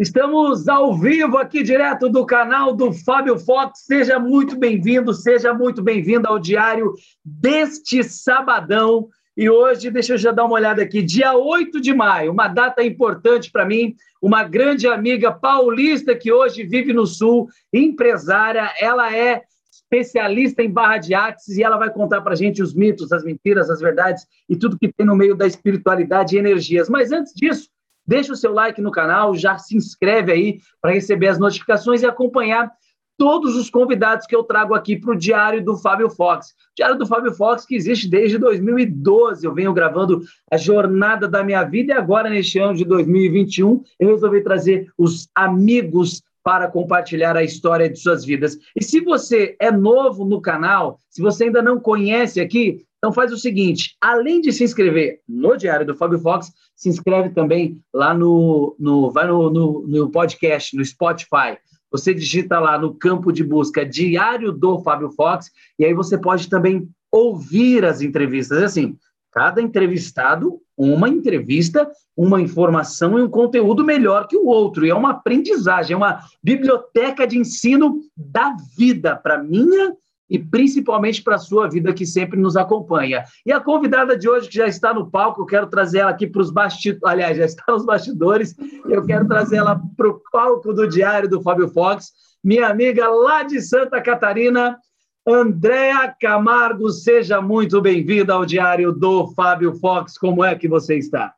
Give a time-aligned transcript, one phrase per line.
[0.00, 3.80] Estamos ao vivo aqui, direto do canal do Fábio Fox.
[3.80, 9.10] Seja muito bem-vindo, seja muito bem-vinda ao diário deste sabadão.
[9.36, 12.82] E hoje, deixa eu já dar uma olhada aqui, dia 8 de maio, uma data
[12.82, 13.94] importante para mim.
[14.22, 20.96] Uma grande amiga paulista que hoje vive no Sul, empresária, ela é especialista em barra
[20.96, 24.26] de axis e ela vai contar para a gente os mitos, as mentiras, as verdades
[24.48, 26.88] e tudo que tem no meio da espiritualidade e energias.
[26.88, 27.68] Mas antes disso,
[28.10, 32.06] Deixa o seu like no canal, já se inscreve aí para receber as notificações e
[32.06, 32.68] acompanhar
[33.16, 36.52] todos os convidados que eu trago aqui para o Diário do Fábio Fox.
[36.76, 39.46] Diário do Fábio Fox que existe desde 2012.
[39.46, 44.08] Eu venho gravando a jornada da minha vida e agora, neste ano de 2021, eu
[44.08, 48.58] resolvi trazer os amigos para compartilhar a história de suas vidas.
[48.74, 53.32] E se você é novo no canal, se você ainda não conhece aqui, então faz
[53.32, 58.14] o seguinte: além de se inscrever no Diário do Fábio Fox, se inscreve também lá
[58.14, 61.58] no, no vai no, no, no podcast, no Spotify.
[61.90, 66.48] Você digita lá no campo de busca Diário do Fábio Fox, e aí você pode
[66.48, 68.62] também ouvir as entrevistas.
[68.62, 68.96] É assim,
[69.32, 74.84] cada entrevistado, uma entrevista, uma informação e um conteúdo melhor que o outro.
[74.86, 79.96] E é uma aprendizagem, é uma biblioteca de ensino da vida para minha
[80.30, 83.24] e principalmente para a sua vida que sempre nos acompanha.
[83.44, 86.26] E a convidada de hoje, que já está no palco, eu quero trazer ela aqui
[86.26, 88.54] para os bastidores, aliás, já está nos bastidores,
[88.88, 93.42] eu quero trazer ela para o palco do Diário do Fábio Fox, minha amiga lá
[93.42, 94.78] de Santa Catarina,
[95.26, 100.16] Andréa Camargo, seja muito bem-vinda ao Diário do Fábio Fox.
[100.16, 101.34] Como é que você está?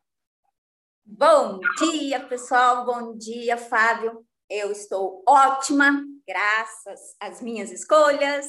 [1.05, 2.87] Bom dia, pessoal.
[2.87, 4.25] Bom dia, Fábio.
[4.49, 8.47] Eu estou ótima, graças às minhas escolhas,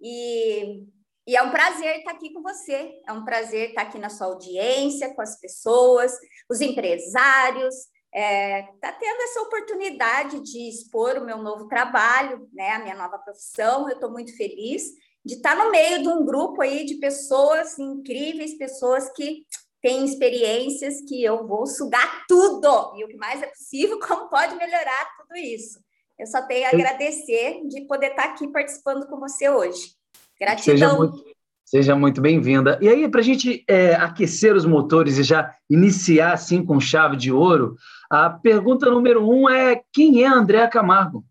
[0.00, 0.84] e,
[1.26, 4.28] e é um prazer estar aqui com você, é um prazer estar aqui na sua
[4.28, 6.12] audiência, com as pessoas,
[6.50, 7.74] os empresários,
[8.14, 13.18] é, tá tendo essa oportunidade de expor o meu novo trabalho, né, a minha nova
[13.18, 13.88] profissão.
[13.88, 14.84] Eu estou muito feliz
[15.24, 19.44] de estar no meio de um grupo aí de pessoas incríveis, pessoas que
[19.82, 24.56] têm experiências que eu vou sugar tudo e o que mais é possível, como pode
[24.56, 25.78] melhorar tudo isso.
[26.18, 29.92] Eu só tenho a agradecer de poder estar aqui participando com você hoje.
[30.38, 30.76] Gratidão.
[30.76, 31.24] Seja muito,
[31.64, 32.76] seja muito bem-vinda.
[32.82, 37.16] E aí, para a gente é, aquecer os motores e já iniciar assim com chave
[37.16, 37.76] de ouro,
[38.10, 41.24] a pergunta número um é: quem é Andréa Camargo?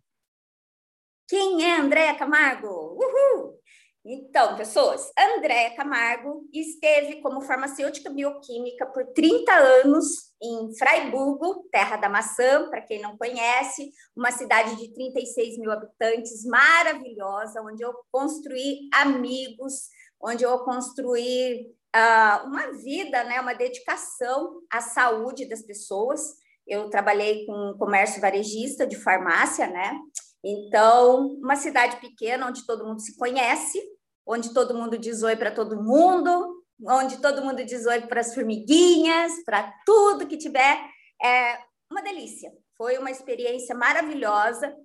[1.28, 2.68] Quem é Andréa Camargo?
[2.68, 3.57] Uhul!
[4.10, 12.08] Então, pessoas, Andréa Camargo esteve como farmacêutica bioquímica por 30 anos em Fraiburgo, terra da
[12.08, 18.88] maçã, para quem não conhece, uma cidade de 36 mil habitantes, maravilhosa, onde eu construí
[18.94, 19.90] amigos,
[20.22, 26.22] onde eu construí uh, uma vida, né, uma dedicação à saúde das pessoas.
[26.66, 30.00] Eu trabalhei com comércio varejista de farmácia, né?
[30.42, 33.82] Então, uma cidade pequena onde todo mundo se conhece,
[34.28, 38.34] onde todo mundo diz oi para todo mundo, onde todo mundo diz oi para as
[38.34, 40.78] formiguinhas, para tudo que tiver.
[41.24, 41.58] É
[41.90, 42.52] uma delícia.
[42.78, 44.76] Foi uma experiência maravilhosa.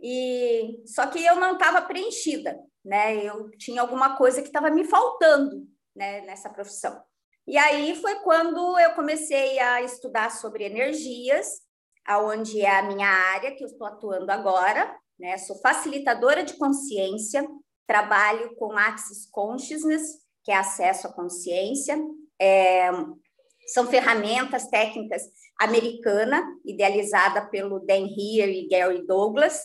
[0.00, 3.16] E só que eu não estava preenchida, né?
[3.16, 7.00] Eu tinha alguma coisa que estava me faltando, né, nessa profissão.
[7.46, 11.60] E aí foi quando eu comecei a estudar sobre energias,
[12.04, 15.38] aonde é a minha área que eu estou atuando agora, né?
[15.38, 17.46] Sou facilitadora de consciência,
[17.86, 20.02] trabalho com Axis Consciousness,
[20.44, 21.98] que é acesso à consciência.
[22.40, 22.90] É,
[23.66, 25.22] são ferramentas técnicas
[25.60, 29.60] americana, idealizada pelo Dan Heer e Gary Douglas,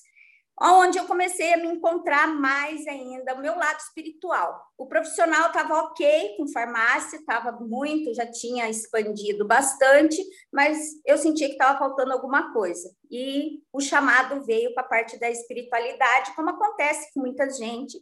[0.60, 4.60] onde eu comecei a me encontrar mais ainda o meu lado espiritual.
[4.78, 11.48] O profissional estava ok com farmácia, estava muito, já tinha expandido bastante, mas eu sentia
[11.48, 12.90] que estava faltando alguma coisa.
[13.12, 17.98] E o chamado veio para a parte da espiritualidade, como acontece com muita gente.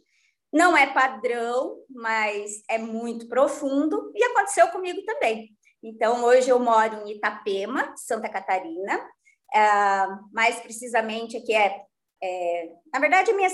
[0.50, 5.50] Não é padrão, mas é muito profundo e aconteceu comigo também.
[5.82, 11.84] Então, hoje eu moro em Itapema, Santa Catarina, uh, mais precisamente aqui é
[12.26, 13.48] é, na verdade, minha,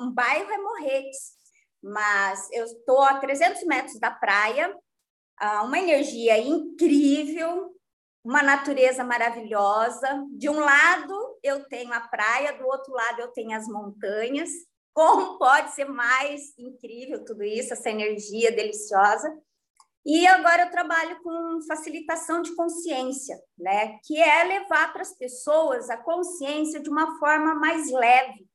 [0.00, 1.32] um bairro é Morretes,
[1.82, 4.72] mas eu estou a 300 metros da praia,
[5.64, 7.74] uma energia incrível,
[8.24, 10.24] uma natureza maravilhosa.
[10.30, 14.50] De um lado eu tenho a praia, do outro lado eu tenho as montanhas.
[14.94, 19.36] Como pode ser mais incrível tudo isso, essa energia deliciosa?
[20.04, 23.98] E agora eu trabalho com facilitação de consciência, né?
[24.04, 28.46] Que é levar para as pessoas a consciência de uma forma mais leve,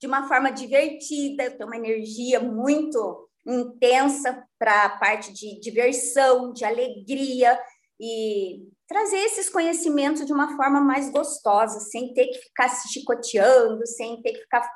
[0.00, 1.44] de uma forma divertida.
[1.44, 7.60] Eu tenho uma energia muito intensa para a parte de diversão, de alegria.
[8.00, 13.86] E trazer esses conhecimentos de uma forma mais gostosa, sem ter que ficar se chicoteando,
[13.86, 14.68] sem ter que ficar,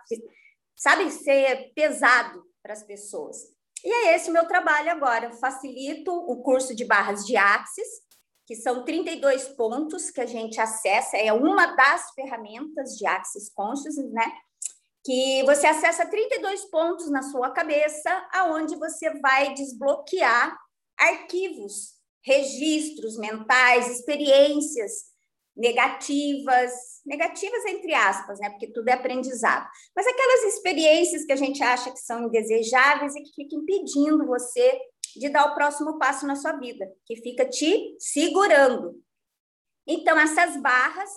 [0.76, 3.57] sabe, ser pesado para as pessoas.
[3.84, 5.32] E é esse o meu trabalho agora.
[5.32, 7.88] facilito o curso de barras de Axis,
[8.46, 14.10] que são 32 pontos que a gente acessa, é uma das ferramentas de Axis Consciousness,
[14.10, 14.32] né?
[15.04, 20.56] Que você acessa 32 pontos na sua cabeça, aonde você vai desbloquear
[20.98, 25.07] arquivos registros mentais, experiências
[25.58, 26.72] negativas,
[27.04, 28.48] negativas entre aspas, né?
[28.50, 29.68] Porque tudo é aprendizado.
[29.94, 34.80] Mas aquelas experiências que a gente acha que são indesejáveis e que ficam impedindo você
[35.16, 39.02] de dar o próximo passo na sua vida, que fica te segurando.
[39.84, 41.10] Então, essas barras,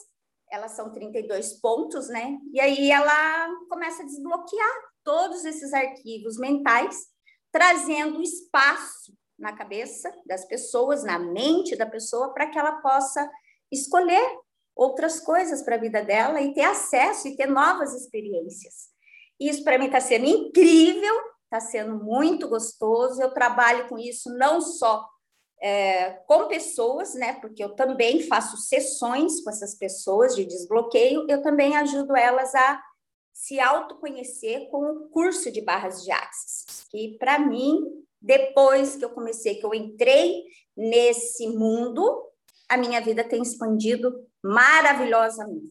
[0.49, 2.38] elas são 32 pontos, né?
[2.51, 7.05] E aí ela começa a desbloquear todos esses arquivos mentais,
[7.51, 13.29] trazendo espaço na cabeça das pessoas, na mente da pessoa, para que ela possa
[13.71, 14.25] escolher
[14.75, 18.89] outras coisas para a vida dela e ter acesso e ter novas experiências.
[19.39, 21.15] Isso para mim está sendo incrível,
[21.45, 23.21] está sendo muito gostoso.
[23.21, 25.07] Eu trabalho com isso não só
[25.62, 27.33] é, com pessoas, né?
[27.33, 32.81] Porque eu também faço sessões com essas pessoas de desbloqueio, eu também ajudo elas a
[33.31, 37.79] se autoconhecer com o curso de barras de axis, que para mim
[38.21, 40.44] depois que eu comecei, que eu entrei
[40.77, 42.30] nesse mundo,
[42.71, 45.69] a minha vida tem expandido maravilhosamente.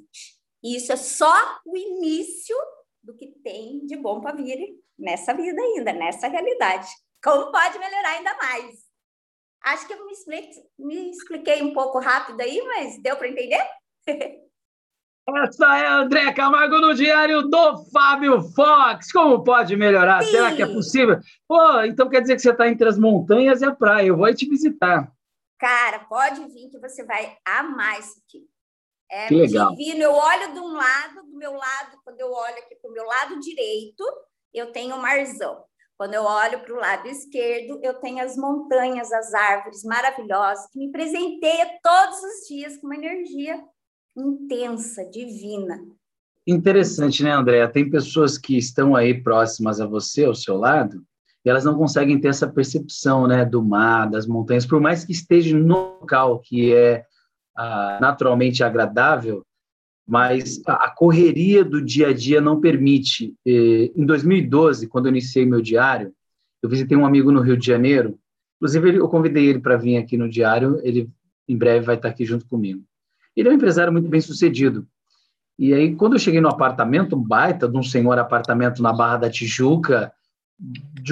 [0.63, 1.33] E isso é só
[1.65, 2.55] o início
[3.03, 4.59] do que tem de bom para vir
[4.99, 6.87] nessa vida ainda, nessa realidade.
[7.25, 8.81] Como pode melhorar ainda mais?
[9.65, 13.67] Acho que eu me expliquei, me expliquei um pouco rápido aí, mas deu para entender?
[15.27, 19.11] Essa é a André Camargo no diário do Fábio Fox.
[19.11, 20.23] Como pode melhorar?
[20.23, 20.33] Sim.
[20.33, 21.19] Será que é possível?
[21.49, 24.09] Pô, então quer dizer que você está entre as montanhas e a praia.
[24.09, 25.11] Eu vou te visitar.
[25.61, 28.49] Cara, pode vir que você vai amar isso aqui.
[29.11, 29.77] É que legal.
[29.77, 30.03] divino.
[30.03, 33.05] Eu olho de um lado, do meu lado, quando eu olho aqui para o meu
[33.05, 34.03] lado direito,
[34.55, 35.63] eu tenho o marzão.
[35.99, 40.79] Quando eu olho para o lado esquerdo, eu tenho as montanhas, as árvores maravilhosas que
[40.79, 43.63] me presenteia todos os dias com uma energia
[44.17, 45.79] intensa, divina.
[46.47, 47.69] Interessante, né, Andréa?
[47.69, 51.05] Tem pessoas que estão aí próximas a você, ao seu lado,
[51.45, 55.13] e elas não conseguem ter essa percepção, né, do mar, das montanhas, por mais que
[55.13, 57.05] esteja no local que é
[57.57, 59.45] ah, naturalmente agradável,
[60.07, 63.35] mas a, correria do dia a dia não permite.
[63.47, 66.13] E, em 2012, quando eu iniciei meu diário,
[66.63, 68.19] eu visitei um amigo no Rio de Janeiro.
[68.57, 70.81] Inclusive, eu convidei ele para vir aqui no diário.
[70.83, 71.09] Ele
[71.49, 72.83] em breve vai estar aqui junto comigo.
[73.37, 74.87] Ele é um empresário muito bem sucedido.
[75.57, 79.19] E aí, quando eu cheguei no apartamento, um baita de um senhor apartamento na Barra
[79.19, 80.13] da Tijuca,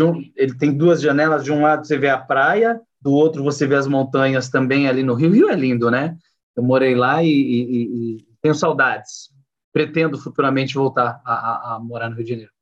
[0.02, 3.66] um, ele tem duas janelas, de um lado você vê a praia, do outro você
[3.66, 5.30] vê as montanhas também ali no Rio.
[5.30, 6.16] O Rio é lindo, né?
[6.54, 9.30] Eu morei lá e, e, e tenho saudades.
[9.72, 12.52] Pretendo futuramente voltar a, a, a, morar no Rio de Janeiro.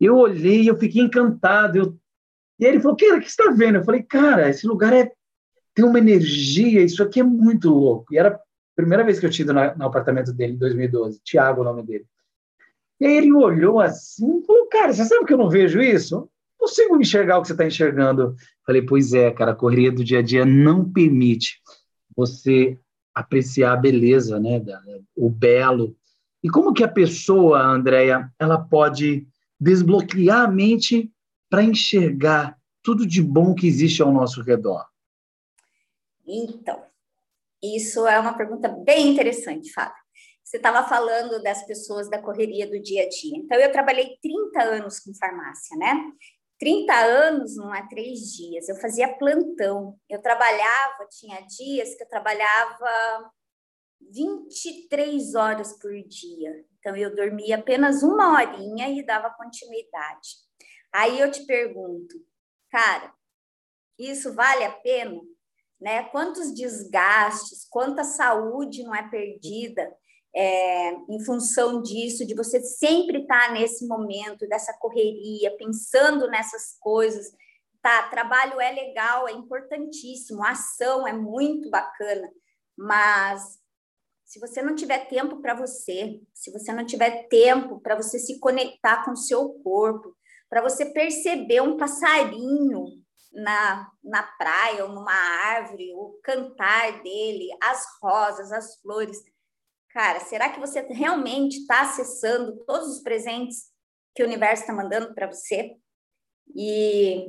[0.00, 1.78] Eu olhei, eu fiquei encantado.
[1.78, 1.98] Eu...
[2.58, 3.76] E ele falou: Cara, o que está vendo?
[3.76, 5.12] Eu falei: Cara, esse lugar é
[5.74, 8.12] tem uma energia, isso aqui é muito louco.
[8.12, 8.38] E era
[8.74, 11.20] Primeira vez que eu tive no, no apartamento dele, em 2012.
[11.22, 12.06] Tiago, o nome dele.
[13.02, 16.18] E aí ele olhou assim e falou: Cara, você sabe que eu não vejo isso?
[16.20, 18.36] Não consigo enxergar o que você está enxergando.
[18.64, 21.60] Falei: Pois é, cara, a correria do dia a dia não permite
[22.16, 22.78] você
[23.12, 24.62] apreciar a beleza, né?
[25.16, 25.96] O belo.
[26.44, 29.26] E como que a pessoa, Andréia, ela pode
[29.58, 31.10] desbloquear a mente
[31.50, 34.86] para enxergar tudo de bom que existe ao nosso redor?
[36.24, 36.80] Então,
[37.60, 40.01] isso é uma pergunta bem interessante, Fábio.
[40.52, 43.38] Você estava falando das pessoas da correria do dia a dia.
[43.38, 46.12] Então, eu trabalhei 30 anos com farmácia, né?
[46.60, 48.68] 30 anos não é três dias.
[48.68, 49.98] Eu fazia plantão.
[50.10, 53.32] Eu trabalhava, tinha dias que eu trabalhava
[54.10, 56.66] 23 horas por dia.
[56.78, 60.36] Então, eu dormia apenas uma horinha e dava continuidade.
[60.92, 62.14] Aí eu te pergunto,
[62.70, 63.10] cara,
[63.98, 65.18] isso vale a pena?
[65.82, 66.04] né?
[66.04, 69.92] Quantos desgastes, quanta saúde não é perdida
[70.34, 77.32] é, em função disso, de você sempre estar nesse momento dessa correria, pensando nessas coisas.
[77.82, 82.30] Tá, trabalho é legal, é importantíssimo, a ação é muito bacana,
[82.76, 83.58] mas
[84.24, 88.38] se você não tiver tempo para você, se você não tiver tempo para você se
[88.38, 90.16] conectar com o seu corpo,
[90.48, 92.84] para você perceber um passarinho
[93.32, 99.18] na, na praia ou numa árvore, o cantar dele, as rosas, as flores.
[99.92, 103.70] Cara, será que você realmente está acessando todos os presentes
[104.14, 105.76] que o universo está mandando para você?
[106.54, 107.26] E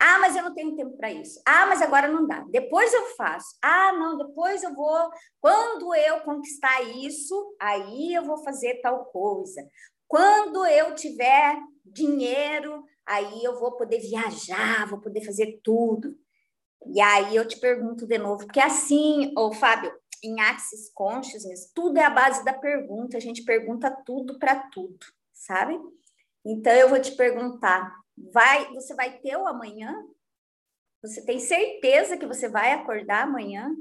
[0.00, 1.40] Ah, mas eu não tenho tempo para isso.
[1.46, 2.44] Ah, mas agora não dá.
[2.50, 3.56] Depois eu faço.
[3.62, 5.10] Ah, não, depois eu vou.
[5.40, 9.66] Quando eu conquistar isso, aí eu vou fazer tal coisa.
[10.06, 16.16] Quando eu tiver dinheiro, aí eu vou poder viajar, vou poder fazer tudo.
[16.86, 21.98] E aí eu te pergunto de novo, porque assim, ô Fábio, em Axis Consciousness, tudo
[21.98, 25.78] é a base da pergunta, a gente pergunta tudo para tudo, sabe?
[26.44, 27.94] Então eu vou te perguntar,
[28.32, 29.94] vai, você vai ter o amanhã?
[31.02, 33.74] Você tem certeza que você vai acordar amanhã?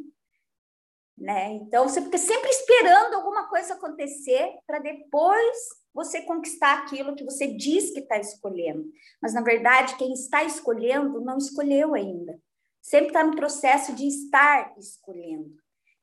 [1.18, 1.54] Né?
[1.54, 5.58] Então você fica sempre esperando alguma coisa acontecer para depois
[5.92, 8.86] você conquistar aquilo que você diz que está escolhendo.
[9.20, 12.40] Mas na verdade, quem está escolhendo não escolheu ainda.
[12.80, 15.58] Sempre está no processo de estar escolhendo.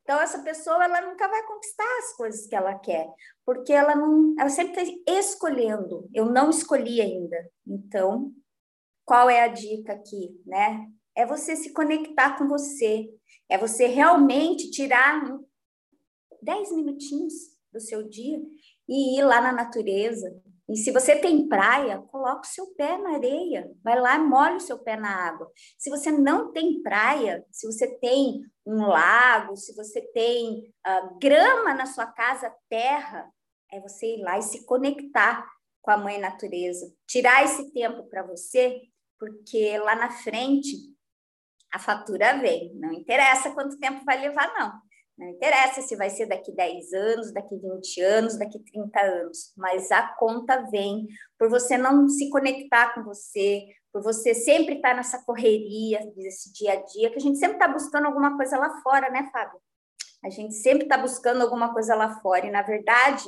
[0.04, 3.08] Então, essa pessoa ela nunca vai conquistar as coisas que ela quer,
[3.44, 6.08] porque ela não, ela sempre está escolhendo.
[6.12, 7.50] Eu não escolhi ainda.
[7.66, 8.30] Então,
[9.02, 10.86] qual é a dica aqui, né?
[11.16, 13.08] É você se conectar com você,
[13.48, 15.24] é você realmente tirar
[16.42, 17.32] 10 minutinhos
[17.72, 18.42] do seu dia
[18.86, 23.14] e ir lá na natureza, e se você tem praia, coloque o seu pé na
[23.14, 25.50] areia, vai lá, molhe o seu pé na água.
[25.78, 31.74] Se você não tem praia, se você tem um lago, se você tem uh, grama
[31.74, 33.30] na sua casa, terra,
[33.70, 35.46] é você ir lá e se conectar
[35.82, 36.90] com a mãe natureza.
[37.06, 38.80] Tirar esse tempo para você,
[39.18, 40.76] porque lá na frente
[41.74, 42.74] a fatura vem.
[42.76, 44.72] Não interessa quanto tempo vai levar, não.
[45.16, 49.92] Não interessa se vai ser daqui 10 anos, daqui 20 anos, daqui 30 anos, mas
[49.92, 51.06] a conta vem
[51.38, 56.72] por você não se conectar com você, por você sempre estar nessa correria desse dia
[56.72, 59.60] a dia, que a gente sempre está buscando alguma coisa lá fora, né, Fábio?
[60.24, 63.24] A gente sempre está buscando alguma coisa lá fora, e na verdade,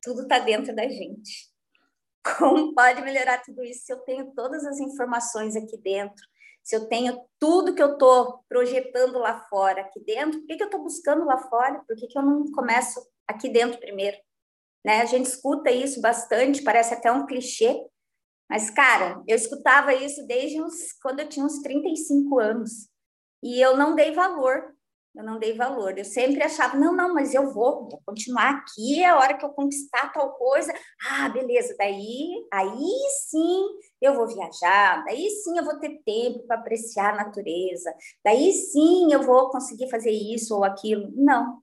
[0.00, 1.52] tudo está dentro da gente.
[2.38, 6.24] Como pode melhorar tudo isso se eu tenho todas as informações aqui dentro?
[6.64, 10.62] Se eu tenho tudo que eu estou projetando lá fora, aqui dentro, por que, que
[10.62, 11.84] eu estou buscando lá fora?
[11.86, 14.16] Por que, que eu não começo aqui dentro primeiro?
[14.84, 15.02] Né?
[15.02, 17.86] A gente escuta isso bastante, parece até um clichê,
[18.48, 22.88] mas, cara, eu escutava isso desde uns, quando eu tinha uns 35 anos,
[23.42, 24.73] e eu não dei valor
[25.14, 25.96] eu não dei valor.
[25.96, 29.44] Eu sempre achava, não, não, mas eu vou, vou continuar aqui, é a hora que
[29.44, 30.74] eu conquistar tal coisa.
[31.08, 32.90] Ah, beleza, daí, aí
[33.28, 33.66] sim
[34.00, 37.94] eu vou viajar, daí sim eu vou ter tempo para apreciar a natureza,
[38.24, 41.10] daí sim eu vou conseguir fazer isso ou aquilo.
[41.14, 41.62] Não.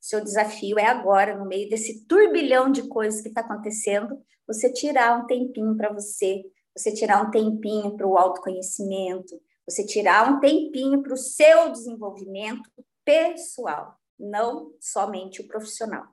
[0.00, 4.16] Seu desafio é agora, no meio desse turbilhão de coisas que está acontecendo,
[4.46, 6.44] você tirar um tempinho para você,
[6.74, 12.70] você tirar um tempinho para o autoconhecimento, você tirar um tempinho para o seu desenvolvimento
[13.04, 16.06] pessoal, não somente o profissional.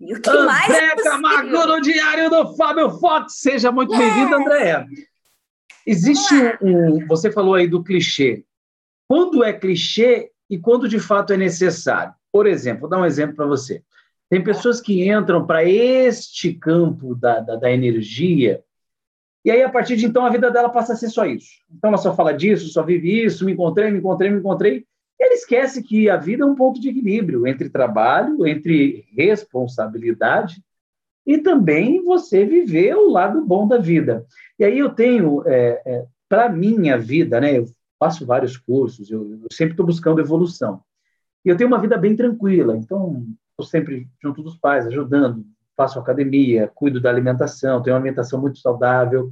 [0.00, 3.40] E o que André mais é Camargo no Diário do Fábio Fox.
[3.40, 3.98] Seja muito yes.
[4.00, 4.86] bem-vindo, André.
[5.86, 8.44] Existe um, Você falou aí do clichê.
[9.06, 12.14] Quando é clichê e quando de fato é necessário?
[12.32, 13.82] Por exemplo, vou dar um exemplo para você.
[14.30, 18.62] Tem pessoas que entram para este campo da, da, da energia
[19.44, 21.50] e aí, a partir de então, a vida dela passa a ser só isso.
[21.70, 24.84] Então, ela só fala disso, só vive isso, me encontrei, me encontrei, me encontrei.
[25.18, 30.62] E ela esquece que a vida é um ponto de equilíbrio entre trabalho, entre responsabilidade
[31.26, 34.24] e também você viver o lado bom da vida.
[34.58, 37.66] E aí eu tenho, é, é, para minha vida, né, eu
[37.98, 40.80] faço vários cursos, eu, eu sempre estou buscando evolução.
[41.44, 45.44] E eu tenho uma vida bem tranquila, então estou sempre junto dos pais, ajudando,
[45.78, 49.30] faço academia, cuido da alimentação, tenho uma alimentação muito saudável.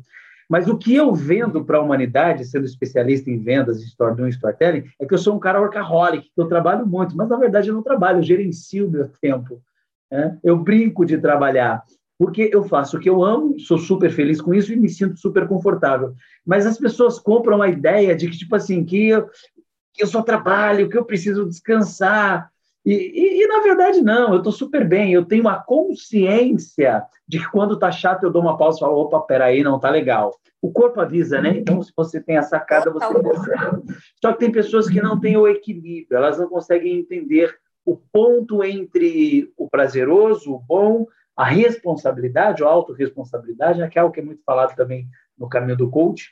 [0.48, 5.04] Mas o que eu vendo para a humanidade, sendo especialista em vendas, storytelling, storytelling, é
[5.04, 7.82] que eu sou um cara workaholic, que eu trabalho muito, mas na verdade eu não
[7.82, 9.60] trabalho, eu gerencio o meu tempo.
[10.08, 10.38] Né?
[10.44, 11.82] Eu brinco de trabalhar,
[12.16, 15.18] porque eu faço o que eu amo, sou super feliz com isso e me sinto
[15.18, 16.14] super confortável.
[16.46, 19.28] Mas as pessoas compram a ideia de que, tipo assim, que eu,
[19.92, 22.52] que eu só trabalho, que eu preciso descansar,
[22.86, 27.40] e, e, e, na verdade, não, eu estou super bem, eu tenho a consciência de
[27.40, 30.32] que quando está chato eu dou uma pausa e falo, opa, peraí, não está legal.
[30.62, 31.58] O corpo avisa, né?
[31.58, 33.82] Então, se você tem a sacada, você percebe.
[34.22, 38.62] Só que tem pessoas que não têm o equilíbrio, elas não conseguem entender o ponto
[38.62, 44.24] entre o prazeroso, o bom, a responsabilidade, a autorresponsabilidade, né, que é algo que é
[44.24, 46.30] muito falado também no caminho do coach,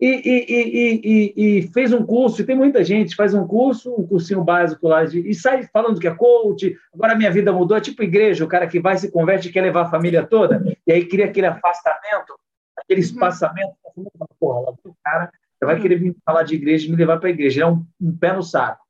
[0.00, 4.06] e, e, e, e, fez um curso, e tem muita gente faz um curso, um
[4.06, 7.80] cursinho básico lá, de, e sai falando que é coach, agora minha vida mudou, é
[7.80, 11.04] tipo igreja, o cara que vai, se converte quer levar a família toda, e aí
[11.04, 12.38] cria aquele afastamento,
[12.76, 13.06] aquele uhum.
[13.06, 13.72] espaçamento,
[14.38, 17.62] porra, o cara vai querer vir falar de igreja e me levar para a igreja,
[17.62, 18.80] é um, um, pé no saco.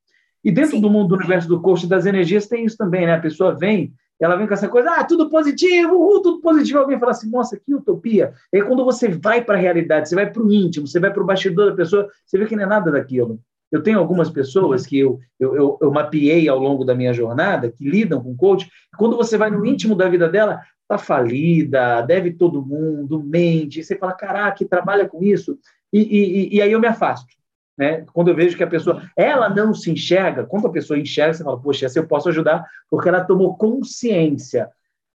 [0.45, 0.81] E dentro Sim.
[0.81, 3.15] do mundo do universo do coach das energias tem isso também, né?
[3.15, 3.93] A pessoa vem
[4.25, 6.81] ela vem com essa coisa, ah, tudo positivo, uh, tudo positivo.
[6.81, 8.33] Alguém fala assim, nossa, que utopia.
[8.53, 11.13] E aí, quando você vai para a realidade, você vai para o íntimo, você vai
[11.13, 13.41] para o bastidor da pessoa, você vê que não é nada daquilo.
[13.71, 17.71] Eu tenho algumas pessoas que eu, eu, eu, eu mapeei ao longo da minha jornada,
[17.71, 22.33] que lidam com coach, quando você vai no íntimo da vida dela, tá falida, deve
[22.33, 25.59] todo mundo, mente, você fala, caraca, trabalha com isso,
[25.93, 27.38] e, e, e aí eu me afasto.
[27.79, 28.05] Né?
[28.13, 31.45] Quando eu vejo que a pessoa, ela não se enxerga, quando a pessoa enxerga, você
[31.45, 34.69] fala, poxa, essa eu posso ajudar, porque ela tomou consciência.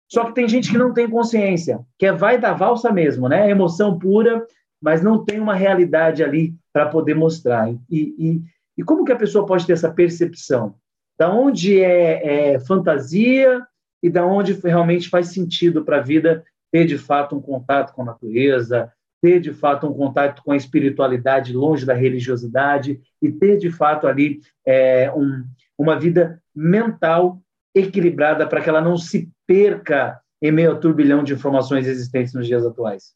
[0.07, 3.49] Só que tem gente que não tem consciência, que é vai da valsa mesmo, né?
[3.49, 4.45] Emoção pura,
[4.83, 7.71] mas não tem uma realidade ali para poder mostrar.
[7.71, 8.43] E, e,
[8.76, 10.75] e, como que a pessoa pode ter essa percepção?
[11.19, 13.64] Da onde é, é fantasia
[14.02, 18.02] e da onde realmente faz sentido para a vida ter de fato um contato com
[18.02, 23.59] a natureza, ter de fato um contato com a espiritualidade longe da religiosidade e ter
[23.59, 25.45] de fato ali é, um,
[25.79, 27.41] uma vida mental
[27.75, 32.47] equilibrada para que ela não se perca em meio ao turbilhão de informações existentes nos
[32.47, 33.15] dias atuais.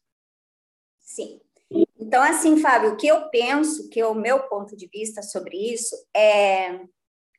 [0.99, 1.39] Sim.
[1.97, 5.57] Então, assim, Fábio, o que eu penso, que é o meu ponto de vista sobre
[5.73, 6.79] isso, é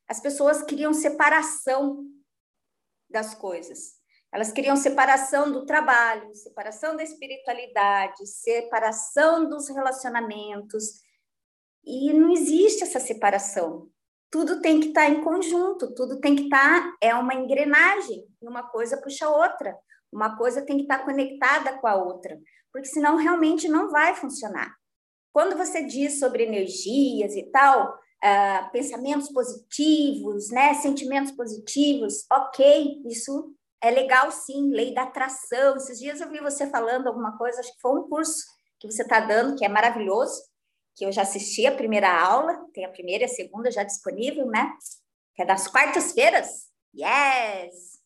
[0.08, 2.04] as pessoas criam separação
[3.10, 3.95] das coisas.
[4.36, 11.00] Elas queriam separação do trabalho, separação da espiritualidade, separação dos relacionamentos.
[11.82, 13.88] E não existe essa separação.
[14.30, 19.00] Tudo tem que estar em conjunto, tudo tem que estar, é uma engrenagem, uma coisa
[19.00, 19.74] puxa a outra,
[20.12, 22.38] uma coisa tem que estar conectada com a outra,
[22.70, 24.70] porque senão realmente não vai funcionar.
[25.32, 33.56] Quando você diz sobre energias e tal, uh, pensamentos positivos, né, sentimentos positivos, ok, isso
[33.86, 35.76] é legal sim, lei da atração.
[35.76, 38.44] Esses dias eu vi você falando alguma coisa, acho que foi um curso
[38.80, 40.42] que você está dando, que é maravilhoso,
[40.96, 44.46] que eu já assisti a primeira aula, tem a primeira e a segunda já disponível,
[44.46, 44.72] né?
[45.34, 46.66] Que é das quartas-feiras.
[46.94, 47.96] Yes!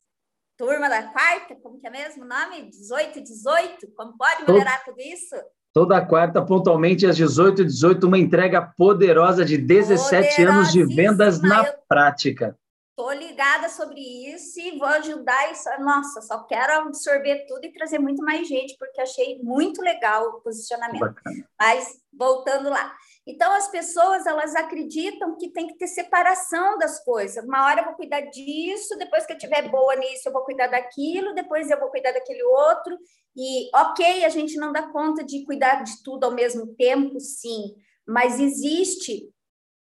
[0.59, 2.69] Turma da quarta, como que é mesmo o nome?
[2.69, 3.93] 18 18?
[3.97, 5.35] Como pode melhorar tudo isso?
[5.73, 11.65] Toda quarta, pontualmente às 18 18 uma entrega poderosa de 17 anos de vendas na
[11.89, 12.59] prática.
[13.00, 15.70] Estou ligada sobre isso e vou ajudar isso.
[15.79, 20.40] Nossa, só quero absorver tudo e trazer muito mais gente, porque achei muito legal o
[20.42, 21.01] posicionamento.
[21.01, 21.48] Bacana.
[21.59, 22.94] Mas voltando lá.
[23.27, 27.42] Então, as pessoas elas acreditam que tem que ter separação das coisas.
[27.42, 30.66] Uma hora eu vou cuidar disso, depois que eu estiver boa nisso, eu vou cuidar
[30.66, 32.98] daquilo, depois eu vou cuidar daquele outro.
[33.35, 37.75] E, ok, a gente não dá conta de cuidar de tudo ao mesmo tempo, sim,
[38.07, 39.33] mas existe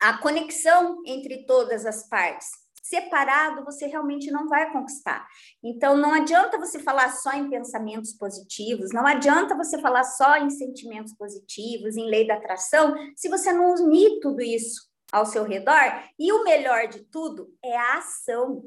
[0.00, 5.26] a conexão entre todas as partes separado, você realmente não vai conquistar.
[5.62, 10.50] Então, não adianta você falar só em pensamentos positivos, não adianta você falar só em
[10.50, 16.02] sentimentos positivos, em lei da atração, se você não unir tudo isso ao seu redor.
[16.18, 18.64] E o melhor de tudo é a ação.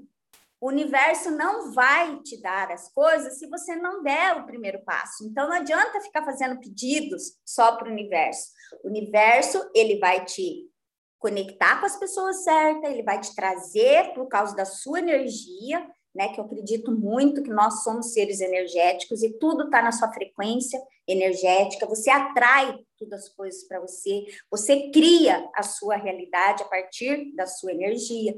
[0.61, 5.25] O universo não vai te dar as coisas se você não der o primeiro passo.
[5.25, 8.51] Então não adianta ficar fazendo pedidos só para o universo.
[8.83, 10.68] O universo ele vai te
[11.19, 16.29] conectar com as pessoas certas, ele vai te trazer por causa da sua energia, né?
[16.29, 20.81] Que eu acredito muito que nós somos seres energéticos e tudo está na sua frequência
[21.07, 21.85] energética.
[21.85, 27.45] Você atrai todas as coisas para você, você cria a sua realidade a partir da
[27.45, 28.33] sua energia.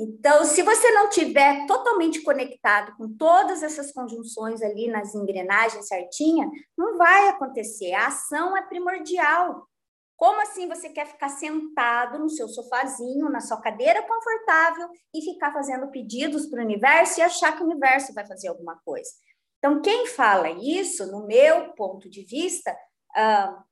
[0.00, 6.48] Então, se você não tiver totalmente conectado com todas essas conjunções ali nas engrenagens certinha,
[6.76, 7.92] não vai acontecer.
[7.94, 9.66] A ação é primordial.
[10.18, 15.52] Como assim você quer ficar sentado no seu sofazinho, na sua cadeira confortável e ficar
[15.52, 19.08] fazendo pedidos para o universo e achar que o universo vai fazer alguma coisa?
[19.58, 22.72] Então, quem fala isso, no meu ponto de vista,
[23.16, 23.62] uh,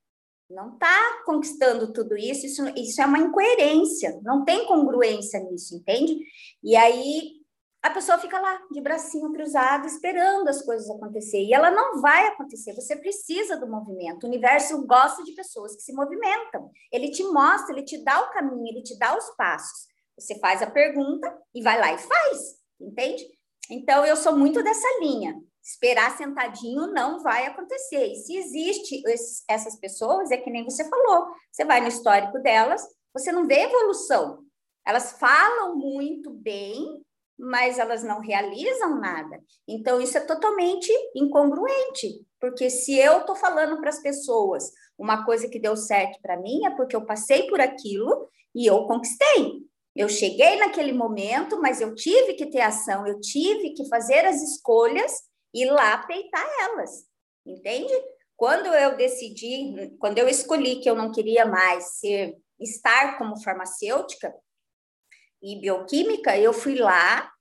[0.49, 6.17] não está conquistando tudo isso, isso, isso é uma incoerência, não tem congruência nisso, entende?
[6.63, 7.36] E aí
[7.87, 11.41] a pessoa fica lá, de bracinho cruzado, esperando as coisas acontecer.
[11.41, 12.73] E ela não vai acontecer.
[12.73, 14.23] Você precisa do movimento.
[14.23, 16.69] O universo gosta de pessoas que se movimentam.
[16.91, 19.87] Ele te mostra, ele te dá o caminho, ele te dá os passos.
[20.17, 23.25] Você faz a pergunta e vai lá e faz, entende?
[23.69, 25.35] Então, eu sou muito dessa linha.
[25.63, 28.07] Esperar sentadinho não vai acontecer.
[28.07, 29.03] E se existe
[29.47, 31.27] essas pessoas, é que nem você falou.
[31.51, 34.39] Você vai no histórico delas, você não vê evolução.
[34.85, 37.05] Elas falam muito bem,
[37.37, 39.39] mas elas não realizam nada.
[39.67, 45.47] Então, isso é totalmente incongruente, porque se eu estou falando para as pessoas uma coisa
[45.47, 49.61] que deu certo para mim, é porque eu passei por aquilo e eu conquistei.
[49.95, 54.41] Eu cheguei naquele momento, mas eu tive que ter ação, eu tive que fazer as
[54.41, 55.11] escolhas
[55.53, 57.05] e lá peitar elas,
[57.45, 57.93] entende?
[58.35, 64.31] Quando eu decidi, quando eu escolhi que eu não queria mais ser estar como farmacêutica,
[65.41, 67.31] e bioquímica, eu fui lá,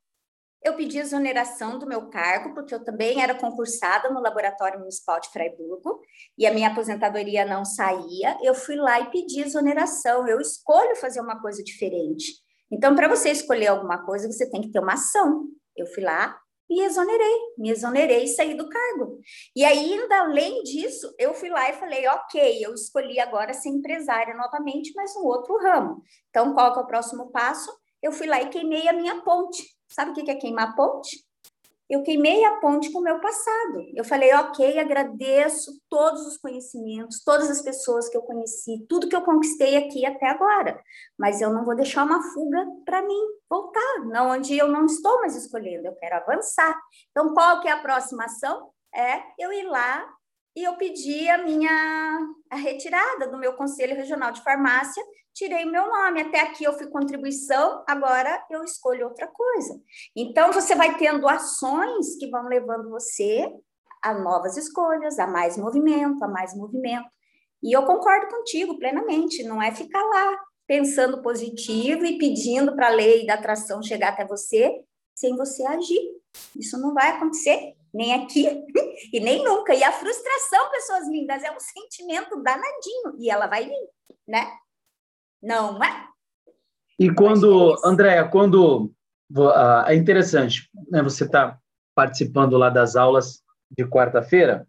[0.63, 5.29] eu pedi exoneração do meu cargo, porque eu também era concursada no Laboratório Municipal de
[5.29, 6.01] Freiburgo,
[6.37, 8.37] e a minha aposentadoria não saía.
[8.43, 10.27] Eu fui lá e pedi exoneração.
[10.27, 12.33] Eu escolho fazer uma coisa diferente.
[12.71, 15.45] Então, para você escolher alguma coisa, você tem que ter uma ação.
[15.77, 16.37] Eu fui lá
[16.69, 19.21] e exonerei, me exonerei e saí do cargo.
[19.55, 24.35] E ainda além disso, eu fui lá e falei, ok, eu escolhi agora ser empresária
[24.35, 26.03] novamente, mas no outro ramo.
[26.29, 27.71] Então, qual é o próximo passo?
[28.07, 29.67] Eu fui lá e queimei a minha ponte.
[29.89, 31.27] Sabe o que é queimar ponte?
[31.91, 33.85] Eu queimei a ponte com o meu passado.
[33.97, 39.17] Eu falei, ok, agradeço todos os conhecimentos, todas as pessoas que eu conheci, tudo que
[39.17, 40.81] eu conquistei aqui até agora.
[41.19, 45.19] Mas eu não vou deixar uma fuga para mim voltar, não onde eu não estou
[45.19, 46.81] mais escolhendo, eu quero avançar.
[47.11, 48.71] Então, qual que é a próxima ação?
[48.95, 50.09] É eu ir lá
[50.55, 55.03] e eu pedi a minha a retirada do meu Conselho Regional de Farmácia
[55.37, 56.23] tirei meu nome.
[56.23, 59.79] Até aqui eu fui contribuição, agora eu escolho outra coisa.
[60.17, 63.47] Então, você vai tendo ações que vão levando você
[64.03, 67.09] a novas escolhas, a mais movimento, a mais movimento.
[67.63, 72.95] E eu concordo contigo plenamente, não é ficar lá pensando positivo e pedindo para a
[72.95, 74.73] lei da atração chegar até você
[75.15, 76.01] sem você agir.
[76.57, 78.47] Isso não vai acontecer nem aqui
[79.13, 79.75] e nem nunca.
[79.75, 83.89] E a frustração, pessoas lindas, é um sentimento danadinho e ela vai vir,
[84.27, 84.47] né?
[85.47, 86.07] Não é?
[86.99, 88.93] E quando, é Andréa, quando
[89.31, 91.59] uh, é interessante, né, você está
[91.95, 94.67] participando lá das aulas de quarta-feira,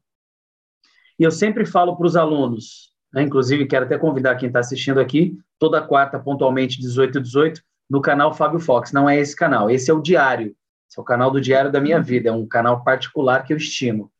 [1.19, 4.99] e eu sempre falo para os alunos, né, inclusive quero até convidar quem está assistindo
[4.99, 8.91] aqui, toda quarta, pontualmente, 18 e 18, no canal Fábio Fox.
[8.91, 10.55] Não é esse canal, esse é o Diário.
[10.87, 13.57] Esse é o canal do Diário da Minha Vida, é um canal particular que eu
[13.57, 14.11] estimo.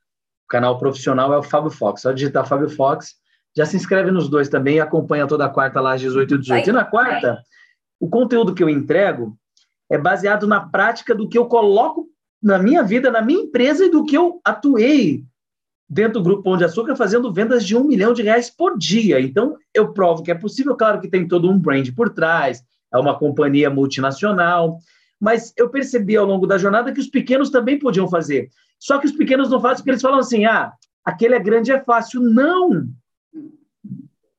[0.46, 2.02] O canal profissional é o Fábio Fox.
[2.02, 3.16] Só digitar Fábio Fox,
[3.58, 6.70] já se inscreve nos dois também acompanha toda quarta lá às 18 e 18.
[6.70, 7.42] E na quarta,
[8.00, 9.36] o conteúdo que eu entrego
[9.90, 12.08] é baseado na prática do que eu coloco
[12.42, 15.24] na minha vida, na minha empresa e do que eu atuei
[15.90, 19.20] dentro do Grupo Pão de Açúcar fazendo vendas de um milhão de reais por dia.
[19.20, 22.62] Então, eu provo que é possível, claro que tem todo um brand por trás,
[22.94, 24.78] é uma companhia multinacional,
[25.20, 28.50] mas eu percebi ao longo da jornada que os pequenos também podiam fazer.
[28.78, 31.84] Só que os pequenos não fazem porque eles falam assim, ah, aquele é grande é
[31.84, 32.22] fácil.
[32.22, 32.88] Não!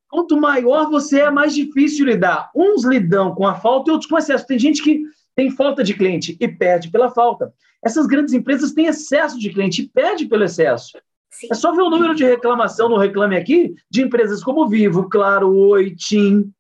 [0.09, 2.51] Quanto maior você é, mais difícil lidar.
[2.55, 4.47] Uns lidam com a falta e outros com excesso.
[4.47, 5.03] Tem gente que
[5.37, 7.53] tem falta de cliente e perde pela falta.
[7.85, 10.99] Essas grandes empresas têm excesso de cliente e perde pelo excesso.
[11.31, 11.49] Sim.
[11.51, 15.55] É só ver o número de reclamação no Reclame Aqui de empresas como Vivo, Claro,
[15.55, 16.51] Oi, TIM,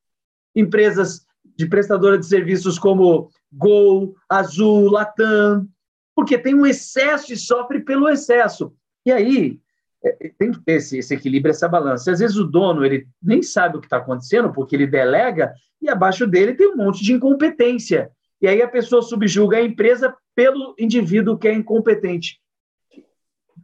[0.55, 5.67] empresas de prestadora de serviços como Gol, Azul, Latam,
[6.15, 8.73] porque tem um excesso e sofre pelo excesso.
[9.05, 9.59] E aí,
[10.03, 12.13] é, tem que ter esse, esse, equilíbrio, essa balança.
[12.13, 15.89] Às vezes o dono ele nem sabe o que está acontecendo, porque ele delega, e
[15.89, 18.11] abaixo dele tem um monte de incompetência.
[18.41, 22.41] E aí a pessoa subjuga a empresa pelo indivíduo que é incompetente.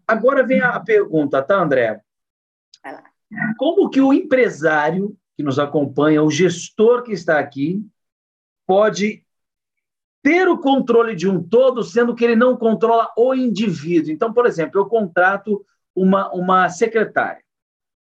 [0.06, 2.00] Agora vem a pergunta, tá, André?
[3.56, 7.84] Como que o empresário que nos acompanha, o gestor que está aqui,
[8.66, 9.24] pode
[10.22, 14.10] ter o controle de um todo, sendo que ele não controla o indivíduo?
[14.12, 17.44] Então, por exemplo, eu contrato uma, uma secretária.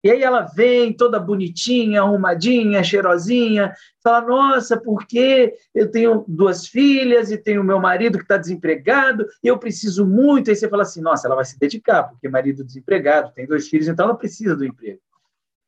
[0.06, 7.32] E aí ela vem toda bonitinha, arrumadinha, cheirosinha, fala: Nossa, porque eu tenho duas filhas
[7.32, 10.52] e tenho meu marido que está desempregado e eu preciso muito.
[10.52, 13.88] Aí você fala assim: Nossa, ela vai se dedicar, porque marido desempregado, tem dois filhos,
[13.88, 15.00] então ela precisa do emprego.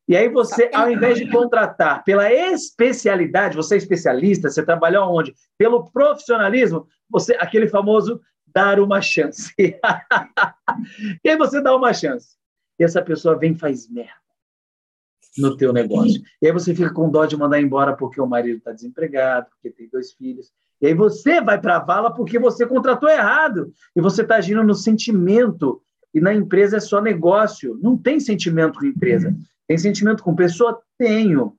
[0.06, 5.34] E aí você, ao invés de contratar pela especialidade, você é especialista, você trabalhou onde?
[5.58, 8.20] Pelo profissionalismo, você aquele famoso
[8.54, 9.52] dar uma chance.
[9.58, 12.36] e aí você dá uma chance.
[12.78, 14.12] E essa pessoa vem e faz merda
[15.36, 16.20] no teu negócio.
[16.42, 19.70] E aí você fica com dó de mandar embora porque o marido está desempregado, porque
[19.70, 20.52] tem dois filhos.
[20.80, 23.72] E aí você vai para a vala porque você contratou errado.
[23.94, 25.80] E você está agindo no sentimento.
[26.14, 27.78] E na empresa é só negócio.
[27.82, 29.34] Não tem sentimento com empresa.
[29.66, 30.80] Tem sentimento com pessoa?
[30.96, 31.54] Tenho.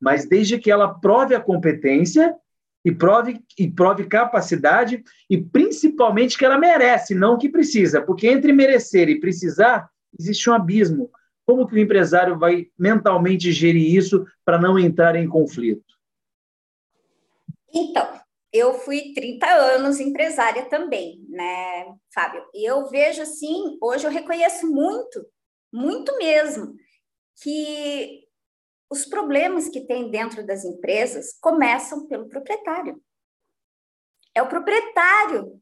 [0.00, 2.34] Mas desde que ela prove a competência
[2.86, 8.52] e prove, e prove capacidade e principalmente que ela merece, não que precisa, porque entre
[8.52, 11.10] merecer e precisar existe um abismo.
[11.44, 15.84] Como que o empresário vai mentalmente gerir isso para não entrar em conflito?
[17.74, 18.06] Então,
[18.52, 22.44] eu fui 30 anos empresária também, né, Fábio?
[22.54, 25.26] E eu vejo assim, hoje eu reconheço muito,
[25.72, 26.72] muito mesmo,
[27.42, 28.25] que
[28.90, 33.02] os problemas que tem dentro das empresas começam pelo proprietário.
[34.34, 35.60] É o proprietário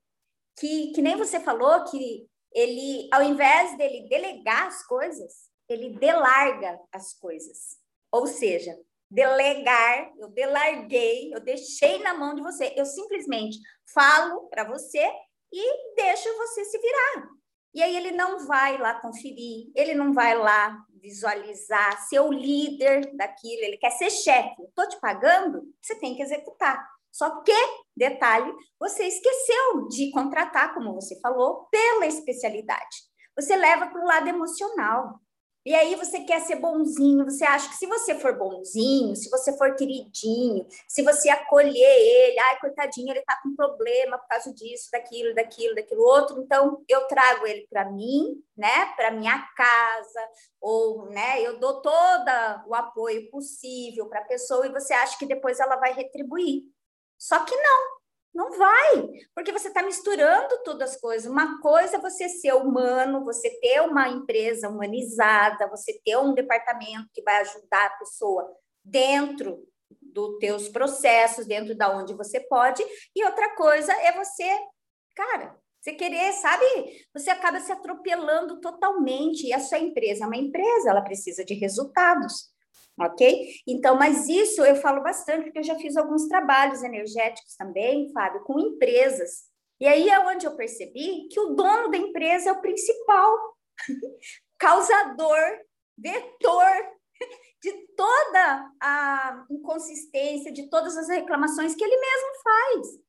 [0.59, 6.79] que, que nem você falou, que ele, ao invés dele delegar as coisas, ele delarga
[6.93, 7.77] as coisas.
[8.13, 8.79] Ou seja,
[9.11, 12.73] delegar, eu delarguei, eu deixei na mão de você.
[12.77, 13.59] Eu simplesmente
[13.93, 15.05] falo para você
[15.53, 17.29] e deixa você se virar.
[17.73, 23.15] E aí ele não vai lá conferir, ele não vai lá visualizar, ser o líder
[23.15, 24.63] daquilo, ele quer ser chefe.
[24.63, 26.83] Estou te pagando, você tem que executar.
[27.13, 27.53] Só que,
[27.95, 33.05] detalhe, você esqueceu de contratar, como você falou, pela especialidade.
[33.37, 35.21] Você leva para o lado emocional.
[35.65, 39.57] E aí você quer ser bonzinho, você acha que se você for bonzinho, se você
[39.57, 44.91] for queridinho, se você acolher ele, ai, coitadinho, ele tá com problema por causa disso,
[44.93, 50.29] daquilo, daquilo, daquilo outro, então eu trago ele para mim, né, para minha casa,
[50.61, 52.31] ou, né, eu dou todo
[52.67, 56.65] o apoio possível para a pessoa e você acha que depois ela vai retribuir.
[57.19, 58.04] Só que não,
[58.35, 61.31] não vai, porque você está misturando todas as coisas.
[61.31, 67.09] Uma coisa é você ser humano, você ter uma empresa humanizada, você ter um departamento
[67.13, 68.51] que vai ajudar a pessoa
[68.85, 69.65] dentro
[70.01, 74.59] dos teus processos, dentro da onde você pode, e outra coisa é você,
[75.15, 76.65] cara, você querer, sabe?
[77.13, 79.47] Você acaba se atropelando totalmente.
[79.47, 82.54] E a sua empresa é uma empresa, ela precisa de resultados
[82.99, 83.49] ok?
[83.67, 88.43] Então, mas isso eu falo bastante, porque eu já fiz alguns trabalhos energéticos também, Fábio,
[88.45, 89.45] com empresas.
[89.81, 93.37] E aí é onde eu percebi que o dono da empresa é o principal
[94.59, 95.59] causador,
[95.99, 96.73] vetor
[97.63, 103.05] de toda a inconsistência, de todas as reclamações que ele mesmo faz.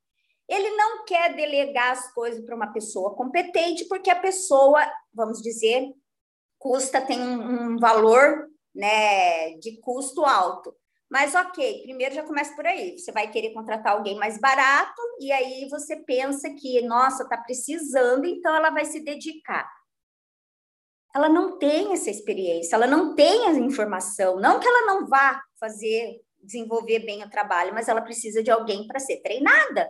[0.47, 4.79] Ele não quer delegar as coisas para uma pessoa competente, porque a pessoa,
[5.13, 5.91] vamos dizer,
[6.59, 10.75] custa, tem um, um valor né, de custo alto.
[11.09, 12.97] Mas ok, primeiro já começa por aí.
[12.97, 18.25] Você vai querer contratar alguém mais barato, e aí você pensa que, nossa, está precisando,
[18.25, 19.69] então ela vai se dedicar.
[21.15, 24.37] Ela não tem essa experiência, ela não tem a informação.
[24.39, 28.85] Não que ela não vá fazer, desenvolver bem o trabalho, mas ela precisa de alguém
[28.85, 29.89] para ser treinada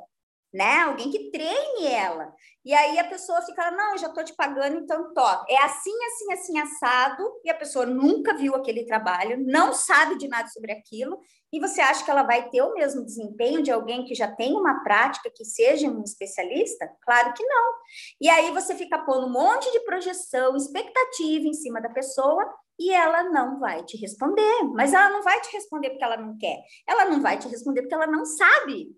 [0.55, 0.83] né?
[0.83, 2.33] Alguém que treine ela.
[2.63, 5.51] E aí a pessoa fica, não, eu já estou te pagando, então top.
[5.51, 10.27] É assim, assim, assim, assado, e a pessoa nunca viu aquele trabalho, não sabe de
[10.27, 11.19] nada sobre aquilo,
[11.51, 14.53] e você acha que ela vai ter o mesmo desempenho de alguém que já tem
[14.53, 16.89] uma prática, que seja um especialista?
[17.01, 17.73] Claro que não.
[18.19, 22.43] E aí você fica pondo um monte de projeção, expectativa em cima da pessoa,
[22.79, 24.63] e ela não vai te responder.
[24.73, 26.61] Mas ela não vai te responder porque ela não quer.
[26.87, 28.89] Ela não vai te responder porque ela não sabe.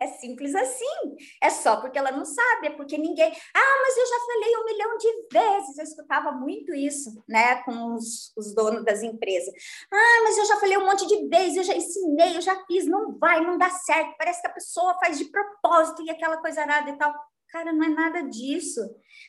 [0.00, 1.16] É simples assim.
[1.42, 3.30] É só porque ela não sabe, é porque ninguém.
[3.54, 5.78] Ah, mas eu já falei um milhão de vezes.
[5.78, 9.52] Eu escutava muito isso, né, com os, os donos das empresas.
[9.92, 12.86] Ah, mas eu já falei um monte de vezes, eu já ensinei, eu já fiz.
[12.86, 14.14] Não vai, não dá certo.
[14.16, 17.12] Parece que a pessoa faz de propósito e aquela coisa nada e tal.
[17.50, 18.80] Cara, não é nada disso.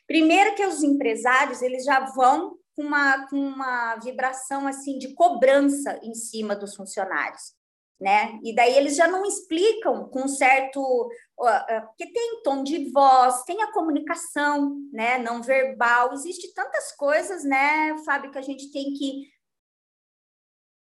[0.05, 5.99] Primeiro que os empresários, eles já vão com uma, com uma vibração assim de cobrança
[6.03, 7.58] em cima dos funcionários
[7.99, 8.39] né?
[8.43, 13.71] E daí eles já não explicam com certo porque tem tom de voz, tem a
[13.71, 19.23] comunicação, né, não verbal, existe tantas coisas, né, Fábio, que a gente tem que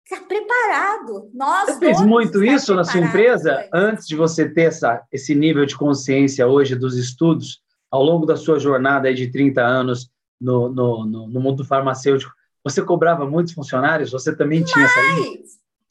[0.04, 1.30] estar preparado.
[1.32, 5.64] Nós você fez muito isso na sua empresa antes de você ter essa, esse nível
[5.64, 11.06] de consciência hoje dos estudos ao longo da sua jornada de 30 anos no, no,
[11.06, 12.32] no, no mundo farmacêutico.
[12.64, 14.12] Você cobrava muitos funcionários?
[14.12, 15.00] Você também demais, tinha essa?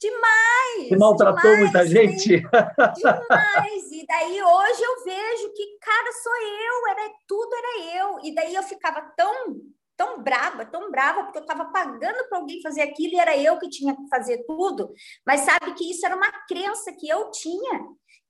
[0.00, 0.41] Demais!
[0.88, 2.28] Você maltratou demais, muita gente?
[2.28, 3.92] Demais!
[3.92, 8.18] E daí hoje eu vejo que, cara, sou eu, era tudo era eu.
[8.22, 9.56] E daí eu ficava tão,
[9.96, 13.58] tão brava, tão brava, porque eu estava pagando para alguém fazer aquilo e era eu
[13.58, 14.92] que tinha que fazer tudo.
[15.26, 17.80] Mas sabe que isso era uma crença que eu tinha,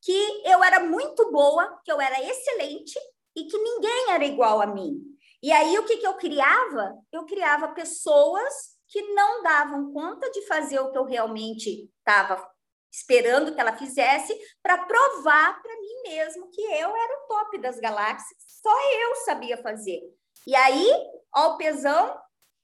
[0.02, 2.98] que eu era muito boa, que eu era excelente
[3.36, 5.00] e que ninguém era igual a mim.
[5.42, 6.94] E aí o que, que eu criava?
[7.10, 12.46] Eu criava pessoas que não davam conta de fazer o que eu realmente estava
[12.92, 17.80] esperando que ela fizesse para provar para mim mesmo que eu era o top das
[17.80, 19.98] galáxias, só eu sabia fazer.
[20.46, 20.86] E aí,
[21.34, 22.18] ó, o pesão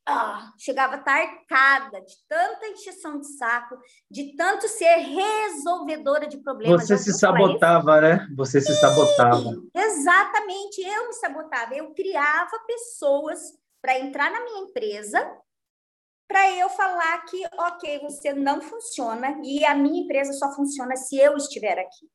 [0.06, 3.78] ah, chegava tarcada de tanta encheção de saco,
[4.10, 6.82] de tanto ser resolvedora de problemas.
[6.82, 8.28] Você se sabotava, né?
[8.36, 9.50] Você Sim, se sabotava.
[9.74, 11.74] Exatamente, eu me sabotava.
[11.74, 13.38] Eu criava pessoas
[13.80, 15.38] para entrar na minha empresa
[16.28, 21.16] para eu falar que, ok, você não funciona e a minha empresa só funciona se
[21.16, 22.06] eu estiver aqui.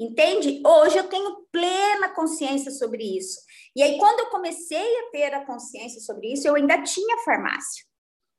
[0.00, 0.60] Entende?
[0.66, 3.38] Hoje eu tenho plena consciência sobre isso.
[3.76, 7.84] E aí, quando eu comecei a ter a consciência sobre isso, eu ainda tinha farmácia.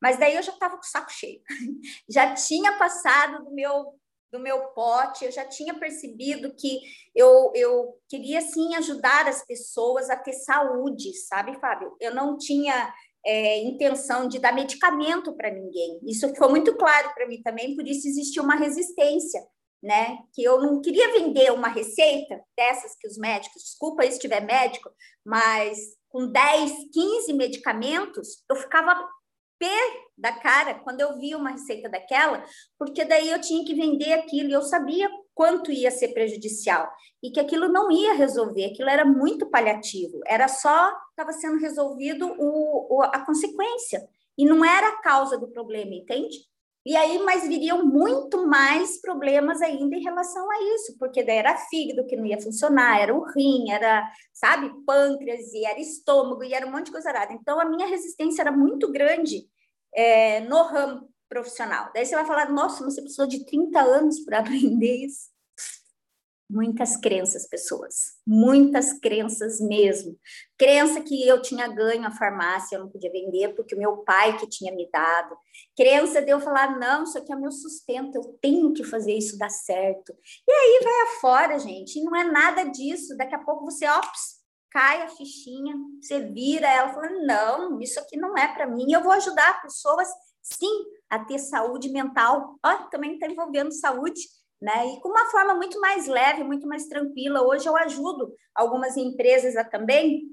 [0.02, 1.42] Mas daí eu já estava com o saco cheio.
[2.10, 3.96] já tinha passado do meu
[4.32, 6.82] do meu pote, eu já tinha percebido que
[7.16, 11.96] eu, eu queria sim ajudar as pessoas a ter saúde, sabe, Fábio?
[12.02, 12.94] Eu não tinha
[13.26, 16.00] é, intenção de dar medicamento para ninguém.
[16.06, 19.42] Isso ficou muito claro para mim também, por isso existiu uma resistência.
[19.84, 20.18] né?
[20.34, 24.42] Que eu não queria vender uma receita dessas que os médicos, desculpa aí se tiver
[24.42, 24.90] médico,
[25.24, 25.78] mas
[26.10, 28.96] com 10, 15 medicamentos, eu ficava
[29.60, 29.78] pé
[30.18, 32.44] da cara quando eu via uma receita daquela,
[32.80, 36.90] porque daí eu tinha que vender aquilo e eu sabia quanto ia ser prejudicial
[37.22, 42.34] e que aquilo não ia resolver, aquilo era muito paliativo, era só estava sendo resolvido
[42.40, 46.38] o, o, a consequência e não era a causa do problema, entende?
[46.86, 51.58] E aí, mas viriam muito mais problemas ainda em relação a isso, porque daí era
[51.58, 56.54] fígado que não ia funcionar, era o rim, era, sabe, pâncreas, e era estômago, e
[56.54, 57.34] era um monte de coisa errada.
[57.34, 59.48] Então, a minha resistência era muito grande
[59.96, 61.92] é, no ramo profissional.
[61.94, 65.34] Daí você vai falar, nossa, você precisou de 30 anos para aprender isso.
[66.48, 68.18] Muitas crenças, pessoas.
[68.26, 70.16] Muitas crenças mesmo.
[70.56, 74.38] Crença que eu tinha ganho a farmácia, eu não podia vender porque o meu pai
[74.38, 75.36] que tinha me dado.
[75.76, 79.40] Crença de eu falar, não, isso aqui é meu sustento, eu tenho que fazer isso
[79.40, 80.16] dar certo.
[80.48, 81.98] E aí vai afora, gente.
[81.98, 83.18] E não é nada disso.
[83.18, 88.18] Daqui a pouco você, ops, cai a fichinha, você vira ela falando, não, isso aqui
[88.18, 88.92] não é para mim.
[88.92, 90.08] Eu vou ajudar pessoas,
[90.44, 90.86] sim,
[91.16, 92.58] a ter saúde mental.
[92.64, 94.22] Ó, também está envolvendo saúde
[94.62, 94.88] né?
[94.88, 97.42] E com uma forma muito mais leve, muito mais tranquila.
[97.42, 100.24] Hoje eu ajudo algumas empresas a também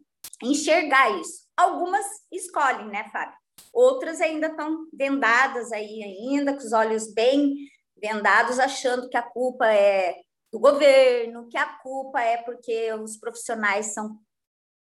[0.43, 1.47] enxergar isso.
[1.57, 3.37] Algumas escolhem, né, Fábio?
[3.73, 7.55] Outras ainda estão vendadas aí ainda, com os olhos bem
[7.97, 10.17] vendados, achando que a culpa é
[10.53, 14.19] do governo, que a culpa é porque os profissionais são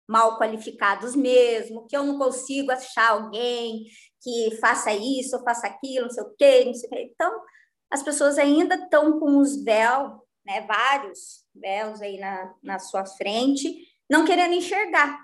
[0.10, 3.86] mal qualificados mesmo, que eu não consigo achar alguém
[4.20, 7.12] que faça isso ou faça aquilo, não sei o quê, não sei o quê.
[7.14, 7.42] Então,
[7.92, 10.12] as pessoas ainda estão com os véus,
[10.44, 15.20] né, vários véus aí na, na sua frente, não querendo enxergar.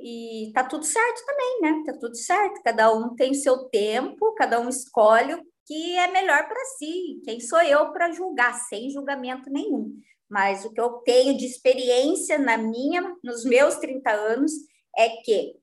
[0.00, 1.82] E tá tudo certo também, né?
[1.86, 2.60] Tá tudo certo.
[2.64, 7.20] Cada um tem seu tempo, cada um escolhe o que é melhor para si.
[7.24, 9.96] Quem sou eu para julgar, sem julgamento nenhum.
[10.28, 14.52] Mas o que eu tenho de experiência na minha, nos meus 30 anos,
[14.96, 15.56] é que,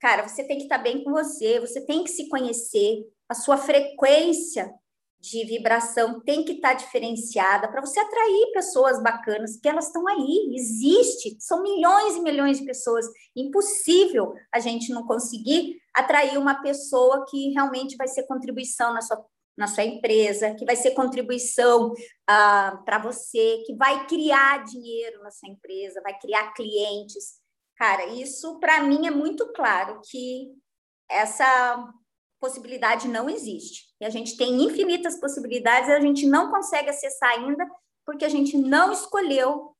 [0.00, 3.34] cara, você tem que estar tá bem com você, você tem que se conhecer, a
[3.34, 4.72] sua frequência
[5.22, 10.06] de vibração tem que estar tá diferenciada para você atrair pessoas bacanas, que elas estão
[10.08, 13.06] aí, existe, são milhões e milhões de pessoas.
[13.36, 19.24] Impossível a gente não conseguir atrair uma pessoa que realmente vai ser contribuição na sua,
[19.56, 21.92] na sua empresa, que vai ser contribuição
[22.26, 27.40] ah, para você, que vai criar dinheiro na sua empresa, vai criar clientes.
[27.76, 30.52] Cara, isso para mim é muito claro que
[31.10, 31.92] essa
[32.40, 33.84] possibilidade não existe.
[34.00, 37.64] E a gente tem infinitas possibilidades e a gente não consegue acessar ainda
[38.04, 39.76] porque a gente não escolheu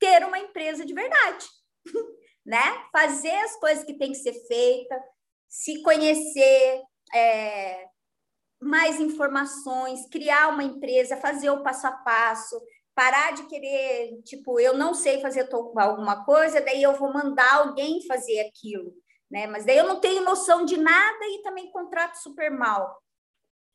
[0.00, 1.46] ter uma empresa de verdade,
[2.44, 2.86] né?
[2.90, 5.00] Fazer as coisas que tem que ser feita,
[5.48, 6.82] se conhecer,
[7.14, 7.86] é,
[8.62, 12.60] mais informações, criar uma empresa, fazer o passo a passo,
[12.94, 18.06] parar de querer, tipo, eu não sei fazer alguma coisa, daí eu vou mandar alguém
[18.06, 18.94] fazer aquilo
[19.32, 19.46] né?
[19.46, 23.02] Mas daí eu não tenho noção de nada e também contrato super mal.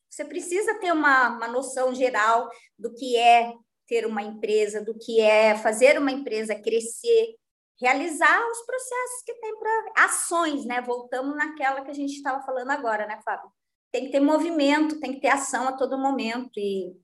[0.08, 3.54] Você precisa ter uma, uma noção geral do que é
[3.88, 7.36] ter uma empresa, do que é fazer uma empresa crescer,
[7.82, 10.82] realizar os processos que tem para ações, né?
[10.82, 13.52] Voltamos naquela que a gente estava falando agora, né, Fábio?
[13.92, 16.96] Tem que ter movimento, tem que ter ação a todo momento e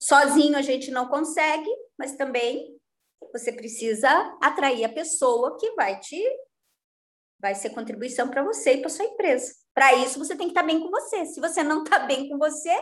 [0.00, 2.78] sozinho a gente não consegue, mas também
[3.32, 4.08] você precisa
[4.40, 6.22] atrair a pessoa que vai te
[7.38, 9.54] vai ser contribuição para você e para sua empresa.
[9.72, 11.24] Para isso, você tem que estar tá bem com você.
[11.24, 12.78] Se você não está bem com você,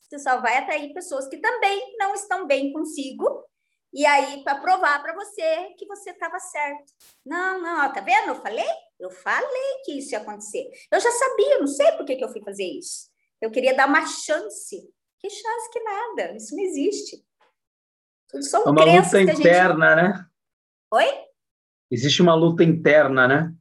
[0.00, 3.44] você só vai atrair pessoas que também não estão bem consigo.
[3.92, 6.92] E aí, para provar para você que você estava certo.
[7.24, 8.28] Não, não, ó, tá vendo?
[8.28, 8.66] Eu falei?
[9.00, 10.70] Eu falei que isso ia acontecer.
[10.92, 13.08] Eu já sabia, não sei por que, que eu fui fazer isso.
[13.40, 14.88] Eu queria dar uma chance.
[15.18, 17.24] Que chance que nada, isso não existe.
[18.28, 20.02] Tudo são é uma luta interna, gente...
[20.02, 20.26] né?
[20.92, 21.24] Oi?
[21.90, 23.54] Existe uma luta interna, né?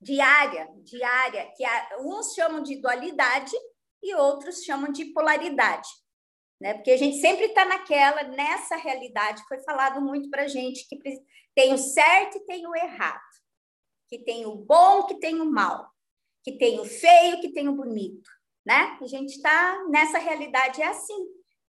[0.00, 1.64] diária, diária, que
[2.00, 3.54] uns chamam de dualidade
[4.02, 5.88] e outros chamam de polaridade,
[6.60, 6.74] né?
[6.74, 10.98] Porque a gente sempre está naquela, nessa realidade, foi falado muito para a gente que
[11.54, 13.20] tem o certo e tem o errado,
[14.10, 15.88] que tem o bom, que tem o mal,
[16.42, 18.28] que tem o feio, que tem o bonito,
[18.66, 18.98] né?
[19.00, 21.26] A gente está nessa realidade, é assim.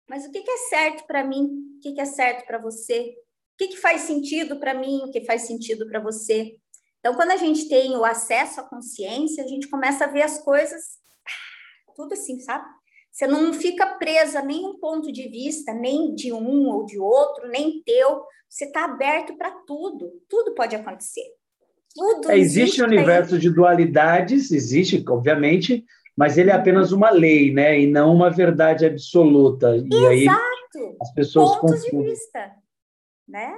[0.08, 1.50] Mas o que, é certo para mim?
[1.76, 3.16] O que, é certo para você?
[3.54, 5.02] O que, faz sentido para mim?
[5.04, 6.58] O que faz sentido para você?
[7.00, 10.42] Então, quando a gente tem o acesso à consciência, a gente começa a ver as
[10.44, 10.98] coisas
[11.98, 12.70] tudo assim, sabe?
[13.12, 17.48] Você não fica presa a nenhum ponto de vista, nem de um ou de outro,
[17.48, 18.24] nem teu.
[18.48, 20.22] Você está aberto para tudo.
[20.30, 21.26] Tudo pode acontecer.
[21.98, 25.84] Tudo é, existe um universo de dualidades, existe, obviamente,
[26.16, 27.80] mas ele é apenas uma lei, né?
[27.80, 29.76] E não uma verdade absoluta.
[29.76, 30.08] E Exato.
[30.08, 30.28] aí
[31.02, 32.06] as pessoas Pontos confundem.
[32.06, 32.52] de vista,
[33.28, 33.56] né?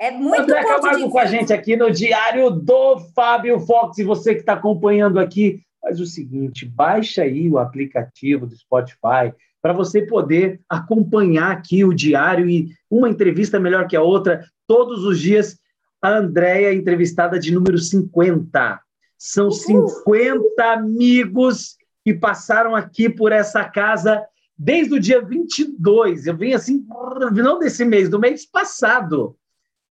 [0.00, 3.98] É muito André ponto Camargo com a gente aqui no Diário do Fábio Fox.
[3.98, 9.32] E você que está acompanhando aqui, faz o seguinte: baixa aí o aplicativo do Spotify
[9.62, 14.44] para você poder acompanhar aqui o diário e uma entrevista melhor que a outra.
[14.66, 15.56] Todos os dias,
[16.02, 18.80] a Andréia entrevistada de número 50.
[19.16, 24.26] São 50 amigos que passaram aqui por essa casa
[24.58, 26.26] desde o dia 22.
[26.26, 26.84] Eu vim assim,
[27.32, 29.36] não desse mês, do mês passado.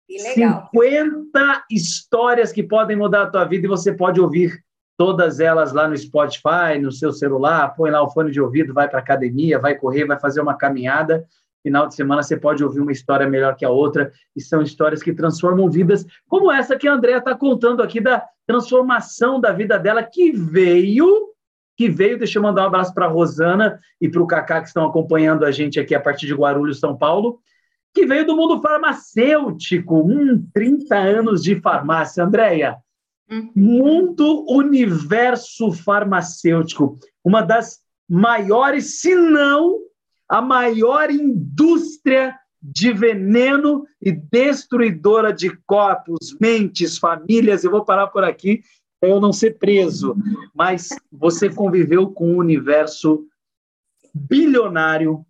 [0.08, 0.68] Que legal.
[0.74, 4.64] 50 histórias que podem mudar a tua vida e você pode ouvir
[4.98, 8.90] todas elas lá no Spotify, no seu celular, põe lá o fone de ouvido, vai
[8.90, 11.26] para academia, vai correr, vai fazer uma caminhada.
[11.64, 15.04] Final de semana você pode ouvir uma história melhor que a outra, e são histórias
[15.04, 19.78] que transformam vidas, como essa que a Andrea está contando aqui da transformação da vida
[19.78, 21.30] dela, que veio,
[21.78, 24.68] que veio, deixa eu mandar um abraço para a Rosana e para o Cacá que
[24.68, 27.40] estão acompanhando a gente aqui a partir de Guarulhos, São Paulo,
[27.94, 32.24] que veio do mundo farmacêutico, hum, 30 anos de farmácia.
[32.24, 32.78] Andréia,
[33.32, 33.52] Uhum.
[33.56, 37.80] mundo universo farmacêutico, uma das
[38.10, 39.78] maiores, se não
[40.30, 47.64] a maior indústria de veneno e destruidora de corpos, mentes, famílias.
[47.64, 48.62] Eu vou parar por aqui
[49.00, 50.16] para eu não ser preso,
[50.54, 53.26] mas você conviveu com um universo
[54.14, 55.26] bilionário,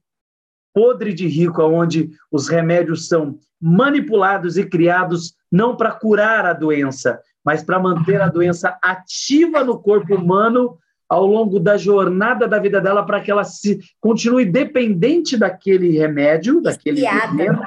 [0.73, 7.21] podre de rico, onde os remédios são manipulados e criados não para curar a doença,
[7.43, 10.77] mas para manter a doença ativa no corpo humano
[11.09, 16.61] ao longo da jornada da vida dela, para que ela se continue dependente daquele remédio,
[16.61, 17.59] daquele veneno,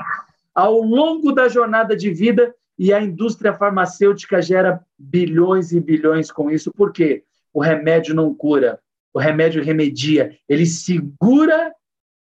[0.55, 6.51] ao longo da jornada de vida, e a indústria farmacêutica gera bilhões e bilhões com
[6.51, 8.78] isso, porque o remédio não cura,
[9.12, 11.72] o remédio remedia, ele segura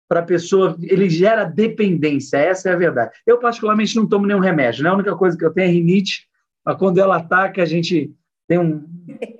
[0.08, 3.12] para a pessoa, ele gera dependência, essa é a verdade.
[3.26, 4.90] Eu, particularmente, não tomo nenhum remédio, né?
[4.90, 6.28] a única coisa que eu tenho é rinite,
[6.64, 8.12] mas quando ela ataca, a gente
[8.54, 8.84] tem um,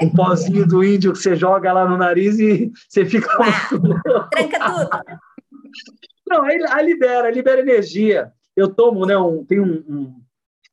[0.02, 3.28] um pozinho do índio que você joga lá no nariz e você fica.
[3.38, 4.90] Uau, tranca tudo.
[6.26, 8.32] Não, aí, aí libera, libera energia.
[8.56, 9.16] Eu tomo, né?
[9.16, 10.22] Um, tem um, um,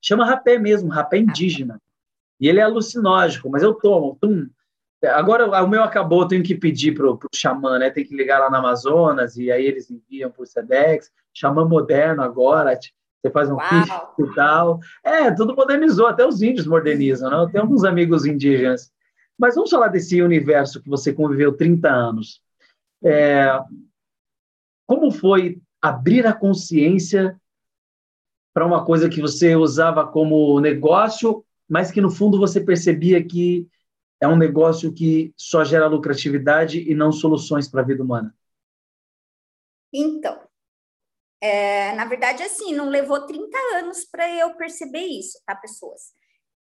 [0.02, 1.80] Chama rapé mesmo, rapé indígena.
[2.40, 4.18] E ele é alucinógico, mas eu tomo.
[4.20, 4.48] Tum.
[5.04, 7.90] Agora o meu acabou, tenho que pedir para o xamã, né?
[7.90, 11.12] Tem que ligar lá no Amazonas e aí eles enviam por Sedex.
[11.34, 12.78] Xamã moderno agora,
[13.22, 14.80] você faz um kit e tal.
[15.04, 17.38] É, tudo modernizou, até os índios modernizam, né?
[17.38, 18.92] Eu tenho alguns amigos indígenas.
[19.38, 22.42] Mas vamos falar desse universo que você conviveu 30 anos.
[23.04, 23.60] É,
[24.88, 27.40] como foi abrir a consciência
[28.54, 33.68] para uma coisa que você usava como negócio, mas que no fundo você percebia que
[34.20, 38.36] é um negócio que só gera lucratividade e não soluções para a vida humana?
[39.94, 40.41] Então,
[41.42, 46.14] é, na verdade, assim, não levou 30 anos para eu perceber isso, tá, pessoas?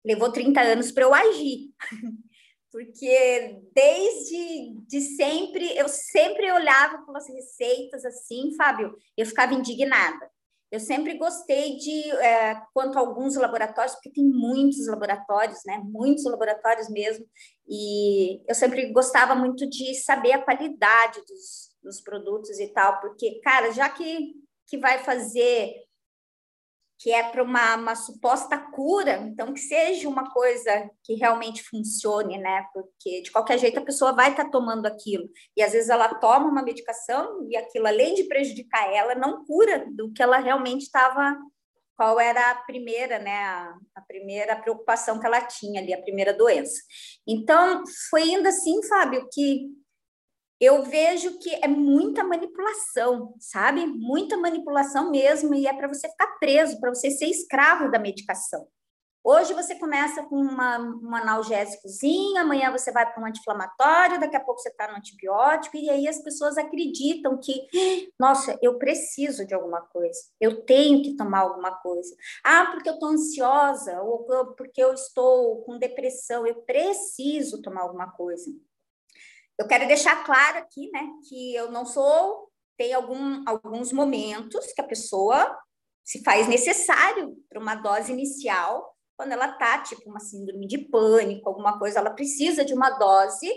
[0.05, 1.71] Levou 30 anos para eu agir.
[2.71, 10.29] Porque desde de sempre, eu sempre olhava pelas receitas assim, Fábio, eu ficava indignada.
[10.71, 15.81] Eu sempre gostei de, é, quanto a alguns laboratórios, porque tem muitos laboratórios, né?
[15.83, 17.25] Muitos laboratórios mesmo,
[17.67, 23.39] e eu sempre gostava muito de saber a qualidade dos, dos produtos e tal, porque,
[23.41, 24.35] cara, já que,
[24.69, 25.73] que vai fazer,
[26.99, 32.37] que é para uma, uma suposta cura, então que seja uma coisa que realmente funcione,
[32.37, 32.67] né?
[32.73, 36.13] Porque de qualquer jeito a pessoa vai estar tá tomando aquilo, e às vezes ela
[36.15, 40.83] toma uma medicação e aquilo, além de prejudicar ela, não cura do que ela realmente
[40.83, 41.37] estava.
[41.95, 43.43] Qual era a primeira, né?
[43.43, 46.81] A, a primeira preocupação que ela tinha ali, a primeira doença.
[47.27, 49.67] Então, foi ainda assim, Fábio, que
[50.59, 53.85] eu vejo que é muita manipulação, sabe?
[53.85, 58.67] Muita manipulação mesmo, e é para você ficar preso, para você ser escravo da medicação.
[59.21, 64.39] Hoje você começa com uma, um analgésicozinho, amanhã você vai para um anti-inflamatório, daqui a
[64.39, 67.67] pouco você está no antibiótico, e aí as pessoas acreditam que,
[68.17, 72.15] nossa, eu preciso de alguma coisa, eu tenho que tomar alguma coisa.
[72.43, 78.09] Ah, porque eu estou ansiosa, ou porque eu estou com depressão, eu preciso tomar alguma
[78.11, 78.49] coisa.
[79.59, 84.81] Eu quero deixar claro aqui, né, que eu não sou, tem algum, alguns momentos que
[84.81, 85.57] a pessoa
[86.03, 91.49] se faz necessário para uma dose inicial, quando ela tá, tipo, uma síndrome de pânico,
[91.49, 93.51] alguma coisa, ela precisa de uma dose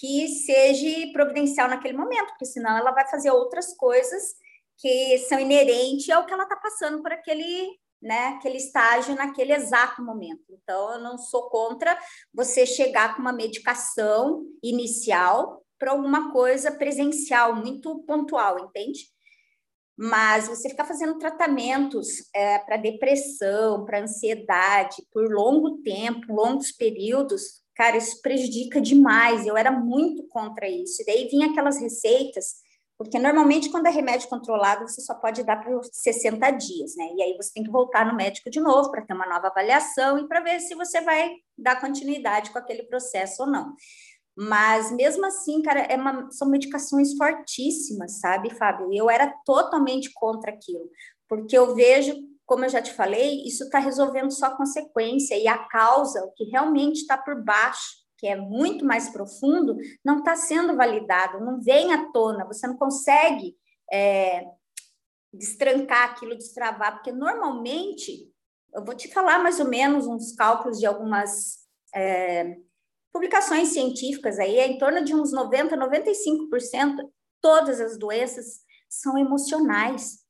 [0.00, 4.34] que seja providencial naquele momento, porque senão ela vai fazer outras coisas
[4.78, 7.68] que são inerentes ao que ela está passando por aquele,
[8.04, 10.44] né, aquele estágio naquele exato momento.
[10.50, 11.98] Então, eu não sou contra
[12.32, 19.06] você chegar com uma medicação inicial para alguma coisa presencial, muito pontual, entende?
[19.96, 27.62] Mas você ficar fazendo tratamentos é, para depressão, para ansiedade, por longo tempo, longos períodos,
[27.74, 29.46] cara, isso prejudica demais.
[29.46, 31.00] Eu era muito contra isso.
[31.00, 32.56] E daí vinha aquelas receitas
[32.96, 37.10] porque normalmente, quando é remédio controlado, você só pode dar por 60 dias, né?
[37.16, 40.18] E aí você tem que voltar no médico de novo para ter uma nova avaliação
[40.18, 43.74] e para ver se você vai dar continuidade com aquele processo ou não.
[44.36, 48.92] Mas mesmo assim, cara, é uma, são medicações fortíssimas, sabe, Fábio?
[48.92, 50.88] Eu era totalmente contra aquilo,
[51.28, 52.14] porque eu vejo,
[52.46, 56.32] como eu já te falei, isso está resolvendo só a consequência e a causa, o
[56.32, 61.60] que realmente está por baixo que é muito mais profundo, não está sendo validado, não
[61.60, 63.54] vem à tona, você não consegue
[63.92, 64.46] é,
[65.30, 68.26] destrancar aquilo, destravar, porque normalmente,
[68.72, 72.56] eu vou te falar mais ou menos uns cálculos de algumas é,
[73.12, 77.06] publicações científicas aí, é em torno de uns 90, 95%,
[77.42, 80.24] todas as doenças são emocionais.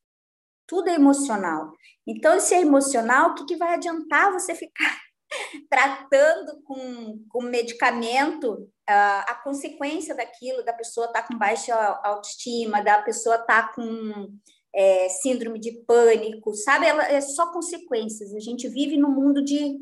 [0.67, 1.71] Tudo é emocional.
[2.05, 5.04] Então, se é emocional, o que, que vai adiantar você ficar
[5.69, 12.83] tratando com, com medicamento uh, a consequência daquilo, da pessoa estar tá com baixa autoestima,
[12.83, 14.29] da pessoa estar tá com
[14.75, 16.85] é, síndrome de pânico, sabe?
[16.85, 18.33] Ela, é só consequências.
[18.33, 19.77] A gente vive no mundo de,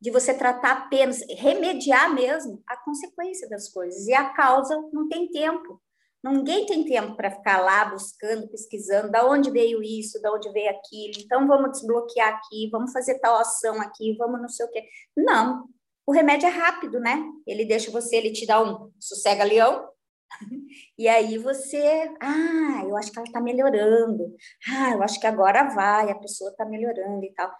[0.00, 5.28] de você tratar apenas, remediar mesmo a consequência das coisas, e a causa não tem
[5.30, 5.80] tempo.
[6.22, 10.70] Ninguém tem tempo para ficar lá buscando, pesquisando, da onde veio isso, da onde veio
[10.70, 11.14] aquilo.
[11.18, 14.84] Então vamos desbloquear aqui, vamos fazer tal ação aqui, vamos não sei o quê.
[15.16, 15.68] Não.
[16.06, 17.24] O remédio é rápido, né?
[17.46, 19.88] Ele deixa você, ele te dá um sossega leão.
[20.98, 24.34] E aí você, ah, eu acho que ela está melhorando.
[24.68, 27.52] Ah, eu acho que agora vai, a pessoa está melhorando e tal.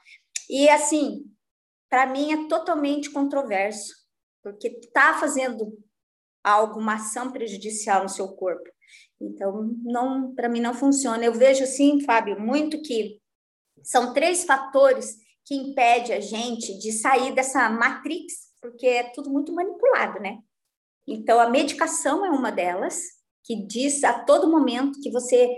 [0.49, 1.25] E assim,
[1.91, 3.93] para mim é totalmente controverso,
[4.43, 5.77] porque está fazendo
[6.43, 8.69] alguma ação prejudicial no seu corpo.
[9.21, 11.25] Então, não, para mim não funciona.
[11.25, 13.21] Eu vejo assim, Fábio, muito que
[13.83, 19.53] são três fatores que impedem a gente de sair dessa matrix, porque é tudo muito
[19.55, 20.39] manipulado, né?
[21.07, 23.01] Então, a medicação é uma delas,
[23.45, 25.49] que diz a todo momento que você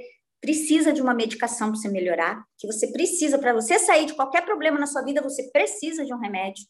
[0.41, 4.45] precisa de uma medicação para você melhorar, que você precisa, para você sair de qualquer
[4.45, 6.65] problema na sua vida, você precisa de um remédio.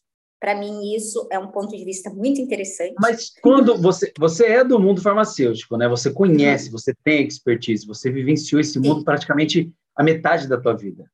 [0.45, 2.93] Para mim, isso é um ponto de vista muito interessante.
[2.99, 5.89] Mas quando você, você é do mundo farmacêutico, né?
[5.89, 9.05] Você conhece, você tem expertise, você vivenciou esse mundo Sim.
[9.05, 11.09] praticamente a metade da tua vida.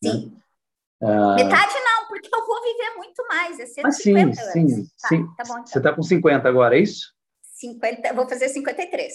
[0.00, 0.12] Né?
[0.12, 0.32] Sim.
[1.02, 1.34] Né?
[1.34, 3.58] Metade não, porque eu vou viver muito mais.
[3.58, 4.52] É 150 sim, anos.
[4.52, 5.26] sim, tá, sim.
[5.36, 5.66] Tá bom, então.
[5.66, 7.12] Você está com 50 agora, é isso?
[7.54, 9.14] 50, vou fazer 53.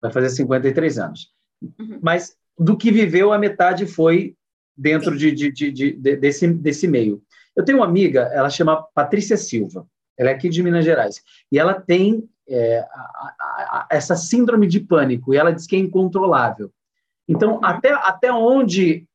[0.00, 1.32] Vai fazer 53 anos.
[1.60, 1.98] Uhum.
[2.00, 4.36] Mas do que viveu, a metade foi
[4.76, 7.20] dentro de, de, de, de, desse, desse meio.
[7.56, 9.86] Eu tenho uma amiga, ela chama Patrícia Silva,
[10.16, 14.66] ela é aqui de Minas Gerais, e ela tem é, a, a, a, essa síndrome
[14.66, 16.70] de pânico, e ela diz que é incontrolável.
[17.28, 19.06] Então, até, até onde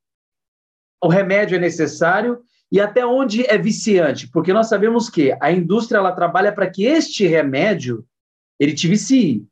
[1.03, 5.97] o remédio é necessário e até onde é viciante, porque nós sabemos que a indústria
[5.97, 8.05] ela trabalha para que este remédio
[8.59, 9.45] ele te vicie.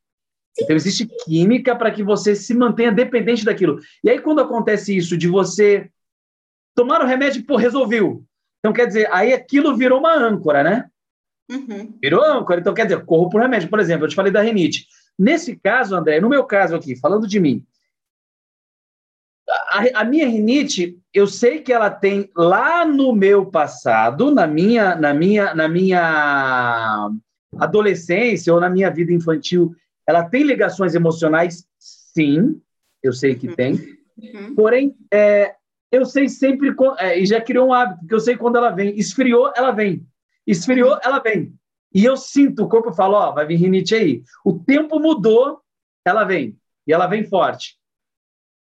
[0.59, 3.79] Então, existe química para que você se mantenha dependente daquilo.
[4.03, 5.89] E aí, quando acontece isso de você
[6.75, 8.23] tomar o remédio, pô, resolveu.
[8.63, 10.89] Então, quer dizer, aí aquilo virou uma âncora, né?
[11.51, 11.97] Uhum.
[12.01, 12.61] Virou âncora.
[12.61, 13.69] Então, quer dizer, corro por remédio.
[13.69, 14.87] Por exemplo, eu te falei da rinite.
[15.19, 17.65] Nesse caso, André, no meu caso aqui, falando de mim,
[19.49, 24.95] a, a, minha rinite, eu sei que ela tem lá no meu passado, na minha,
[24.95, 27.09] na minha, na minha
[27.57, 29.75] adolescência ou na minha vida infantil,
[30.07, 32.61] ela tem ligações emocionais, sim,
[33.03, 33.55] eu sei que uhum.
[33.55, 33.73] tem.
[34.17, 34.55] Uhum.
[34.55, 35.53] Porém, é,
[35.93, 38.97] eu sei sempre, é, e já criou um hábito, que eu sei quando ela vem.
[38.97, 40.03] Esfriou, ela vem.
[40.45, 41.53] Esfriou, ela vem.
[41.93, 44.23] E eu sinto, o corpo fala, ó, vai vir rinite aí.
[44.43, 45.61] O tempo mudou,
[46.03, 46.57] ela vem.
[46.87, 47.77] E ela vem forte.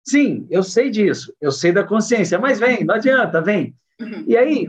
[0.07, 1.35] Sim, eu sei disso.
[1.41, 3.75] Eu sei da consciência, mas vem, não adianta, vem.
[4.27, 4.69] E aí,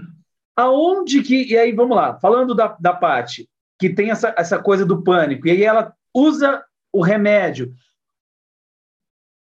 [0.55, 1.51] aonde que...
[1.51, 5.45] E aí, vamos lá, falando da, da parte que tem essa, essa coisa do pânico,
[5.45, 7.74] e aí ela usa o remédio.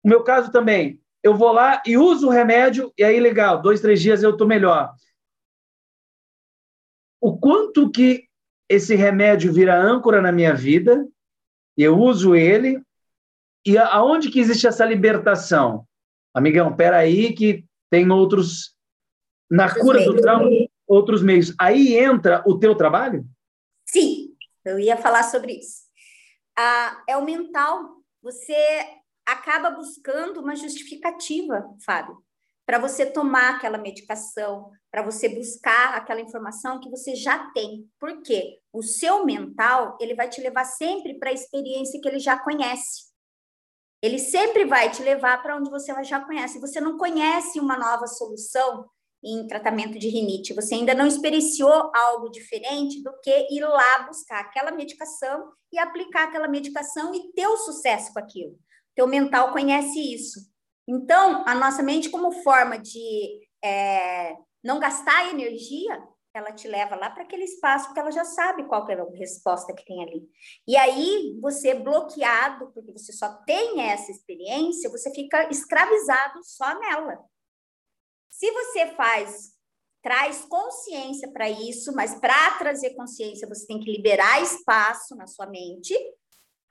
[0.02, 3.80] O meu caso também, eu vou lá e uso o remédio, e aí, legal, dois,
[3.80, 4.94] três dias eu estou melhor.
[7.20, 8.24] O quanto que
[8.68, 11.06] esse remédio vira âncora na minha vida,
[11.76, 12.80] eu uso ele,
[13.66, 15.86] e aonde que existe essa libertação?
[16.32, 18.74] Amigão, peraí que tem outros,
[19.50, 20.14] na outros cura meios.
[20.14, 20.50] do trauma,
[20.86, 21.54] outros meios.
[21.58, 23.26] Aí entra o teu trabalho?
[23.84, 25.82] Sim, eu ia falar sobre isso.
[26.56, 27.96] Ah, é o mental.
[28.22, 28.54] Você
[29.32, 32.22] acaba buscando uma justificativa, Fábio,
[32.66, 37.88] para você tomar aquela medicação, para você buscar aquela informação que você já tem.
[37.98, 38.60] Por quê?
[38.72, 43.10] O seu mental, ele vai te levar sempre para a experiência que ele já conhece.
[44.02, 46.60] Ele sempre vai te levar para onde você já conhece.
[46.60, 48.88] Você não conhece uma nova solução
[49.22, 54.40] em tratamento de rinite, você ainda não experienciou algo diferente do que ir lá buscar
[54.40, 58.58] aquela medicação e aplicar aquela medicação e ter o sucesso com aquilo.
[58.94, 60.40] Teu mental conhece isso.
[60.88, 67.10] Então, a nossa mente, como forma de é, não gastar energia, ela te leva lá
[67.10, 70.28] para aquele espaço, porque ela já sabe qual é a resposta que tem ali.
[70.66, 77.18] E aí, você bloqueado, porque você só tem essa experiência, você fica escravizado só nela.
[78.28, 79.52] Se você faz,
[80.02, 85.46] traz consciência para isso, mas para trazer consciência, você tem que liberar espaço na sua
[85.46, 85.94] mente,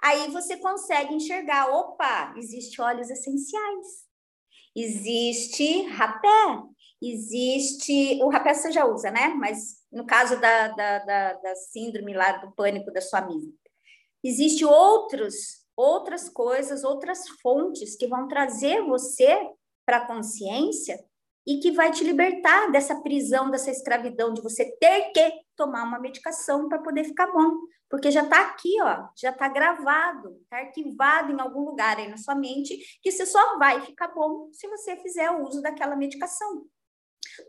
[0.01, 4.05] aí você consegue enxergar, opa, existe óleos essenciais,
[4.75, 6.63] existe rapé,
[7.01, 8.19] existe.
[8.23, 9.29] O rapé você já usa, né?
[9.29, 13.51] Mas no caso da, da, da, da síndrome lá do pânico da sua amiga,
[14.23, 19.37] existe outros, outras coisas, outras fontes que vão trazer você
[19.85, 20.99] para a consciência
[21.49, 25.97] e que vai te libertar dessa prisão, dessa escravidão de você ter que tomar uma
[25.97, 27.57] medicação para poder ficar bom,
[27.89, 32.17] porque já está aqui, ó, já está gravado, está arquivado em algum lugar aí na
[32.17, 36.67] sua mente que você só vai ficar bom se você fizer o uso daquela medicação.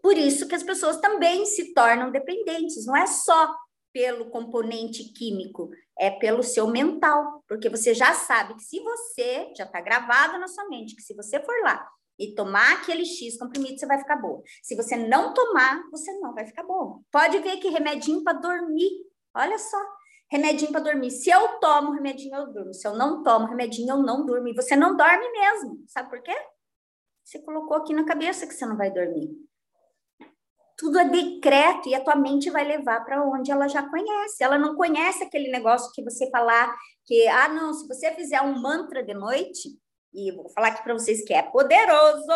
[0.02, 3.54] Por isso que as pessoas também se tornam dependentes, não é só
[3.92, 9.64] pelo componente químico, é pelo seu mental, porque você já sabe que se você, já
[9.64, 11.86] está gravado na sua mente, que se você for lá
[12.20, 14.42] e tomar aquele X comprimido, você vai ficar boa.
[14.62, 17.00] Se você não tomar, você não vai ficar boa.
[17.10, 18.90] Pode ver que remedinho para dormir,
[19.34, 19.78] olha só,
[20.30, 21.10] remedinho para dormir.
[21.10, 22.74] Se eu tomo remedinho, eu durmo.
[22.74, 24.48] Se eu não tomo remedinho, eu não durmo.
[24.48, 25.82] E você não dorme mesmo.
[25.88, 26.36] Sabe por quê?
[27.24, 29.30] Você colocou aqui na cabeça que você não vai dormir
[30.80, 34.42] tudo é decreto e a tua mente vai levar para onde ela já conhece.
[34.42, 38.58] Ela não conhece aquele negócio que você falar que, ah, não, se você fizer um
[38.58, 39.78] mantra de noite,
[40.12, 42.26] e vou falar aqui para vocês que é poderoso,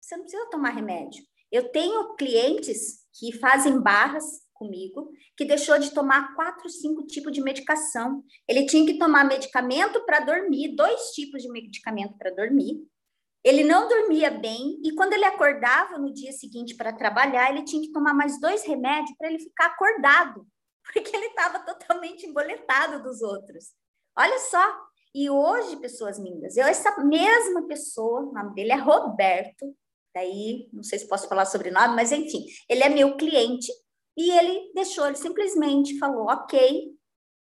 [0.00, 1.22] você não precisa tomar remédio.
[1.50, 4.24] Eu tenho clientes que fazem barras
[4.54, 8.22] comigo, que deixou de tomar quatro, cinco tipos de medicação.
[8.46, 12.86] Ele tinha que tomar medicamento para dormir, dois tipos de medicamento para dormir,
[13.42, 17.80] ele não dormia bem e quando ele acordava no dia seguinte para trabalhar, ele tinha
[17.80, 20.46] que tomar mais dois remédios para ele ficar acordado,
[20.84, 23.72] porque ele estava totalmente emboletado dos outros.
[24.16, 24.89] Olha só.
[25.14, 29.74] E hoje, pessoas lindas, eu essa mesma pessoa, o nome dele é Roberto,
[30.14, 33.72] daí não sei se posso falar sobre nome, mas enfim, ele é meu cliente
[34.16, 36.92] e ele deixou, ele simplesmente falou: "OK,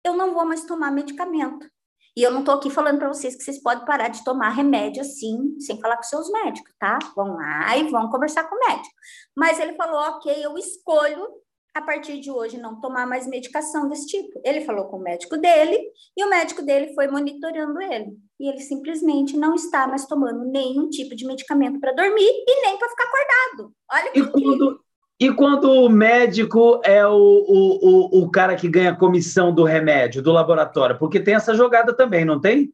[0.04, 1.68] eu não vou mais tomar medicamento.
[2.16, 5.02] E eu não estou aqui falando para vocês que vocês podem parar de tomar remédio
[5.02, 6.98] assim, sem falar com seus médicos, tá?
[7.14, 8.94] Vão lá e vão conversar com o médico.
[9.36, 11.28] Mas ele falou: ok, eu escolho
[11.74, 14.40] a partir de hoje não tomar mais medicação desse tipo.
[14.44, 15.78] Ele falou com o médico dele
[16.16, 18.16] e o médico dele foi monitorando ele.
[18.40, 22.78] E ele simplesmente não está mais tomando nenhum tipo de medicamento para dormir e nem
[22.78, 23.72] para ficar acordado.
[23.90, 24.80] Olha e quando,
[25.20, 30.22] e quando o médico é o, o, o, o, cara que ganha comissão do remédio,
[30.22, 30.98] do laboratório?
[30.98, 32.72] Porque tem essa jogada também, não tem?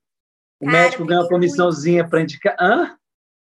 [0.60, 2.56] O cara, médico ganha uma comissãozinha para indicar.
[2.60, 2.96] Hã?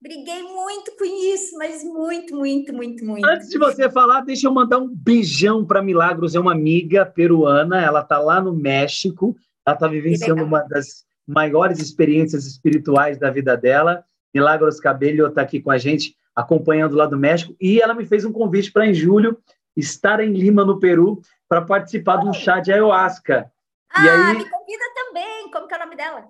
[0.02, 3.26] Briguei muito com isso, mas muito, muito, muito, muito.
[3.28, 7.82] Antes de você falar, deixa eu mandar um beijão para Milagros, é uma amiga peruana,
[7.82, 9.36] ela está lá no México,
[9.66, 14.02] ela está vivenciando uma das maiores experiências espirituais da vida dela.
[14.34, 18.24] Milagros Cabello está aqui com a gente acompanhando lá do México, e ela me fez
[18.24, 19.36] um convite para em julho
[19.76, 23.52] estar em Lima, no Peru, para participar de um chá de ayahuasca.
[23.90, 24.36] Ah, e aí...
[24.38, 25.50] me convida também.
[25.50, 26.28] Como que é o nome dela?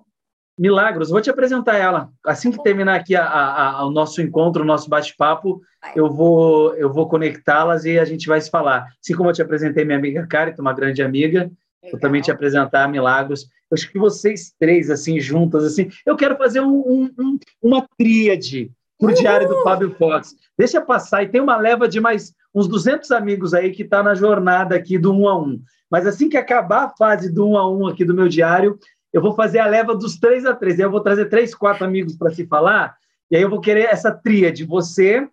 [0.61, 2.11] Milagros, vou te apresentar ela.
[2.23, 5.59] Assim que terminar aqui a, a, a, o nosso encontro, o nosso bate-papo,
[5.95, 8.85] eu vou, eu vou conectá-las e a gente vai se falar.
[9.03, 11.51] Assim como eu te apresentei minha amiga Kari, uma grande amiga, Legal.
[11.91, 13.47] vou também te apresentar Milagros.
[13.71, 17.83] Eu acho que vocês três, assim, juntas, assim, eu quero fazer um, um, um, uma
[17.97, 20.35] tríade para o Diário do Fábio Fox.
[20.55, 24.13] Deixa passar, e tem uma leva de mais uns 200 amigos aí que está na
[24.13, 25.59] jornada aqui do um a um.
[25.89, 28.77] Mas assim que acabar a fase do um a um aqui do meu diário,
[29.13, 30.79] eu vou fazer a leva dos três a três.
[30.79, 32.95] Aí eu vou trazer três, quatro amigos para se falar,
[33.29, 35.27] e aí eu vou querer essa tríade, você,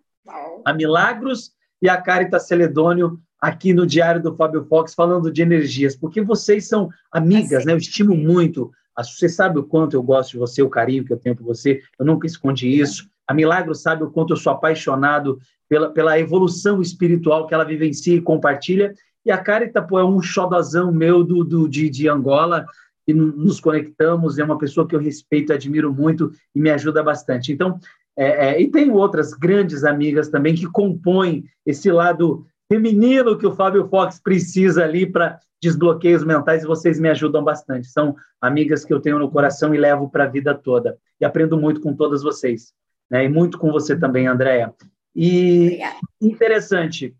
[0.65, 1.51] a Milagros
[1.81, 6.67] e a Carita Celedônio, aqui no Diário do Fábio Fox, falando de energias, porque vocês
[6.67, 7.73] são amigas, né?
[7.73, 8.71] Eu estimo muito.
[8.97, 11.81] Você sabe o quanto eu gosto de você, o carinho que eu tenho por você,
[11.97, 13.09] eu nunca escondi isso.
[13.25, 18.15] A Milagro sabe o quanto eu sou apaixonado pela, pela evolução espiritual que ela vivencia
[18.15, 18.93] e compartilha.
[19.25, 22.65] E a Carita, pô, é um xodozão meu do, do, de, de Angola,
[23.09, 27.51] e nos conectamos, é uma pessoa que eu respeito, admiro muito e me ajuda bastante.
[27.51, 27.79] Então,
[28.21, 33.55] É, é, e tenho outras grandes amigas também que compõem esse lado feminino que o
[33.55, 37.87] Fábio Fox precisa ali para desbloqueios mentais e vocês me ajudam bastante.
[37.87, 40.97] São amigas que eu tenho no coração e levo para a vida toda.
[41.21, 42.73] E aprendo muito com todas vocês.
[43.09, 43.23] Né?
[43.23, 44.73] E muito com você também, Andréa.
[45.15, 45.79] E
[46.21, 47.15] interessante,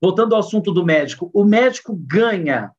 [0.00, 2.72] voltando ao assunto do médico, o médico ganha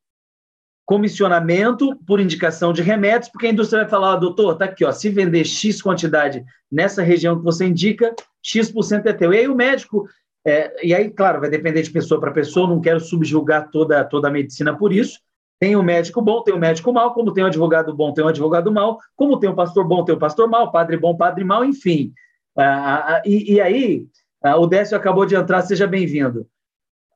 [0.92, 5.08] comissionamento por indicação de remédios, porque a indústria vai falar, doutor, tá aqui, ó, se
[5.08, 9.32] vender X quantidade nessa região que você indica, X% é teu.
[9.32, 10.06] E aí o médico,
[10.46, 14.28] é, e aí, claro, vai depender de pessoa para pessoa, não quero subjugar toda, toda
[14.28, 15.18] a medicina por isso.
[15.58, 18.28] Tem um médico bom, tem um médico mal, como tem um advogado bom, tem um
[18.28, 21.64] advogado mal, como tem um pastor bom, tem um pastor mal, padre bom, padre mal,
[21.64, 22.12] enfim.
[22.54, 24.06] Ah, ah, e, e, aí,
[24.42, 26.46] ah, o Décio acabou de entrar, seja bem-vindo.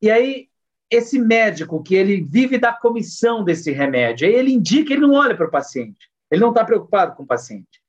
[0.00, 0.48] E aí,
[0.90, 5.36] esse médico que ele vive da comissão desse remédio, aí ele indica, ele não olha
[5.36, 7.82] para o paciente, ele não está preocupado com o paciente.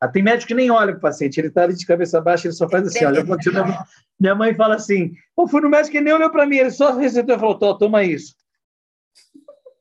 [0.00, 2.46] Ah, tem médico que nem olha para o paciente, ele está ali de cabeça baixa,
[2.46, 3.24] ele só faz assim, olha,
[4.20, 6.92] minha, mãe fala assim, eu fui no médico e nem olhou para mim, ele só
[6.92, 8.34] receitou e falou, toma isso.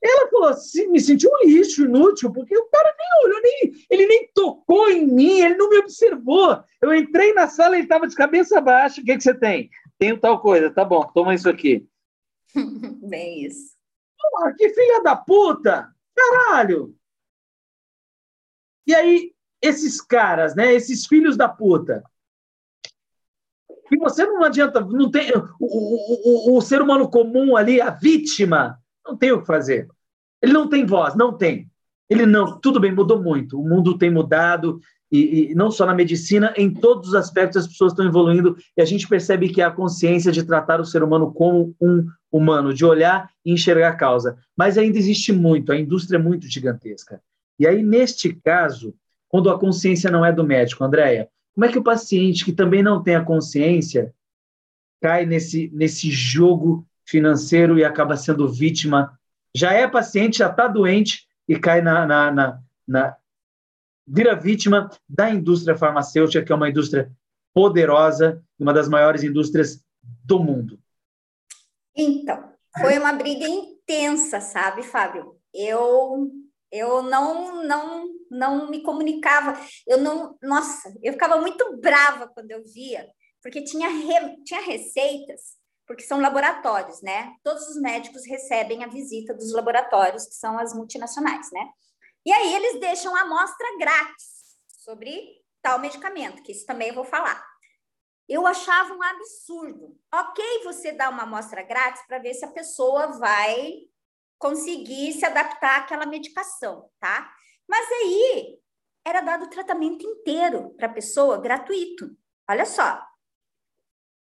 [0.02, 4.06] Ela falou assim, me senti um lixo inútil, porque o cara nem olhou, nem, ele
[4.06, 6.62] nem tocou em mim, ele não me observou.
[6.82, 9.70] Eu entrei na sala, ele estava de cabeça baixa, o que, que você tem?
[9.98, 11.88] Tenho tal coisa, tá bom, toma isso aqui.
[13.10, 13.74] Bem isso.
[14.18, 15.94] Porra, que filha da puta!
[16.16, 16.96] Caralho!
[18.86, 20.74] E aí, esses caras, né?
[20.74, 22.04] Esses filhos da puta.
[23.92, 25.32] E você não adianta, não tem.
[25.60, 29.88] O, o, o, o ser humano comum ali, a vítima, não tem o que fazer.
[30.42, 31.70] Ele não tem voz, não tem.
[32.10, 32.60] Ele não.
[32.60, 33.60] Tudo bem, mudou muito.
[33.60, 34.80] O mundo tem mudado,
[35.14, 38.82] e, e, não só na medicina, em todos os aspectos as pessoas estão evoluindo e
[38.82, 42.84] a gente percebe que há consciência de tratar o ser humano como um humano, de
[42.84, 44.36] olhar e enxergar a causa.
[44.58, 47.22] Mas ainda existe muito, a indústria é muito gigantesca.
[47.60, 48.96] E aí, neste caso,
[49.30, 52.82] quando a consciência não é do médico, Andréia, como é que o paciente que também
[52.82, 54.12] não tem a consciência
[55.00, 59.16] cai nesse, nesse jogo financeiro e acaba sendo vítima?
[59.54, 63.16] Já é paciente, já está doente e cai na, na, na, na
[64.06, 67.12] vira vítima da indústria farmacêutica, que é uma indústria
[67.54, 70.80] poderosa, uma das maiores indústrias do mundo.
[71.96, 75.38] Então, foi uma briga intensa, sabe, Fábio?
[75.54, 76.32] Eu
[76.72, 79.60] eu não não não me comunicava.
[79.86, 83.08] Eu não, nossa, eu ficava muito brava quando eu via,
[83.42, 87.34] porque tinha re, tinha receitas, porque são laboratórios, né?
[87.44, 91.70] Todos os médicos recebem a visita dos laboratórios, que são as multinacionais, né?
[92.26, 97.06] E aí eles deixam a amostra grátis sobre tal medicamento, que isso também eu vou
[97.06, 97.44] falar.
[98.28, 99.98] Eu achava um absurdo.
[100.14, 103.82] Ok, você dá uma amostra grátis para ver se a pessoa vai
[104.38, 107.34] conseguir se adaptar àquela medicação, tá?
[107.68, 108.60] Mas aí
[109.06, 112.10] era dado o tratamento inteiro para a pessoa gratuito.
[112.50, 113.02] Olha só.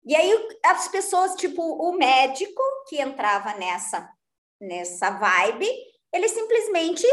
[0.05, 4.13] E aí as pessoas, tipo o médico que entrava nessa
[4.61, 5.69] nessa vibe,
[6.13, 7.05] ele simplesmente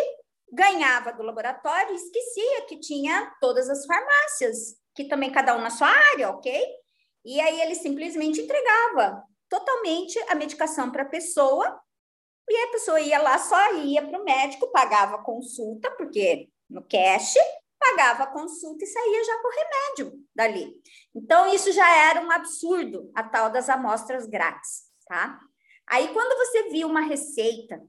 [0.51, 5.69] ganhava do laboratório e esquecia que tinha todas as farmácias, que também cada um na
[5.69, 6.63] sua área, ok?
[7.25, 11.79] E aí ele simplesmente entregava totalmente a medicação para a pessoa,
[12.47, 17.35] e a pessoa ia lá, só ia para o médico, pagava consulta, porque no cash,
[17.79, 20.73] pagava a consulta e saía já com o remédio dali.
[21.15, 25.39] Então, isso já era um absurdo, a tal das amostras grátis, tá?
[25.87, 27.81] Aí, quando você viu uma receita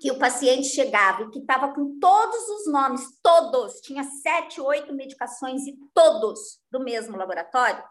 [0.00, 4.94] que o paciente chegava e que estava com todos os nomes, todos, tinha sete, oito
[4.94, 7.82] medicações e todos do mesmo laboratório,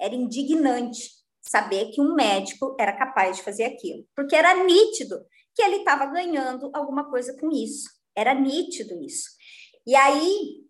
[0.00, 5.18] era indignante saber que um médico era capaz de fazer aquilo, porque era nítido
[5.54, 9.30] que ele estava ganhando alguma coisa com isso, era nítido isso.
[9.86, 10.60] E aí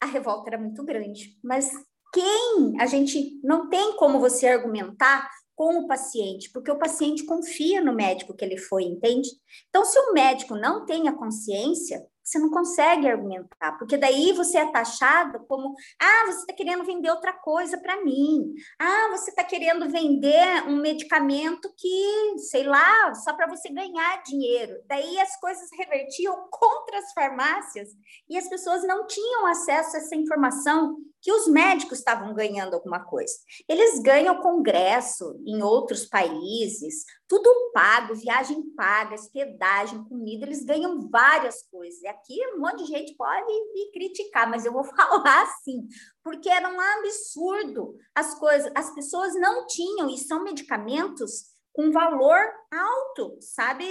[0.00, 1.70] a revolta era muito grande, mas
[2.12, 7.80] quem a gente não tem como você argumentar com o paciente, porque o paciente confia
[7.80, 9.28] no médico que ele foi, entende?
[9.68, 14.56] Então, se o médico não tem a consciência, você não consegue argumentar, porque daí você
[14.56, 19.44] é taxado como: ah, você está querendo vender outra coisa para mim, ah, você está
[19.44, 24.74] querendo vender um medicamento que, sei lá, só para você ganhar dinheiro.
[24.86, 27.90] Daí as coisas revertiam contra as farmácias
[28.28, 33.02] e as pessoas não tinham acesso a essa informação que os médicos estavam ganhando alguma
[33.02, 33.32] coisa.
[33.66, 41.62] Eles ganham congresso em outros países, tudo pago, viagem paga, hospedagem, comida, eles ganham várias
[41.70, 41.98] coisas.
[42.02, 45.88] E aqui um monte de gente pode me criticar, mas eu vou falar assim,
[46.22, 52.38] porque era um absurdo as coisas, as pessoas não tinham, e são medicamentos com valor
[52.70, 53.86] alto, sabe,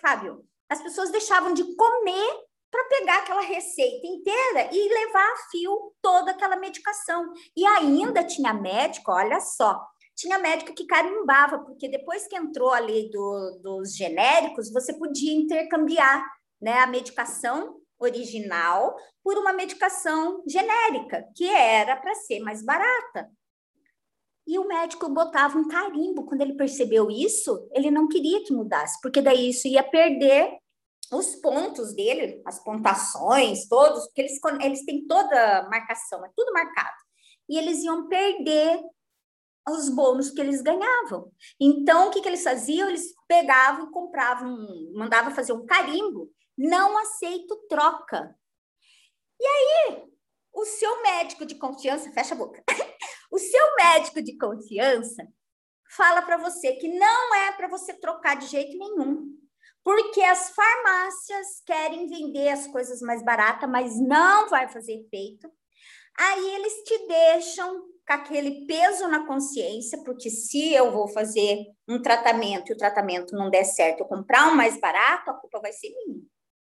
[0.00, 0.42] Fábio?
[0.70, 6.32] As pessoas deixavam de comer para pegar aquela receita inteira e levar a fio toda
[6.32, 7.32] aquela medicação.
[7.56, 9.80] E ainda tinha médico, olha só,
[10.14, 15.32] tinha médico que carimbava, porque depois que entrou a lei do, dos genéricos, você podia
[15.32, 16.24] intercambiar
[16.60, 23.30] né, a medicação original por uma medicação genérica, que era para ser mais barata.
[24.46, 26.24] E o médico botava um carimbo.
[26.24, 30.56] Quando ele percebeu isso, ele não queria que mudasse, porque daí isso ia perder
[31.12, 36.96] os pontos dele, as pontuações, todos, porque eles, eles têm toda marcação, é tudo marcado.
[37.48, 38.80] E eles iam perder
[39.68, 41.30] os bônus que eles ganhavam.
[41.60, 42.88] Então, o que, que eles faziam?
[42.88, 44.56] Eles pegavam e compravam,
[44.94, 48.34] mandavam fazer um carimbo, não aceito troca.
[49.40, 50.04] E aí,
[50.52, 52.62] o seu médico de confiança, fecha a boca,
[53.30, 55.26] o seu médico de confiança
[55.90, 59.37] fala para você que não é para você trocar de jeito nenhum.
[59.88, 65.50] Porque as farmácias querem vender as coisas mais baratas, mas não vai fazer efeito.
[66.18, 72.02] Aí eles te deixam com aquele peso na consciência, porque se eu vou fazer um
[72.02, 75.72] tratamento e o tratamento não der certo, eu comprar um mais barato, a culpa vai
[75.72, 76.20] ser minha,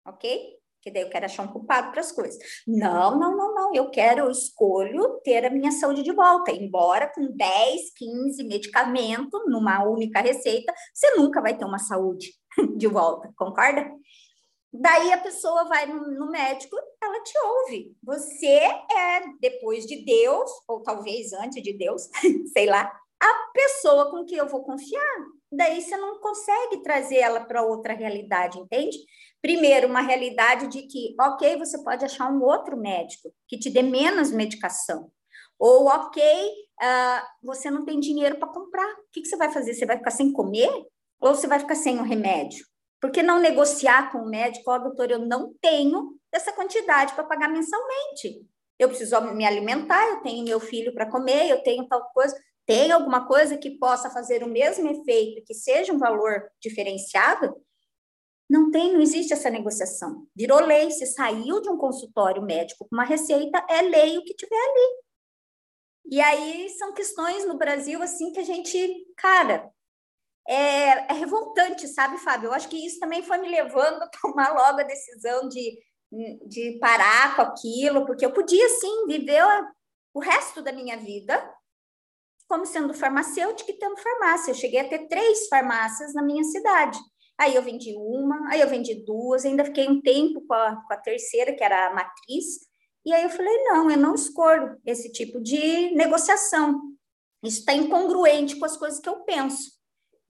[0.06, 0.56] ok?
[0.80, 2.38] que daí eu quero achar um culpado para as coisas.
[2.66, 3.74] Não, não, não, não.
[3.74, 6.50] Eu quero, eu escolho ter a minha saúde de volta.
[6.50, 12.32] Embora com 10, 15 medicamentos numa única receita, você nunca vai ter uma saúde
[12.76, 13.90] de volta, concorda?
[14.72, 17.96] Daí a pessoa vai no, médico, ela te ouve.
[18.02, 22.02] Você é, depois de Deus, ou talvez antes de Deus,
[22.52, 25.16] sei lá, a pessoa com que eu vou confiar.
[25.50, 28.98] Daí você não consegue trazer ela para outra realidade, entende?
[29.40, 33.82] Primeiro, uma realidade de que, ok, você pode achar um outro médico que te dê
[33.82, 35.10] menos medicação.
[35.58, 38.86] Ou, ok, uh, você não tem dinheiro para comprar.
[38.86, 39.74] O que, que você vai fazer?
[39.74, 40.70] Você vai ficar sem comer?
[41.20, 42.64] Ou você vai ficar sem o remédio?
[43.00, 44.70] Por que não negociar com o médico?
[44.70, 48.44] Ó, oh, doutor, eu não tenho essa quantidade para pagar mensalmente.
[48.78, 52.36] Eu preciso me alimentar, eu tenho meu filho para comer, eu tenho tal coisa.
[52.66, 57.56] Tem alguma coisa que possa fazer o mesmo efeito, que seja um valor diferenciado?
[58.48, 60.26] Não tem, não existe essa negociação.
[60.34, 60.90] Virou lei.
[60.90, 65.02] Se saiu de um consultório médico com uma receita, é lei o que tiver ali.
[66.10, 69.70] E aí são questões no Brasil assim que a gente, cara,
[70.48, 72.48] é, é revoltante, sabe, Fábio?
[72.48, 75.78] Eu acho que isso também foi me levando a tomar logo a decisão de,
[76.46, 79.44] de parar com aquilo, porque eu podia sim viver
[80.14, 81.54] o resto da minha vida
[82.48, 84.50] como sendo farmacêutica e tendo farmácia.
[84.50, 86.98] Eu cheguei a ter três farmácias na minha cidade.
[87.38, 90.94] Aí eu vendi uma, aí eu vendi duas, ainda fiquei um tempo com a, com
[90.94, 92.66] a terceira, que era a matriz,
[93.04, 96.80] e aí eu falei, não, eu não escolho esse tipo de negociação.
[97.44, 99.77] Isso está incongruente com as coisas que eu penso.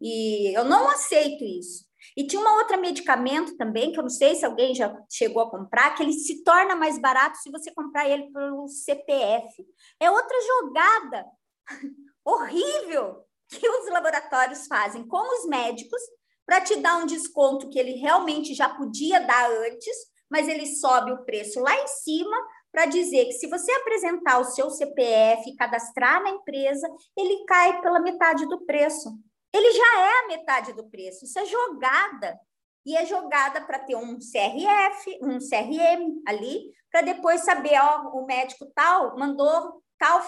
[0.00, 1.86] E eu não aceito isso.
[2.16, 5.50] E tinha uma outra medicamento também, que eu não sei se alguém já chegou a
[5.50, 9.66] comprar, que ele se torna mais barato se você comprar ele pelo CPF.
[10.00, 11.26] É outra jogada
[12.24, 16.00] horrível que os laboratórios fazem com os médicos
[16.46, 19.96] para te dar um desconto que ele realmente já podia dar antes,
[20.30, 22.36] mas ele sobe o preço lá em cima
[22.72, 27.80] para dizer que se você apresentar o seu CPF e cadastrar na empresa, ele cai
[27.80, 29.10] pela metade do preço.
[29.52, 32.38] Ele já é a metade do preço, isso é jogada.
[32.86, 38.24] E é jogada para ter um CRF, um CRM ali, para depois saber, ó, o
[38.24, 40.22] médico tal mandou tal,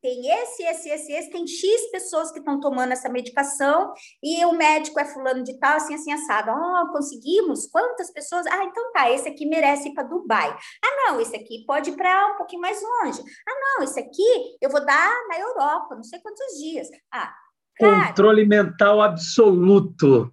[0.00, 3.92] tem esse, esse, esse, esse, tem X pessoas que estão tomando essa medicação
[4.22, 6.52] e o médico é fulano de tal, assim, assim, assado.
[6.52, 7.66] Oh, conseguimos?
[7.66, 8.46] Quantas pessoas?
[8.46, 10.56] Ah, então tá, esse aqui merece ir para Dubai.
[10.84, 13.20] Ah, não, esse aqui pode ir para um pouquinho mais longe.
[13.46, 16.88] Ah, não, esse aqui eu vou dar na Europa, não sei quantos dias.
[17.12, 17.34] Ah,
[17.80, 20.32] Controle mental absoluto.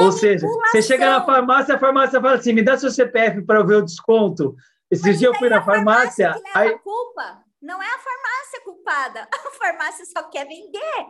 [0.00, 3.60] Ou seja, você chega na farmácia, a farmácia fala assim: me dá seu CPF para
[3.60, 4.54] eu ver o desconto.
[4.90, 6.32] Esses dias eu fui na farmácia.
[6.32, 6.78] farmácia aí...
[6.78, 7.44] culpa.
[7.60, 11.06] Não é a farmácia culpada, a farmácia só quer vender.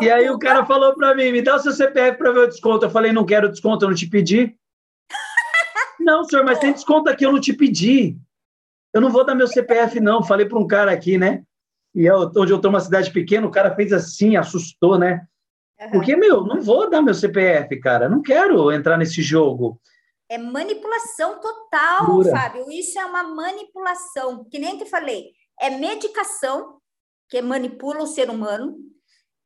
[0.00, 2.48] e aí o cara falou para mim, me dá o seu CPF para ver o
[2.48, 2.86] desconto.
[2.86, 4.56] Eu falei, não quero desconto, eu não te pedi.
[6.00, 8.16] não, senhor, mas tem desconto aqui, eu não te pedi.
[8.92, 10.22] Eu não vou dar meu CPF, não.
[10.22, 11.44] Falei para um cara aqui, né?
[11.94, 15.26] E eu, onde eu estou uma cidade pequena, o cara fez assim, assustou, né?
[15.80, 15.90] Uhum.
[15.90, 18.08] Porque, meu, não vou dar meu CPF, cara.
[18.08, 19.80] Não quero entrar nesse jogo.
[20.28, 22.30] É manipulação total, Pura.
[22.30, 22.70] Fábio.
[22.70, 24.44] Isso é uma manipulação.
[24.50, 26.78] Que nem te falei é medicação,
[27.28, 28.76] que manipula o ser humano,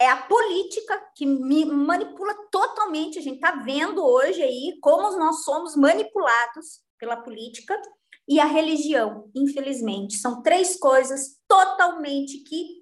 [0.00, 3.18] é a política que manipula totalmente.
[3.18, 7.80] A gente está vendo hoje aí como nós somos manipulados pela política
[8.26, 10.16] e a religião, infelizmente.
[10.16, 12.78] São três coisas totalmente que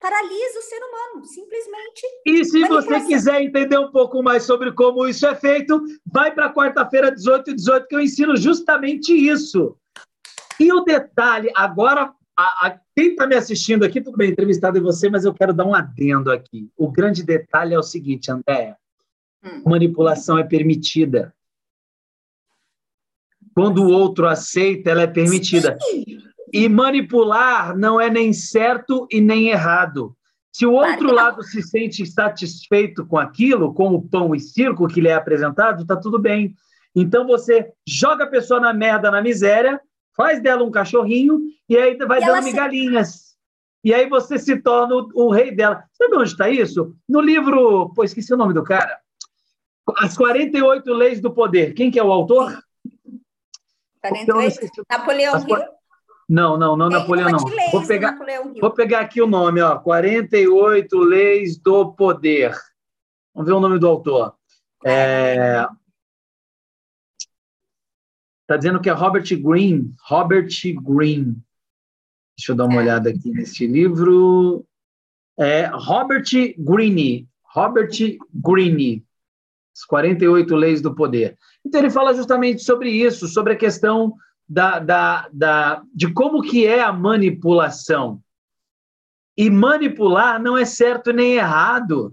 [0.00, 2.02] paralisa o ser humano, simplesmente.
[2.26, 6.52] E se você quiser entender um pouco mais sobre como isso é feito, vai para
[6.52, 9.76] quarta-feira, 18 e 18, que eu ensino justamente isso.
[10.58, 14.80] E o detalhe, agora, a, a, quem está me assistindo aqui, tudo bem, entrevistado é
[14.80, 16.70] você, mas eu quero dar um adendo aqui.
[16.76, 18.76] O grande detalhe é o seguinte, Andréia:
[19.44, 19.62] hum.
[19.66, 21.34] manipulação é permitida.
[23.54, 25.76] Quando o outro aceita, ela é permitida.
[25.82, 26.29] Sim.
[26.52, 30.16] E manipular não é nem certo e nem errado.
[30.52, 35.00] Se o outro lado se sente satisfeito com aquilo, com o pão e circo que
[35.00, 36.54] lhe é apresentado, está tudo bem.
[36.94, 39.80] Então você joga a pessoa na merda, na miséria,
[40.16, 43.08] faz dela um cachorrinho e aí vai e dando migalhinhas.
[43.08, 43.30] Se...
[43.84, 45.84] E aí você se torna o, o rei dela.
[45.92, 46.94] Sabe onde está isso?
[47.08, 48.98] No livro, pô, esqueci o nome do cara.
[49.98, 51.74] As 48 Leis do Poder.
[51.74, 52.60] Quem que é o autor?
[54.02, 54.82] 48?
[54.90, 55.44] Napoleão As...
[55.44, 55.79] Hill?
[56.30, 57.40] Não, não, não Napoleão, não.
[57.72, 58.16] Vou pegar,
[58.60, 59.76] vou pegar aqui o nome, ó.
[59.80, 62.56] 48 Leis do Poder.
[63.34, 64.36] Vamos ver o nome do autor.
[64.86, 65.66] É...
[68.46, 69.92] Tá dizendo que é Robert Greene.
[70.04, 70.46] Robert
[70.80, 71.36] Greene.
[72.38, 72.78] Deixa eu dar uma é.
[72.78, 74.64] olhada aqui nesse livro.
[75.36, 77.28] É Robert Greene.
[77.42, 77.90] Robert
[78.32, 79.04] Greene.
[79.74, 81.36] As 48 Leis do Poder.
[81.66, 84.14] Então ele fala justamente sobre isso, sobre a questão
[84.50, 88.20] da, da, da, de como que é a manipulação.
[89.38, 92.12] E manipular não é certo nem errado.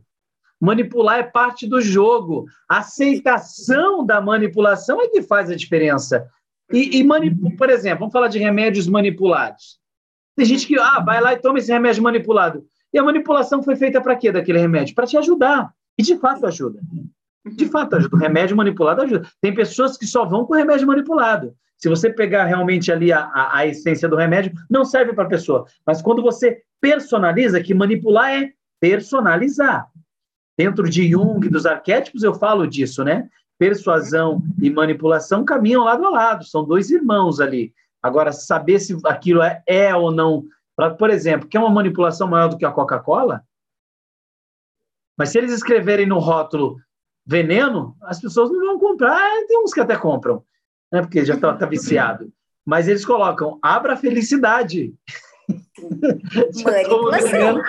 [0.61, 2.45] Manipular é parte do jogo.
[2.69, 6.29] A aceitação da manipulação é que faz a diferença.
[6.71, 9.79] E, e por exemplo, vamos falar de remédios manipulados.
[10.35, 12.67] Tem gente que ah, vai lá e toma esse remédio manipulado.
[12.93, 14.93] E a manipulação foi feita para quê daquele remédio?
[14.93, 15.73] Para te ajudar.
[15.97, 16.79] E de fato ajuda.
[17.43, 18.15] De fato ajuda.
[18.15, 19.27] O remédio manipulado ajuda.
[19.41, 21.55] Tem pessoas que só vão com remédio manipulado.
[21.78, 25.30] Se você pegar realmente ali a, a, a essência do remédio, não serve para a
[25.30, 25.65] pessoa.
[25.86, 29.88] Mas quando você personaliza, que manipular é personalizar.
[30.57, 33.30] Dentro de Jung, dos arquétipos, eu falo disso, né?
[33.59, 37.73] Persuasão e manipulação caminham lado a lado, são dois irmãos ali.
[38.01, 40.45] Agora, saber se aquilo é, é ou não.
[40.75, 43.43] Pra, por exemplo, quer uma manipulação maior do que a Coca-Cola?
[45.17, 46.78] Mas se eles escreverem no rótulo
[47.25, 49.30] veneno, as pessoas não vão comprar.
[49.47, 50.43] Tem uns que até compram
[50.91, 51.01] né?
[51.01, 52.31] porque já está tá viciado.
[52.65, 54.93] Mas eles colocam, abra a felicidade.
[56.89, 57.63] toma veneno,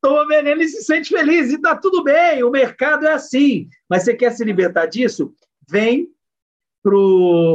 [0.00, 3.68] toma veneno e se sente feliz, e está tudo bem, o mercado é assim.
[3.88, 5.34] Mas você quer se libertar disso?
[5.68, 6.08] Vem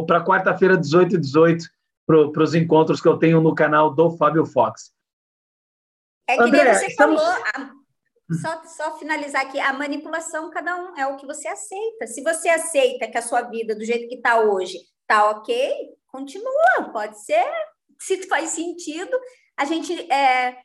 [0.06, 1.66] para quarta-feira, 18 e 18,
[2.06, 4.94] para os encontros que eu tenho no canal do Fábio Fox.
[6.28, 7.22] É que André, nem você estamos...
[7.22, 7.72] falou, a,
[8.34, 12.08] só, só finalizar aqui, a manipulação, cada um é o que você aceita.
[12.08, 15.74] Se você aceita que a sua vida, do jeito que está hoje, tá ok,
[16.08, 17.46] continua, pode ser.
[18.00, 19.16] Se faz sentido,
[19.56, 20.12] a gente.
[20.12, 20.58] É,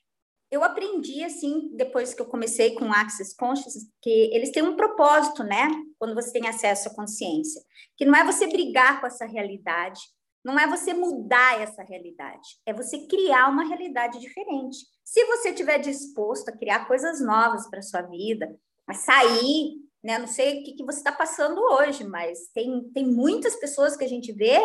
[0.50, 5.44] eu aprendi, assim, depois que eu comecei com Access Consciousness, que eles têm um propósito,
[5.44, 5.68] né?
[5.96, 7.62] Quando você tem acesso à consciência,
[7.96, 10.00] que não é você brigar com essa realidade,
[10.44, 14.78] não é você mudar essa realidade, é você criar uma realidade diferente.
[15.10, 18.56] Se você estiver disposto a criar coisas novas para sua vida,
[18.86, 20.20] a sair, né?
[20.20, 24.04] Não sei o que, que você está passando hoje, mas tem, tem muitas pessoas que
[24.04, 24.60] a gente vê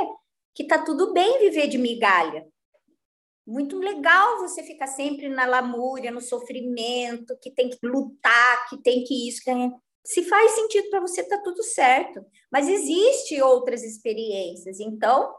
[0.53, 2.47] que está tudo bem viver de migalha.
[3.43, 9.03] Muito legal você ficar sempre na lamúria, no sofrimento, que tem que lutar, que tem
[9.03, 9.41] que isso.
[9.43, 9.51] Que...
[10.05, 12.23] Se faz sentido para você, está tudo certo.
[12.51, 14.79] Mas existe outras experiências.
[14.79, 15.33] Então,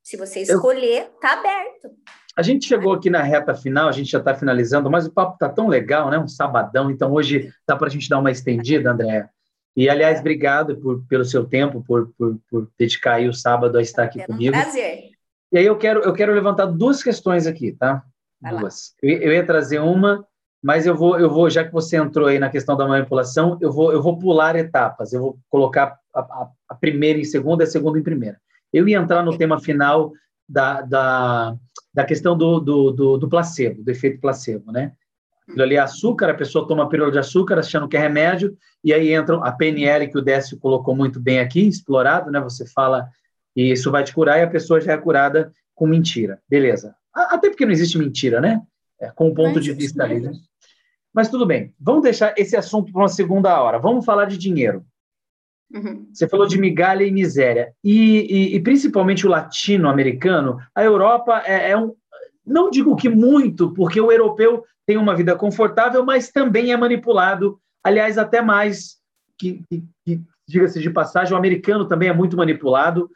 [0.00, 1.90] se você escolher, está aberto.
[2.36, 5.34] A gente chegou aqui na reta final, a gente já está finalizando, mas o papo
[5.34, 6.18] está tão legal, né?
[6.18, 9.28] Um sabadão, então hoje dá para a gente dar uma estendida, André.
[9.76, 13.82] E, aliás, obrigado por, pelo seu tempo, por, por, por dedicar aí o sábado a
[13.82, 14.52] estar aqui é um comigo.
[14.52, 15.10] Prazer.
[15.50, 18.02] E aí eu quero, eu quero levantar duas questões aqui, tá?
[18.40, 18.94] Vai duas.
[19.02, 20.26] Eu, eu, ia trazer uma,
[20.62, 23.72] mas eu vou, eu vou, já que você entrou aí na questão da manipulação, eu
[23.72, 25.12] vou, eu vou pular etapas.
[25.12, 28.38] Eu vou colocar a, a, a primeira em segunda e a segunda em primeira.
[28.72, 30.12] Eu ia entrar no tema final
[30.52, 31.56] da, da,
[31.94, 34.92] da questão do, do, do, do, placebo, do efeito placebo, né?
[35.48, 38.92] Aquilo ali é açúcar, a pessoa toma pílula de açúcar achando que é remédio, e
[38.92, 42.38] aí entra a PNL, que o Décio colocou muito bem aqui, explorado, né?
[42.40, 43.08] Você fala,
[43.56, 46.40] e isso vai te curar, e a pessoa já é curada com mentira.
[46.48, 46.94] Beleza.
[47.12, 48.62] Até porque não existe mentira, né?
[49.00, 50.32] É, com o ponto de vista ali, né?
[51.12, 53.78] Mas tudo bem, vamos deixar esse assunto para uma segunda hora.
[53.78, 54.84] Vamos falar de dinheiro.
[55.72, 56.06] Uhum.
[56.12, 57.72] Você falou de migalha e miséria.
[57.82, 61.94] E, e, e principalmente o latino-americano, a Europa é, é, um.
[62.44, 67.58] Não digo que muito, porque o europeu tem uma vida confortável, mas também é manipulado.
[67.82, 68.96] Aliás, até mais
[69.38, 73.08] que, que, que diga-se de passagem, o americano também é muito manipulado.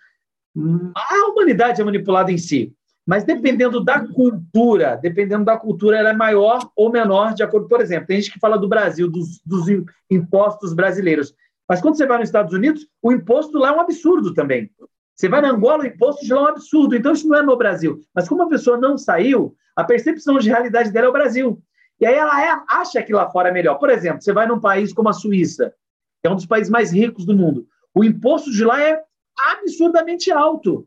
[0.95, 2.73] A humanidade é manipulada em si.
[3.07, 7.69] Mas dependendo da cultura, dependendo da cultura, ela é maior ou menor de acordo.
[7.69, 9.67] Por exemplo, tem gente que fala do Brasil, dos, dos
[10.11, 11.33] impostos brasileiros.
[11.69, 14.71] Mas quando você vai nos Estados Unidos, o imposto lá é um absurdo também.
[15.15, 16.95] Você vai na Angola, o imposto de lá é um absurdo.
[16.95, 18.01] Então, isso não é no Brasil.
[18.15, 21.63] Mas como a pessoa não saiu, a percepção de realidade dela é o Brasil.
[21.99, 23.77] E aí ela é, acha que lá fora é melhor.
[23.77, 25.75] Por exemplo, você vai num país como a Suíça,
[26.23, 27.67] que é um dos países mais ricos do mundo.
[27.95, 29.03] O imposto de lá é
[29.39, 30.87] absurdamente alto.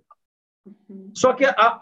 [1.15, 1.79] Só que a, a,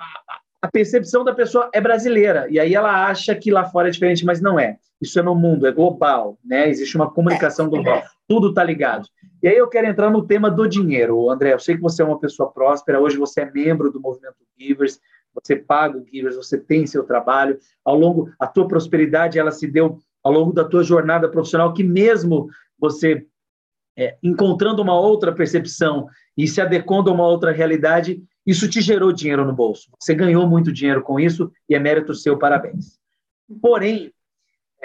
[0.61, 4.25] a, percepção da pessoa é brasileira, e aí ela acha que lá fora é diferente,
[4.25, 4.77] mas não é.
[5.01, 6.69] Isso é no mundo, é global, né?
[6.69, 9.07] Existe uma comunicação global, tudo está ligado.
[9.41, 11.29] E aí eu quero entrar no tema do dinheiro.
[11.29, 14.35] André, eu sei que você é uma pessoa próspera, hoje você é membro do movimento
[14.57, 14.99] Givers,
[15.33, 17.57] você paga o Givers, você tem seu trabalho.
[17.85, 21.83] Ao longo, a tua prosperidade, ela se deu ao longo da tua jornada profissional, que
[21.83, 23.25] mesmo você
[23.97, 29.11] é, encontrando uma outra percepção e se adequando a uma outra realidade, isso te gerou
[29.11, 29.89] dinheiro no bolso.
[29.99, 32.99] Você ganhou muito dinheiro com isso e é mérito seu, parabéns.
[33.61, 34.11] Porém,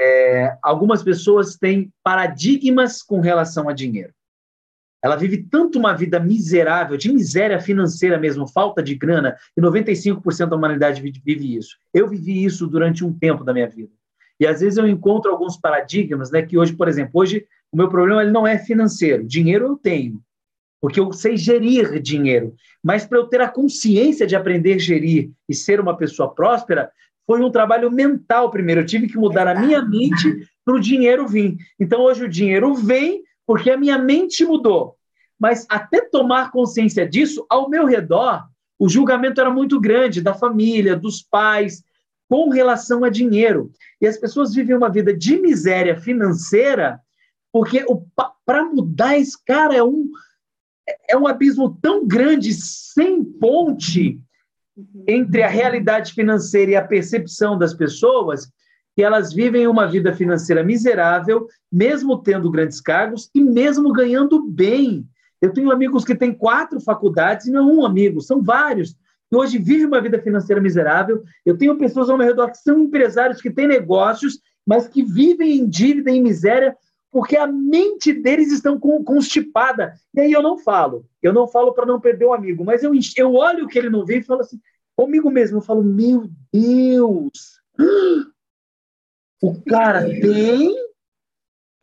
[0.02, 4.12] é, algumas pessoas têm paradigmas com relação a dinheiro.
[5.04, 10.48] Ela vive tanto uma vida miserável, de miséria financeira mesmo, falta de grana, e 95%
[10.48, 11.76] da humanidade vive isso.
[11.92, 13.92] Eu vivi isso durante um tempo da minha vida.
[14.38, 17.88] E às vezes eu encontro alguns paradigmas, né, que hoje, por exemplo, hoje o meu
[17.88, 19.24] problema ele não é financeiro.
[19.24, 20.22] Dinheiro eu tenho
[20.82, 22.56] porque eu sei gerir dinheiro.
[22.82, 26.90] Mas para eu ter a consciência de aprender a gerir e ser uma pessoa próspera,
[27.32, 28.82] foi um trabalho mental primeiro.
[28.82, 31.56] Eu tive que mudar a minha mente para o dinheiro vir.
[31.80, 34.96] Então hoje o dinheiro vem porque a minha mente mudou.
[35.40, 38.46] Mas até tomar consciência disso, ao meu redor,
[38.78, 41.82] o julgamento era muito grande da família, dos pais,
[42.28, 43.72] com relação a dinheiro.
[43.98, 47.00] E as pessoas vivem uma vida de miséria financeira,
[47.50, 47.82] porque
[48.44, 50.06] para mudar esse cara é um
[51.08, 54.20] é um abismo tão grande, sem ponte
[55.06, 58.48] entre a realidade financeira e a percepção das pessoas,
[58.94, 65.06] que elas vivem uma vida financeira miserável, mesmo tendo grandes cargos e mesmo ganhando bem.
[65.40, 68.94] Eu tenho amigos que têm quatro faculdades e não é um amigo, são vários.
[69.28, 71.22] Que hoje vivem uma vida financeira miserável.
[71.44, 75.58] Eu tenho pessoas ao meu redor que são empresários que têm negócios, mas que vivem
[75.58, 76.76] em dívida, em miséria,
[77.12, 79.94] porque a mente deles estão constipada.
[80.14, 82.92] E aí eu não falo, eu não falo para não perder o amigo, mas eu,
[83.18, 84.58] eu olho o que ele não vê e falo assim,
[84.96, 87.60] comigo mesmo, eu falo, meu Deus,
[89.42, 90.74] o cara tem,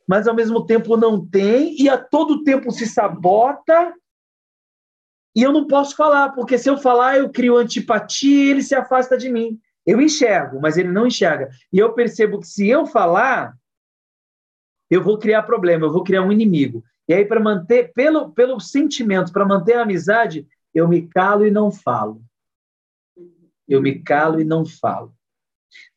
[0.07, 3.93] mas ao mesmo tempo não tem, e a todo tempo se sabota,
[5.35, 8.73] e eu não posso falar, porque se eu falar, eu crio antipatia e ele se
[8.73, 9.59] afasta de mim.
[9.85, 11.49] Eu enxergo, mas ele não enxerga.
[11.71, 13.53] E eu percebo que se eu falar,
[14.89, 16.83] eu vou criar problema, eu vou criar um inimigo.
[17.07, 21.51] E aí, para manter, pelo, pelo sentimento, para manter a amizade, eu me calo e
[21.51, 22.21] não falo.
[23.67, 25.13] Eu me calo e não falo.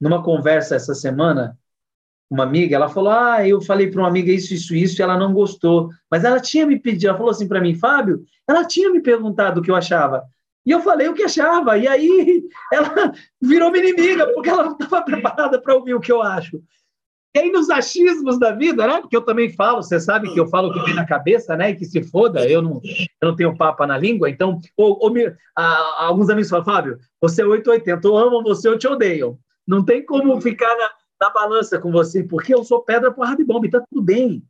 [0.01, 1.59] Numa conversa essa semana,
[2.31, 5.19] uma amiga, ela falou: Ah, eu falei para uma amiga isso, isso, isso, e ela
[5.19, 5.91] não gostou.
[6.11, 9.61] Mas ela tinha me pedido, ela falou assim para mim, Fábio, ela tinha me perguntado
[9.61, 10.25] o que eu achava.
[10.65, 11.77] E eu falei o que achava.
[11.77, 16.11] E aí ela virou minha inimiga, porque ela não estava preparada para ouvir o que
[16.11, 16.63] eu acho.
[17.35, 19.01] E aí, nos achismos da vida, né?
[19.01, 21.71] Porque eu também falo, você sabe que eu falo o que vem na cabeça, né?
[21.71, 22.81] E que se foda, eu não,
[23.23, 24.29] eu não tenho papa na língua.
[24.29, 28.69] Então, ou, ou me, a, alguns amigos falam, Fábio, você é 880, ou amam você
[28.69, 29.39] ou te odeiam.
[29.67, 30.91] Não tem como ficar na,
[31.23, 34.43] na balança com você, porque eu sou pedra porra de bomba, e tá tudo bem.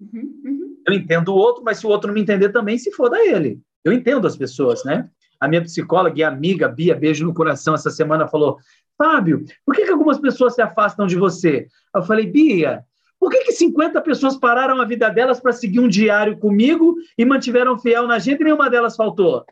[0.00, 0.76] Uhum, uhum.
[0.88, 3.60] Eu entendo o outro, mas se o outro não me entender também, se foda ele.
[3.84, 5.10] Eu entendo as pessoas, né?
[5.42, 8.58] A minha psicóloga e amiga, Bia, beijo no coração, essa semana falou:
[8.96, 11.66] Fábio, por que, que algumas pessoas se afastam de você?
[11.92, 12.84] Eu falei, Bia,
[13.18, 17.24] por que, que 50 pessoas pararam a vida delas para seguir um diário comigo e
[17.24, 19.44] mantiveram fiel na gente e nenhuma delas faltou?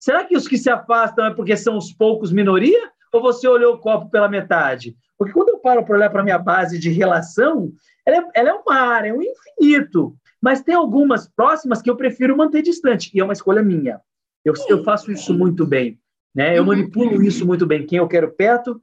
[0.00, 2.90] Será que os que se afastam é porque são os poucos minoria?
[3.12, 4.96] Ou você olhou o copo pela metade?
[5.18, 7.70] Porque quando eu paro para olhar para a minha base de relação,
[8.06, 10.16] ela é, ela é um mar, é um infinito.
[10.40, 14.00] Mas tem algumas próximas que eu prefiro manter distante, e é uma escolha minha.
[14.44, 15.98] Eu, eu faço isso muito bem.
[16.34, 16.56] Né?
[16.56, 16.68] Eu uhum.
[16.68, 17.86] manipulo isso muito bem.
[17.86, 18.80] Quem eu quero perto,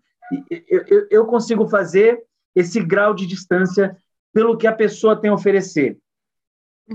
[0.50, 2.20] eu, eu, eu consigo fazer
[2.56, 3.96] esse grau de distância
[4.34, 5.98] pelo que a pessoa tem a oferecer,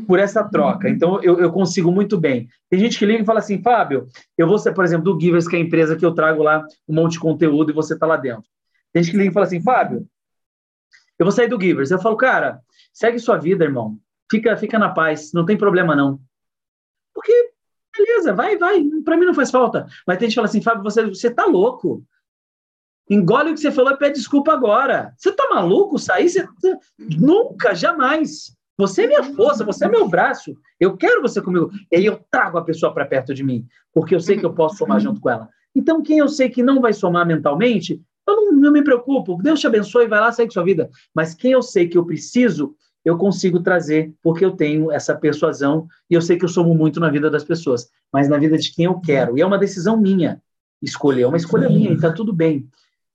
[0.06, 0.88] por essa troca.
[0.88, 2.48] Então, eu, eu consigo muito bem.
[2.68, 4.06] Tem gente que liga e fala assim, Fábio,
[4.36, 6.64] eu vou ser, por exemplo, do Givers, que é a empresa que eu trago lá
[6.88, 8.44] um monte de conteúdo e você está lá dentro.
[8.92, 10.06] Tem gente que liga e fala assim, Fábio,
[11.18, 11.90] eu vou sair do Givers.
[11.90, 12.60] Eu falo, cara,
[12.92, 13.98] segue sua vida, irmão.
[14.30, 16.20] Fica, fica na paz, não tem problema não.
[18.26, 18.82] Beleza, vai, vai.
[19.04, 19.86] Para mim não faz falta.
[20.06, 22.02] Mas tem gente que fala assim, Fábio, você, você tá louco.
[23.08, 25.12] Engole o que você falou e pede desculpa agora.
[25.16, 25.98] Você tá maluco?
[25.98, 26.28] Sair?
[26.28, 26.48] Você...
[26.98, 28.56] Nunca, jamais.
[28.76, 30.54] Você é minha força, você é meu braço.
[30.78, 31.70] Eu quero você comigo.
[31.90, 34.52] E aí eu trago a pessoa para perto de mim, porque eu sei que eu
[34.52, 35.48] posso somar junto com ela.
[35.74, 39.40] Então, quem eu sei que não vai somar mentalmente, eu não, não me preocupo.
[39.42, 40.90] Deus te abençoe, vai lá, segue sua vida.
[41.14, 42.74] Mas quem eu sei que eu preciso,
[43.06, 46.98] eu consigo trazer, porque eu tenho essa persuasão e eu sei que eu somo muito
[46.98, 49.38] na vida das pessoas, mas na vida de quem eu quero.
[49.38, 50.42] E é uma decisão minha
[50.82, 52.68] escolher, é uma escolha minha e está tudo bem.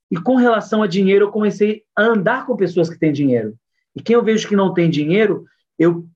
[0.10, 3.54] E com relação a dinheiro, eu comecei a andar com pessoas que têm dinheiro.
[3.94, 5.44] E quem eu vejo que não tem dinheiro,
[5.78, 6.08] eu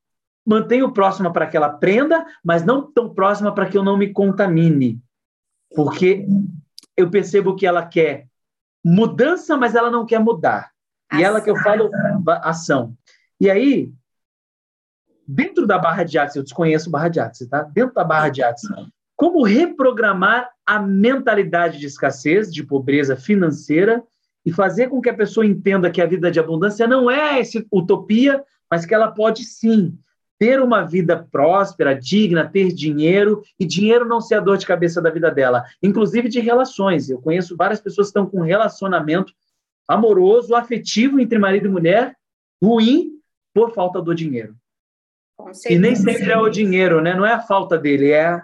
[0.45, 4.14] mantenho próxima para que ela aprenda, mas não tão próxima para que eu não me
[4.14, 5.02] contamine.
[5.76, 6.26] Porque
[6.95, 8.27] eu percebo que ela quer
[8.81, 10.72] mudança, mas ela não quer mudar.
[11.14, 11.91] E ela que eu falo
[12.41, 12.95] ação.
[13.40, 13.91] E aí,
[15.28, 17.64] dentro da barra de Axis, eu desconheço barra de Axis, tá?
[17.64, 18.70] Dentro da barra de Axis,
[19.16, 24.03] como reprogramar a mentalidade de escassez, de pobreza financeira
[24.45, 27.64] e fazer com que a pessoa entenda que a vida de abundância não é essa
[27.72, 29.98] utopia, mas que ela pode sim
[30.38, 35.02] ter uma vida próspera, digna, ter dinheiro, e dinheiro não ser a dor de cabeça
[35.02, 37.10] da vida dela, inclusive de relações.
[37.10, 39.34] Eu conheço várias pessoas que estão com relacionamento
[39.88, 42.16] amoroso, afetivo entre marido e mulher,
[42.62, 43.15] ruim,
[43.56, 44.53] por falta do dinheiro.
[45.69, 47.15] E nem sempre é o dinheiro, né?
[47.15, 48.41] Não é a falta dele, é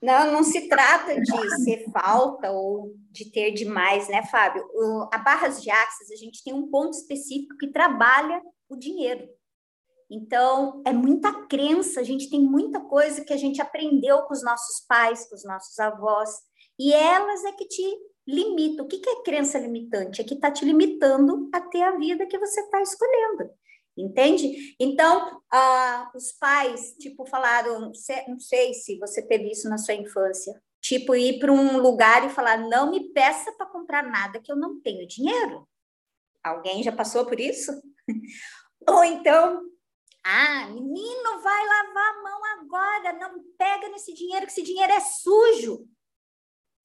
[0.00, 4.68] não, não se trata de ser falta ou de ter demais, né, Fábio?
[4.74, 9.28] O, a Barras de Axis, a gente tem um ponto específico que trabalha o dinheiro.
[10.10, 14.42] Então, é muita crença, a gente tem muita coisa que a gente aprendeu com os
[14.42, 16.30] nossos pais, com os nossos avós,
[16.76, 18.84] e elas é que te limitam.
[18.84, 20.20] O que é crença limitante?
[20.20, 23.52] É que está te limitando a ter a vida que você está escolhendo
[23.96, 24.74] entende?
[24.78, 27.92] Então, ah, os pais, tipo, falaram,
[28.28, 32.30] não sei se você teve isso na sua infância, tipo, ir para um lugar e
[32.30, 35.68] falar, não me peça para comprar nada que eu não tenho dinheiro.
[36.42, 37.72] Alguém já passou por isso?
[38.88, 39.62] Ou então,
[40.24, 45.00] ah, menino, vai lavar a mão agora, não pega nesse dinheiro, que esse dinheiro é
[45.00, 45.86] sujo.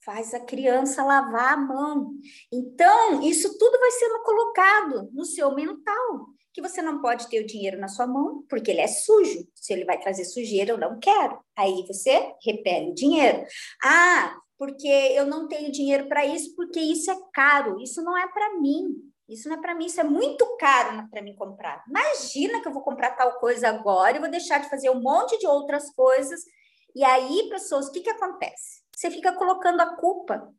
[0.08, 2.14] Faz a criança lavar a mão.
[2.50, 7.46] Então, isso tudo vai sendo colocado no seu mental que você não pode ter o
[7.46, 9.46] dinheiro na sua mão, porque ele é sujo.
[9.54, 11.38] Se ele vai trazer sujeira, eu não quero.
[11.58, 13.46] Aí você repele o dinheiro.
[13.84, 17.78] Ah, porque eu não tenho dinheiro para isso, porque isso é caro.
[17.82, 18.96] Isso não é para mim.
[19.28, 21.84] Isso não é para mim, isso é muito caro para mim comprar.
[21.86, 25.38] Imagina que eu vou comprar tal coisa agora e vou deixar de fazer um monte
[25.38, 26.46] de outras coisas.
[26.96, 28.87] E aí, pessoas, o que, que acontece?
[28.98, 30.52] Você fica colocando a culpa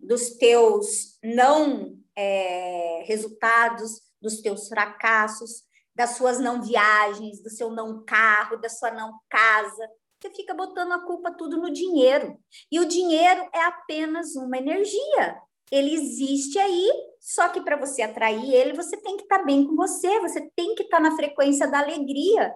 [0.00, 5.62] dos teus não é, resultados, dos teus fracassos,
[5.94, 9.88] das suas não viagens, do seu não carro, da sua não casa.
[10.20, 12.36] Você fica botando a culpa tudo no dinheiro.
[12.72, 15.40] E o dinheiro é apenas uma energia.
[15.70, 16.90] Ele existe aí,
[17.20, 20.50] só que para você atrair ele, você tem que estar tá bem com você, você
[20.56, 22.52] tem que estar tá na frequência da alegria.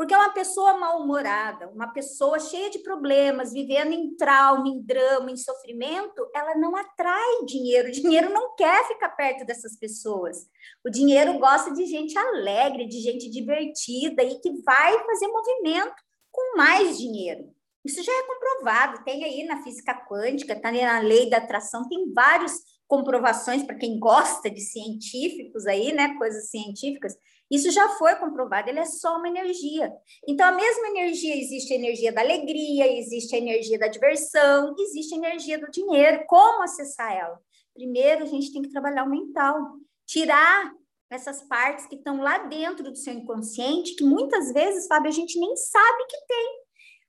[0.00, 5.36] Porque uma pessoa mal-humorada, uma pessoa cheia de problemas, vivendo em trauma, em drama, em
[5.36, 7.88] sofrimento, ela não atrai dinheiro.
[7.88, 10.48] O dinheiro não quer ficar perto dessas pessoas.
[10.82, 16.02] O dinheiro gosta de gente alegre, de gente divertida e que vai fazer movimento
[16.32, 17.50] com mais dinheiro.
[17.84, 22.10] Isso já é comprovado, tem aí na física quântica, está na lei da atração, tem
[22.14, 22.54] várias
[22.88, 27.14] comprovações para quem gosta de científicos aí, né, coisas científicas,
[27.50, 29.92] isso já foi comprovado, ele é só uma energia.
[30.26, 35.14] Então, a mesma energia, existe a energia da alegria, existe a energia da diversão, existe
[35.14, 36.24] a energia do dinheiro.
[36.28, 37.40] Como acessar ela?
[37.74, 39.58] Primeiro, a gente tem que trabalhar o mental,
[40.06, 40.72] tirar
[41.10, 45.38] essas partes que estão lá dentro do seu inconsciente, que muitas vezes, Fábio, a gente
[45.40, 46.60] nem sabe que tem.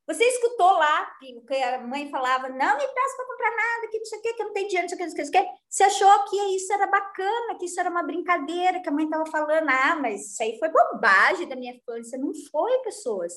[0.07, 4.06] Você escutou lá que a mãe falava, não me peça para comprar nada, que não
[4.06, 5.52] sei o que, que não tem dinheiro, não sei o que, não sei o que.
[5.69, 9.26] Você achou que isso era bacana, que isso era uma brincadeira, que a mãe estava
[9.28, 12.18] falando, ah, mas isso aí foi bobagem da minha infância.
[12.18, 13.34] Não foi, pessoas.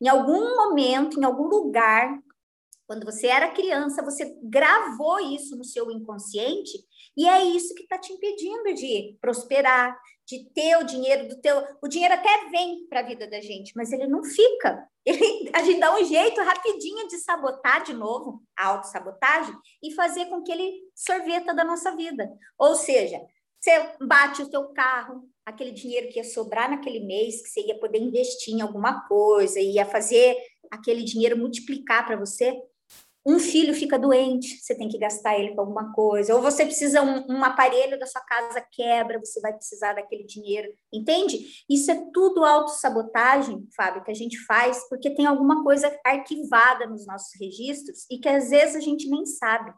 [0.00, 2.18] Em algum momento, em algum lugar,
[2.86, 6.72] quando você era criança, você gravou isso no seu inconsciente
[7.16, 9.94] e é isso que está te impedindo de prosperar,
[10.28, 11.64] de ter o dinheiro do teu.
[11.82, 14.86] O dinheiro até vem para a vida da gente, mas ele não fica.
[15.08, 20.26] Ele, a gente dá um jeito rapidinho de sabotar de novo a autossabotagem e fazer
[20.26, 22.30] com que ele sorveta da nossa vida.
[22.58, 23.18] Ou seja,
[23.58, 27.78] você bate o teu carro, aquele dinheiro que ia sobrar naquele mês, que você ia
[27.78, 30.36] poder investir em alguma coisa, ia fazer
[30.70, 32.54] aquele dinheiro multiplicar para você,
[33.26, 37.02] um filho fica doente, você tem que gastar ele com alguma coisa, ou você precisa
[37.02, 41.64] um, um, aparelho da sua casa quebra, você vai precisar daquele dinheiro, entende?
[41.68, 47.06] Isso é tudo autossabotagem, Fábio, que a gente faz porque tem alguma coisa arquivada nos
[47.06, 49.72] nossos registros e que às vezes a gente nem sabe.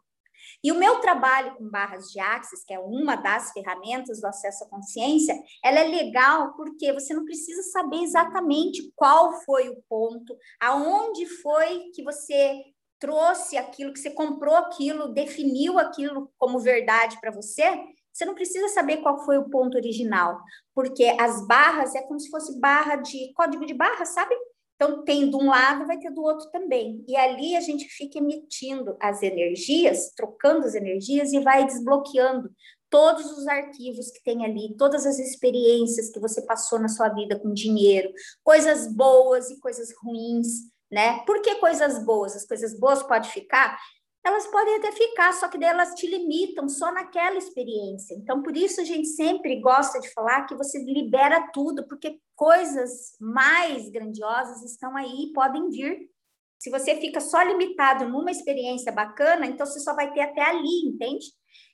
[0.63, 4.65] E o meu trabalho com barras de Axis, que é uma das ferramentas do acesso
[4.65, 5.35] à consciência,
[5.65, 11.91] ela é legal porque você não precisa saber exatamente qual foi o ponto, aonde foi
[11.95, 12.63] que você
[13.01, 17.65] trouxe aquilo, que você comprou aquilo, definiu aquilo como verdade para você,
[18.13, 20.39] você não precisa saber qual foi o ponto original,
[20.75, 24.35] porque as barras é como se fosse barra de código de barra, sabe?
[24.75, 27.05] Então, tem de um lado, vai ter do outro também.
[27.07, 32.51] E ali a gente fica emitindo as energias, trocando as energias e vai desbloqueando
[32.89, 37.39] todos os arquivos que tem ali, todas as experiências que você passou na sua vida
[37.39, 38.11] com dinheiro,
[38.43, 40.47] coisas boas e coisas ruins,
[40.91, 41.21] né?
[41.25, 42.35] Por que coisas boas?
[42.35, 43.79] As coisas boas podem ficar?
[44.23, 48.15] Elas podem até ficar, só que daí elas te limitam só naquela experiência.
[48.15, 53.17] Então, por isso a gente sempre gosta de falar que você libera tudo, porque coisas
[53.19, 56.11] mais grandiosas estão aí e podem vir.
[56.59, 60.87] Se você fica só limitado numa experiência bacana, então você só vai ter até ali,
[60.87, 61.25] entende?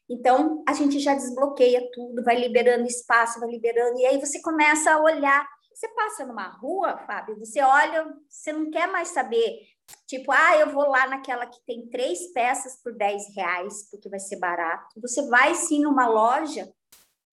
[0.09, 4.93] Então, a gente já desbloqueia tudo, vai liberando espaço, vai liberando, e aí você começa
[4.93, 5.45] a olhar.
[5.77, 9.61] Você passa numa rua, Fábio, você olha, você não quer mais saber,
[10.07, 14.19] tipo, ah, eu vou lá naquela que tem três peças por 10 reais, porque vai
[14.19, 14.99] ser barato.
[15.03, 16.73] Você vai sim numa loja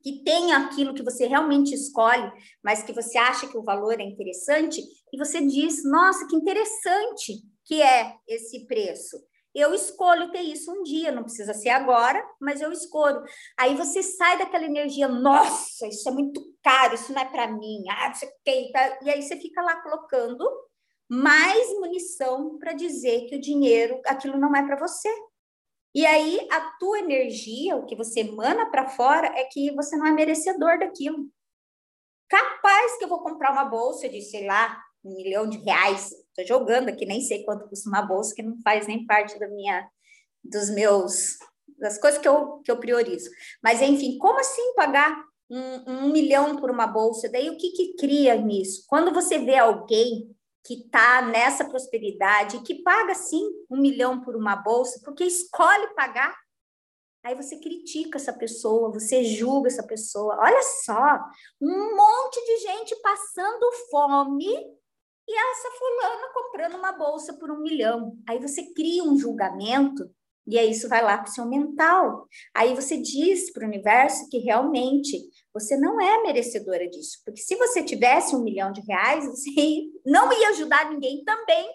[0.02, 2.30] que tem aquilo que você realmente escolhe,
[2.61, 4.82] mas que você acha que o valor é interessante,
[5.14, 10.84] e você diz, nossa, que interessante que é esse preço eu escolho ter isso um
[10.84, 13.23] dia, não precisa ser agora, mas eu escolho.
[13.57, 17.84] Aí você sai daquela energia, nossa, isso é muito caro, isso não é para mim,
[17.89, 18.99] ah, isso aqui, tá?
[19.03, 20.49] e aí você fica lá colocando
[21.07, 25.09] mais munição para dizer que o dinheiro, aquilo não é para você.
[25.93, 30.07] E aí a tua energia, o que você emana para fora, é que você não
[30.07, 31.30] é merecedor daquilo.
[32.27, 36.11] Capaz que eu vou comprar uma bolsa de, sei lá, um milhão de reais.
[36.11, 39.47] Estou jogando aqui, nem sei quanto custa uma bolsa, que não faz nem parte da
[39.47, 39.88] minha,
[40.43, 41.38] dos meus,
[41.77, 43.30] das coisas que eu, que eu priorizo.
[43.61, 45.15] Mas, enfim, como assim pagar
[45.49, 47.30] um, um milhão por uma bolsa?
[47.30, 48.85] Daí, o que, que cria nisso?
[48.88, 50.35] Quando você vê alguém
[50.65, 56.34] que está nessa prosperidade, que paga, sim, um milhão por uma bolsa, porque escolhe pagar,
[57.25, 60.35] Aí você critica essa pessoa, você julga essa pessoa.
[60.41, 61.19] Olha só,
[61.61, 64.45] um monte de gente passando fome
[65.27, 68.17] e essa fulana comprando uma bolsa por um milhão.
[68.27, 70.09] Aí você cria um julgamento
[70.45, 72.27] e aí isso vai lá para o seu mental.
[72.53, 75.17] Aí você diz para o universo que realmente
[75.53, 77.19] você não é merecedora disso.
[77.25, 79.49] Porque se você tivesse um milhão de reais, você
[80.05, 81.73] não ia ajudar ninguém também,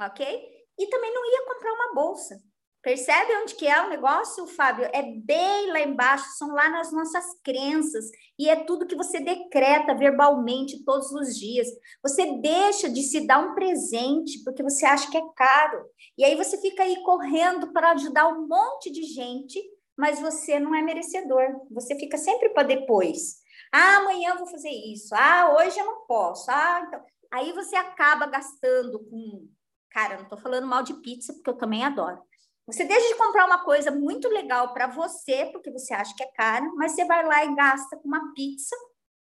[0.00, 0.48] ok?
[0.78, 2.40] E também não ia comprar uma bolsa.
[2.82, 4.88] Percebe onde que é o negócio, Fábio?
[4.90, 8.06] É bem lá embaixo, são lá nas nossas crenças,
[8.38, 11.68] e é tudo que você decreta verbalmente todos os dias.
[12.02, 15.84] Você deixa de se dar um presente porque você acha que é caro.
[16.16, 19.62] E aí você fica aí correndo para ajudar um monte de gente,
[19.94, 21.46] mas você não é merecedor.
[21.70, 23.40] Você fica sempre para depois.
[23.70, 25.14] Ah, amanhã eu vou fazer isso.
[25.14, 26.50] Ah, hoje eu não posso.
[26.50, 27.04] Ah, então.
[27.30, 29.46] Aí você acaba gastando com.
[29.90, 32.22] Cara, não estou falando mal de pizza, porque eu também adoro
[32.70, 36.30] você deixa de comprar uma coisa muito legal para você, porque você acha que é
[36.32, 38.76] caro, mas você vai lá e gasta com uma pizza,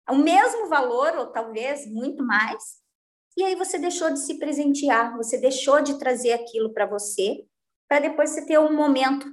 [0.08, 2.80] o mesmo valor, ou talvez muito mais,
[3.36, 7.44] e aí você deixou de se presentear, você deixou de trazer aquilo para você,
[7.88, 9.26] para depois você ter um momento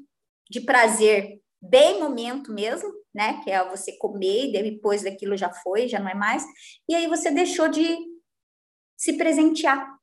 [0.50, 3.42] de prazer, bem momento mesmo, né?
[3.44, 6.46] Que é você comer e depois daquilo já foi, já não é mais,
[6.88, 7.98] e aí você deixou de
[8.96, 9.97] se presentear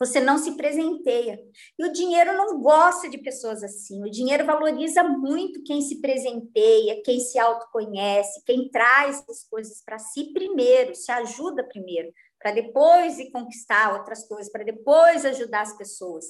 [0.00, 1.38] você não se presenteia.
[1.78, 4.02] E o dinheiro não gosta de pessoas assim.
[4.02, 9.98] O dinheiro valoriza muito quem se presenteia, quem se autoconhece, quem traz as coisas para
[9.98, 15.76] si primeiro, se ajuda primeiro, para depois ir conquistar outras coisas, para depois ajudar as
[15.76, 16.24] pessoas.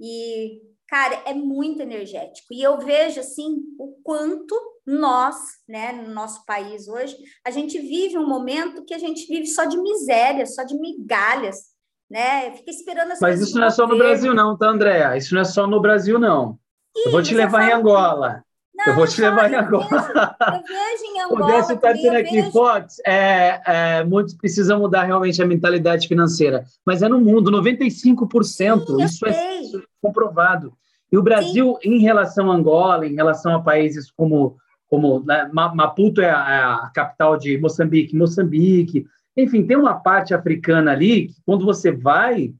[0.00, 2.54] E, cara, é muito energético.
[2.54, 4.54] E eu vejo, assim, o quanto
[4.86, 5.36] nós,
[5.68, 9.64] né, no nosso país hoje, a gente vive um momento que a gente vive só
[9.64, 11.71] de miséria, só de migalhas
[12.12, 12.50] né?
[12.52, 15.16] Fica esperando as Mas isso não é só no Brasil, não, tá, Andréa?
[15.16, 16.58] Isso não é só no Brasil, não.
[16.94, 18.44] Ih, eu vou te levar em Angola.
[18.74, 19.86] Não, eu vou te levar em Angola.
[19.90, 21.44] Eu vejo em Angola.
[21.44, 22.52] O Décio está dizendo aqui, vejo...
[22.52, 26.64] Fox, é, é, muitos precisam mudar realmente a mentalidade financeira.
[26.84, 28.44] Mas é no mundo, 95%.
[28.44, 30.74] Sim, isso, é, isso, é, comprovado.
[31.10, 31.94] E o Brasil, Sim.
[31.94, 36.62] em relação a Angola, em relação a países como, como né, Maputo é a, é
[36.62, 39.06] a capital de Moçambique, Moçambique,
[39.36, 42.52] enfim, tem uma parte africana ali que quando você vai,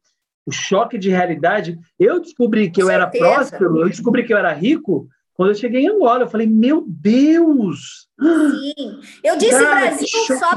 [0.47, 1.79] o choque de realidade.
[1.99, 5.83] Eu descobri que eu era próspero, eu descobri que eu era rico quando eu cheguei
[5.83, 6.23] em Angola.
[6.23, 8.09] Eu falei, meu Deus!
[8.21, 10.09] Sim, eu disse Cara, Brasil
[10.39, 10.57] só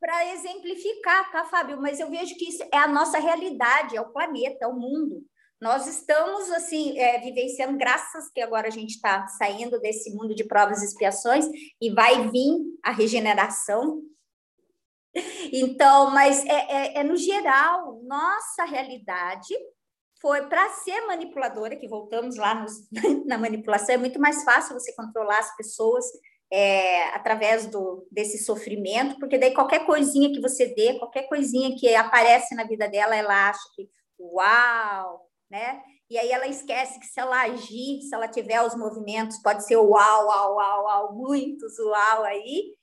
[0.00, 1.80] para exemplificar, tá, Fábio?
[1.80, 5.22] Mas eu vejo que isso é a nossa realidade, é o planeta, é o mundo.
[5.60, 10.44] Nós estamos, assim, é, vivenciando, graças que agora a gente está saindo desse mundo de
[10.44, 11.46] provas e expiações,
[11.82, 14.00] e vai vir a regeneração,
[15.52, 19.54] então, mas é, é, é no geral, nossa realidade
[20.20, 22.72] foi para ser manipuladora, que voltamos lá nos,
[23.26, 26.04] na manipulação, é muito mais fácil você controlar as pessoas
[26.50, 31.94] é, através do, desse sofrimento, porque daí qualquer coisinha que você dê, qualquer coisinha que
[31.94, 35.82] aparece na vida dela, ela acha que, uau, né?
[36.10, 39.76] E aí ela esquece que se ela agir, se ela tiver os movimentos, pode ser
[39.76, 42.74] uau, uau, uau, uau, muitos uau aí.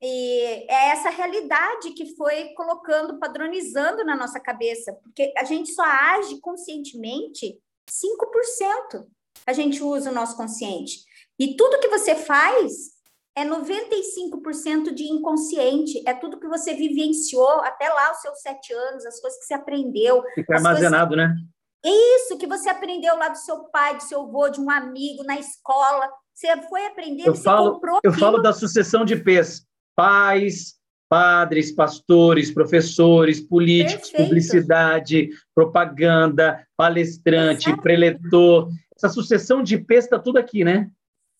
[0.00, 5.82] E é essa realidade que foi colocando, padronizando na nossa cabeça, porque a gente só
[5.82, 7.58] age conscientemente
[7.90, 9.06] 5%.
[9.46, 11.00] A gente usa o nosso consciente.
[11.38, 12.98] E tudo que você faz
[13.36, 19.06] é 95% de inconsciente, é tudo que você vivenciou até lá os seus sete anos,
[19.06, 20.22] as coisas que você aprendeu.
[20.34, 21.30] Fica armazenado, coisas...
[21.30, 21.36] né?
[21.84, 25.38] Isso que você aprendeu lá do seu pai, do seu avô, de um amigo, na
[25.38, 26.10] escola.
[26.34, 28.00] Você foi aprender, eu você falo, comprou.
[28.02, 29.64] Eu falo da sucessão de P's.
[29.98, 34.28] Pais, padres, pastores, professores, políticos, Perfeito.
[34.28, 37.82] publicidade, propaganda, palestrante, Exato.
[37.82, 38.68] preletor.
[38.94, 40.88] Essa sucessão de P's está tudo aqui, né?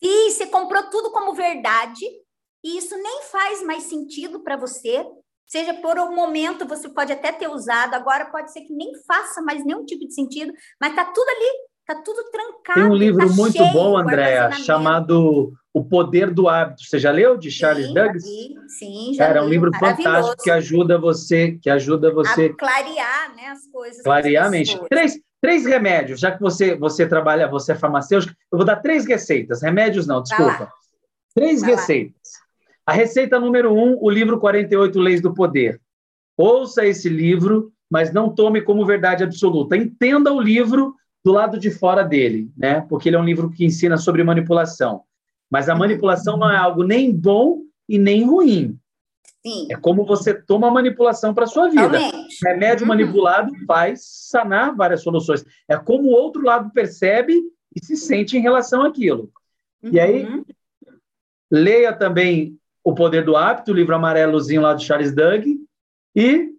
[0.01, 2.03] E você comprou tudo como verdade,
[2.61, 5.05] e isso nem faz mais sentido para você.
[5.47, 9.41] Seja por um momento, você pode até ter usado, agora pode ser que nem faça
[9.41, 12.81] mais nenhum tipo de sentido, mas tá tudo ali, tá tudo trancado.
[12.81, 16.83] Tem um livro tá muito bom, Andréa, chamado O Poder do Hábito.
[16.83, 18.23] Você já leu de Charles sim, Douglas?
[18.77, 23.47] Sim, já Era um livro fantástico que ajuda você, que ajuda você a clarear, né,
[23.47, 24.03] as coisas.
[24.03, 24.79] Clarear a mente.
[24.87, 29.07] Três, três remédios, já que você você trabalha, você é farmacêutico, eu vou dar três
[29.07, 29.63] receitas.
[29.63, 30.71] Remédios não, desculpa.
[31.33, 32.21] Três Vai receitas.
[32.23, 32.93] Lá.
[32.93, 35.81] A receita número um, o livro 48 Leis do Poder.
[36.37, 39.75] Ouça esse livro, mas não tome como verdade absoluta.
[39.75, 42.81] Entenda o livro do lado de fora dele, né?
[42.81, 45.03] Porque ele é um livro que ensina sobre manipulação.
[45.49, 48.77] Mas a manipulação não é algo nem bom e nem ruim.
[49.45, 49.67] Sim.
[49.71, 51.97] É como você toma a manipulação para sua vida.
[51.97, 52.37] Realmente.
[52.43, 52.89] Remédio uhum.
[52.89, 55.45] manipulado faz sanar várias soluções.
[55.67, 57.33] É como o outro lado percebe
[57.75, 59.31] e se sente em relação àquilo.
[59.81, 59.91] Uhum.
[59.93, 60.43] E aí, uhum.
[61.49, 65.45] leia também O Poder do Hábito, o livro amarelozinho lá do Charles Doug,
[66.15, 66.53] e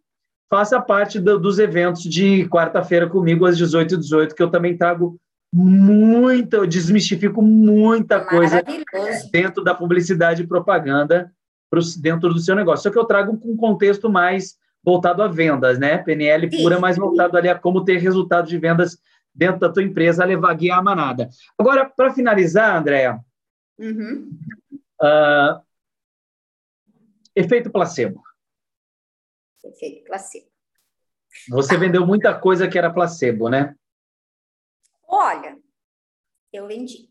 [0.50, 5.16] faça parte do, dos eventos de quarta-feira comigo às 18h18, que eu também trago
[5.52, 8.62] muita, eu desmistifico muita coisa
[9.32, 11.32] dentro da publicidade e propaganda
[11.70, 12.82] pro, dentro do seu negócio.
[12.82, 15.98] Só que eu trago com um contexto mais voltado a vendas, né?
[15.98, 18.98] PNL pura, mas voltado ali a como ter resultado de vendas
[19.34, 21.28] dentro da tua empresa, a levar a manada.
[21.56, 23.20] Agora, para finalizar, Andréa,
[23.78, 24.30] uhum.
[25.00, 25.60] uh,
[27.36, 28.22] efeito placebo.
[29.64, 30.46] Efeito placebo.
[31.50, 31.80] Você tá.
[31.80, 33.74] vendeu muita coisa que era placebo, né?
[35.06, 35.58] Olha,
[36.52, 37.10] eu vendi.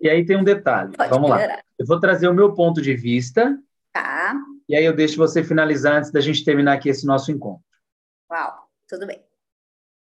[0.00, 0.96] E aí tem um detalhe.
[0.96, 1.56] Pode Vamos melhorar.
[1.56, 1.62] lá.
[1.78, 3.58] Eu vou trazer o meu ponto de vista.
[3.92, 4.34] Tá.
[4.68, 7.64] E aí eu deixo você finalizar antes da gente terminar aqui esse nosso encontro.
[8.30, 9.24] Uau, tudo bem.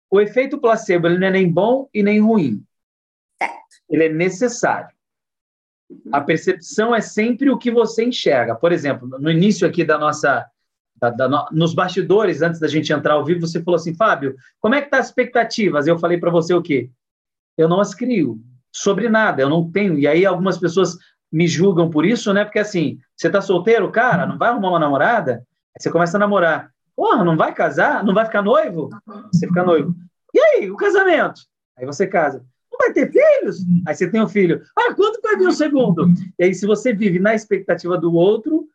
[0.10, 2.66] O efeito placebo ele não é nem bom e nem ruim.
[3.42, 3.84] Certo.
[3.90, 4.96] Ele é necessário.
[5.90, 6.12] Uhum.
[6.12, 8.56] A percepção é sempre o que você enxerga.
[8.56, 10.50] Por exemplo, no início aqui da nossa.
[10.99, 14.74] Da, da, nos bastidores, antes da gente entrar ao vivo, você falou assim, Fábio, como
[14.76, 15.86] é que tá as expectativas?
[15.86, 16.90] Eu falei para você o quê?
[17.57, 18.40] Eu não as crio
[18.72, 19.98] sobre nada, eu não tenho.
[19.98, 20.98] E aí algumas pessoas
[21.32, 22.45] me julgam por isso, né?
[22.45, 25.44] Porque assim, você tá solteiro, cara, não vai arrumar uma namorada?
[25.76, 26.72] Aí você começa a namorar.
[26.95, 28.03] Porra, não vai casar?
[28.03, 28.90] Não vai ficar noivo?
[29.32, 29.95] Você fica noivo.
[30.34, 31.41] E aí, o casamento?
[31.78, 32.44] Aí você casa.
[32.72, 33.60] Não vai ter filhos?
[33.88, 34.64] Aí você tem um filho.
[34.76, 36.07] Ah, quando vai vir o segundo?
[36.40, 38.68] E aí, se você vive na expectativa do outro,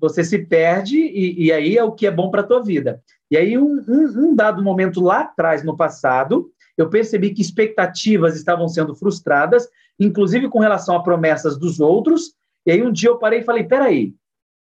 [0.00, 3.02] você se perde e, e aí é o que é bom para a tua vida.
[3.30, 8.34] E aí, um, um, um dado momento lá atrás, no passado, eu percebi que expectativas
[8.34, 9.68] estavam sendo frustradas,
[9.98, 12.34] inclusive com relação a promessas dos outros.
[12.66, 14.14] E aí um dia eu parei e falei: peraí,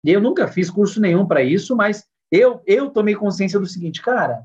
[0.03, 4.43] eu nunca fiz curso nenhum para isso, mas eu, eu tomei consciência do seguinte, cara.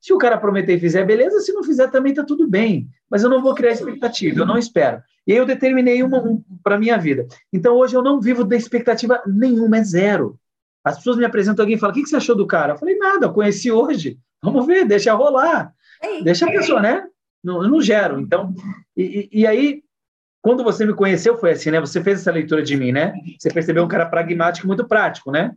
[0.00, 1.40] Se o cara prometer e fizer, beleza.
[1.40, 2.88] Se não fizer, também está tudo bem.
[3.10, 5.02] Mas eu não vou criar expectativa, eu não espero.
[5.26, 7.26] E aí eu determinei uma um, para minha vida.
[7.52, 10.38] Então hoje eu não vivo da expectativa nenhuma, é zero.
[10.84, 12.74] As pessoas me apresentam alguém e falam: o que, que você achou do cara?
[12.74, 14.18] Eu falei: nada, eu conheci hoje.
[14.42, 15.72] Vamos ver, deixa rolar.
[16.22, 17.06] Deixa a pessoa, né?
[17.42, 18.20] Não, eu não gero.
[18.20, 18.54] Então,
[18.96, 19.82] e, e, aí,
[20.40, 21.80] quando você me conheceu, foi assim, né?
[21.80, 23.14] Você fez essa leitura de mim, né?
[23.38, 25.52] Você percebeu um cara pragmático muito prático, né?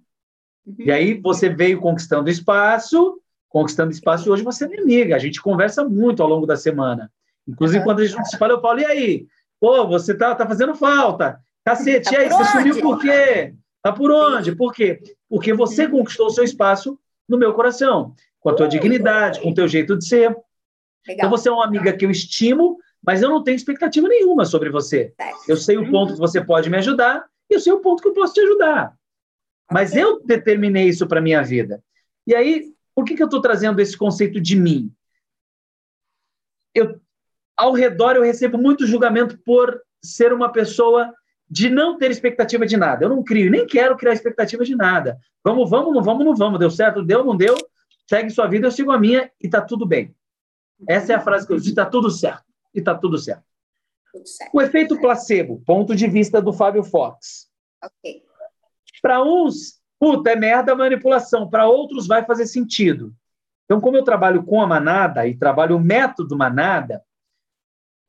[0.66, 0.76] Uhum.
[0.80, 5.16] E aí você veio conquistando espaço, conquistando espaço, e hoje você é minha amiga.
[5.16, 7.12] A gente conversa muito ao longo da semana.
[7.48, 9.28] Inclusive, quando a gente se fala, eu falo, e aí?
[9.60, 11.40] Pô, você tá, tá fazendo falta.
[11.66, 12.30] Cacete, tá e aí?
[12.30, 13.54] Você sumiu por quê?
[13.82, 14.56] Tá por onde?
[14.56, 15.02] Por quê?
[15.30, 19.54] Porque você conquistou o seu espaço no meu coração com a tua dignidade, com o
[19.54, 20.30] teu jeito de ser.
[20.30, 20.46] Legal.
[21.08, 24.70] Então você é uma amiga que eu estimo, mas eu não tenho expectativa nenhuma sobre
[24.70, 25.14] você.
[25.48, 28.08] Eu sei o ponto que você pode me ajudar e eu sei o ponto que
[28.08, 28.94] eu posso te ajudar.
[29.72, 31.84] Mas eu determinei isso para minha vida.
[32.26, 34.94] E aí Por que, que eu estou trazendo esse conceito de mim?
[36.76, 37.00] Eu,
[37.60, 41.14] ao redor, eu recebo muito julgamento por ser uma pessoa
[41.50, 43.04] de não ter expectativa de nada.
[43.04, 45.20] Eu não crio, nem quero criar expectativa de nada.
[45.44, 46.58] Vamos, vamos, não vamos, não vamos.
[46.58, 47.04] Deu certo?
[47.04, 47.58] Deu, não deu?
[48.10, 50.16] Segue sua vida, eu sigo a minha e tá tudo bem.
[50.88, 52.46] Essa é a frase que eu disse, tá tudo certo.
[52.74, 53.44] E tá tudo certo.
[54.14, 54.52] Tudo certo.
[54.54, 57.50] O efeito placebo, ponto de vista do Fábio Fox.
[57.84, 58.24] Ok.
[59.02, 61.50] Para uns, puta, é merda a manipulação.
[61.50, 63.14] Para outros, vai fazer sentido.
[63.66, 67.04] Então, como eu trabalho com a manada e trabalho o método manada,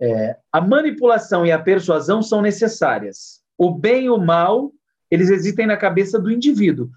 [0.01, 3.41] é, a manipulação e a persuasão são necessárias.
[3.59, 4.73] O bem e o mal,
[5.11, 6.89] eles existem na cabeça do indivíduo.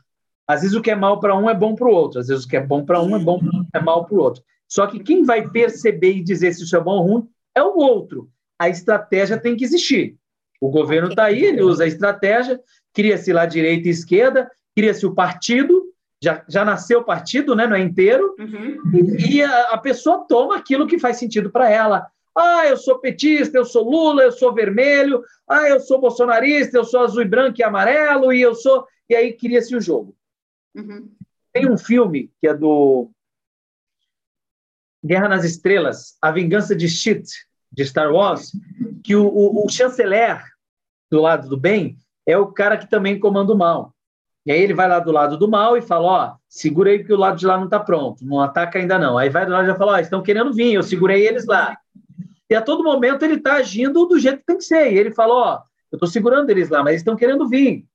[0.48, 2.46] Às vezes o que é mal para um é bom para o outro, às vezes
[2.46, 3.40] o que é bom para um é bom
[3.74, 4.44] é mal para o outro.
[4.68, 7.78] Só que quem vai perceber e dizer se isso é bom ou ruim é o
[7.78, 8.30] outro.
[8.58, 10.16] A estratégia tem que existir.
[10.60, 12.60] O governo está aí, ele usa a estratégia,
[12.94, 15.84] cria-se lá direita e esquerda, cria-se o partido,
[16.24, 18.78] já, já nasceu o partido, né, não é inteiro, uhum.
[18.94, 22.08] e, e a, a, pessoa toma aquilo que faz sentido para ela.
[22.36, 26.84] Ah, eu sou petista, eu sou Lula, eu sou vermelho, ah, eu sou bolsonarista, eu
[26.84, 28.88] sou azul e branco e amarelo, e eu sou.
[29.10, 30.16] E aí cria-se o jogo.
[30.76, 31.12] Uhum.
[31.52, 33.12] Tem um filme que é do
[35.06, 37.24] Guerra nas Estrelas, A Vingança de Shit,
[37.72, 38.52] de Star Wars,
[39.04, 40.42] que o, o, o chanceler
[41.12, 43.94] do lado do bem é o cara que também comanda o mal.
[44.46, 47.14] E aí ele vai lá do lado do mal e fala, ó, segura aí que
[47.14, 49.18] o lado de lá não está pronto, não ataca ainda não.
[49.18, 51.78] Aí vai do lado e já fala, ó, estão querendo vir, eu segurei eles lá.
[52.50, 54.92] E a todo momento ele está agindo do jeito que tem que ser.
[54.92, 55.62] E ele fala, ó,
[55.92, 57.86] eu estou segurando eles lá, mas eles estão querendo vir.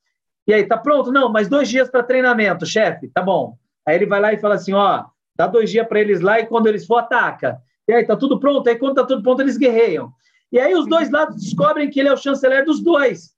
[0.47, 1.13] E aí, tá pronto?
[1.13, 3.59] Não, mais dois dias para treinamento, chefe, tá bom.
[3.87, 5.05] Aí ele vai lá e fala assim, ó,
[5.37, 7.61] dá dois dias para eles lá e quando eles for, ataca.
[7.87, 8.69] E aí, tá tudo pronto?
[8.69, 10.13] Aí quando tá tudo pronto, eles guerreiam.
[10.51, 13.35] E aí os dois lados descobrem que ele é o chanceler dos dois.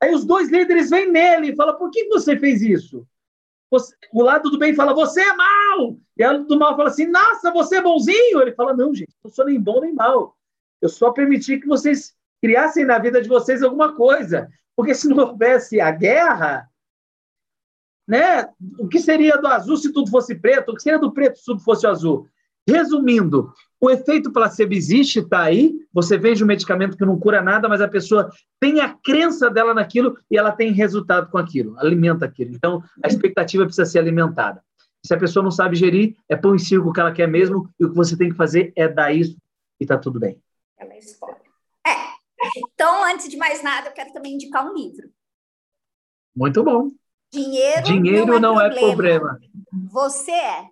[0.00, 3.06] Aí os dois líderes vêm nele e falam, por que você fez isso?
[3.70, 5.96] Você, o lado do bem fala, você é mal!
[6.16, 8.40] E o lado do mal fala assim, nossa, você é bonzinho!
[8.42, 10.36] Ele fala, não, gente, eu sou nem bom nem mal.
[10.80, 14.48] Eu só permiti que vocês criassem na vida de vocês alguma coisa.
[14.76, 16.68] Porque se não houvesse a guerra,
[18.08, 18.48] né,
[18.78, 20.70] o que seria do azul se tudo fosse preto?
[20.72, 22.26] O que seria do preto se tudo fosse azul?
[22.68, 25.74] Resumindo, o efeito placebo existe, está aí.
[25.92, 28.30] Você vende um medicamento que não cura nada, mas a pessoa
[28.60, 32.54] tem a crença dela naquilo e ela tem resultado com aquilo, alimenta aquilo.
[32.54, 34.62] Então, a expectativa precisa ser alimentada.
[35.04, 37.84] Se a pessoa não sabe gerir, é pão e circo que ela quer mesmo, e
[37.84, 39.36] o que você tem que fazer é dar isso
[39.80, 40.38] e está tudo bem.
[40.80, 41.50] Ela escolhe.
[42.56, 45.12] Então, antes de mais nada, eu quero também indicar um livro.
[46.34, 46.90] Muito bom.
[47.30, 49.10] Dinheiro, Dinheiro não, é, não problema.
[49.10, 49.40] é, problema.
[49.92, 50.68] Você é.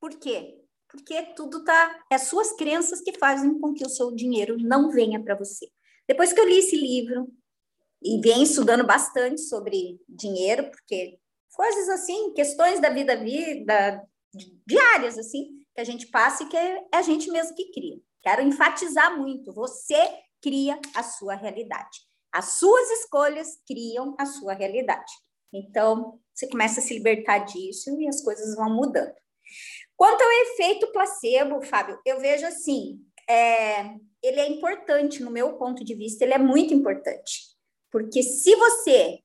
[0.00, 0.58] Por quê?
[0.88, 2.02] Porque tudo tá.
[2.10, 5.68] É suas crenças que fazem com que o seu dinheiro não venha para você.
[6.08, 7.28] Depois que eu li esse livro
[8.02, 11.18] e venho estudando bastante sobre dinheiro, porque
[11.52, 14.02] coisas assim, questões da vida, vida
[14.66, 18.00] diárias, assim, que a gente passa e que é a gente mesmo que cria.
[18.26, 19.52] Quero enfatizar muito.
[19.52, 19.96] Você
[20.42, 22.00] cria a sua realidade.
[22.32, 25.12] As suas escolhas criam a sua realidade.
[25.54, 29.14] Então, você começa a se libertar disso e as coisas vão mudando.
[29.96, 32.98] Quanto ao efeito placebo, Fábio, eu vejo assim,
[33.30, 37.42] é, ele é importante no meu ponto de vista, ele é muito importante.
[37.92, 39.20] Porque se você,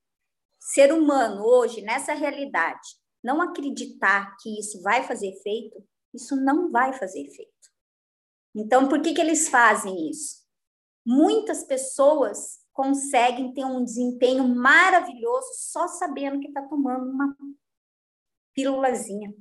[0.59, 2.87] ser humano, hoje, nessa realidade,
[3.23, 5.83] não acreditar que isso vai fazer efeito,
[6.13, 7.50] isso não vai fazer efeito.
[8.55, 10.41] Então, por que, que eles fazem isso?
[11.05, 17.35] Muitas pessoas conseguem ter um desempenho maravilhoso só sabendo que está tomando uma
[18.53, 19.33] pílulazinha.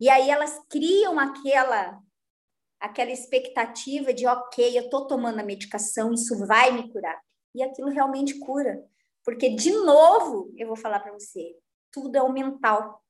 [0.00, 2.00] E aí elas criam aquela
[2.78, 7.20] aquela expectativa de, ok, eu estou tomando a medicação, isso vai me curar.
[7.54, 8.84] E aquilo realmente cura.
[9.24, 11.56] Porque, de novo, eu vou falar para você,
[11.90, 13.02] tudo é o mental.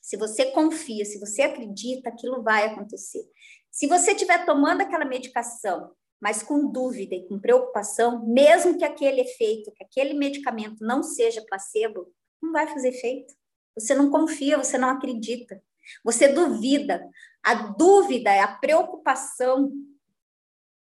[0.00, 3.22] Se você confia, se você acredita, aquilo vai acontecer.
[3.70, 9.22] Se você estiver tomando aquela medicação mas com dúvida e com preocupação, mesmo que aquele
[9.22, 13.34] efeito, que aquele medicamento não seja placebo, não vai fazer efeito.
[13.74, 15.62] Você não confia, você não acredita.
[16.04, 17.08] Você duvida.
[17.42, 19.72] A dúvida, a preocupação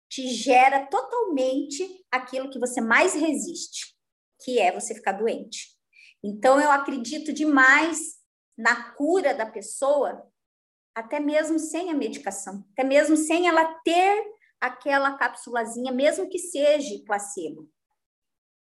[0.09, 3.97] te gera totalmente aquilo que você mais resiste,
[4.43, 5.69] que é você ficar doente.
[6.23, 8.20] Então eu acredito demais
[8.59, 10.28] na cura da pessoa,
[10.94, 14.24] até mesmo sem a medicação, até mesmo sem ela ter
[14.60, 17.69] aquela cápsulazinha, mesmo que seja placebo.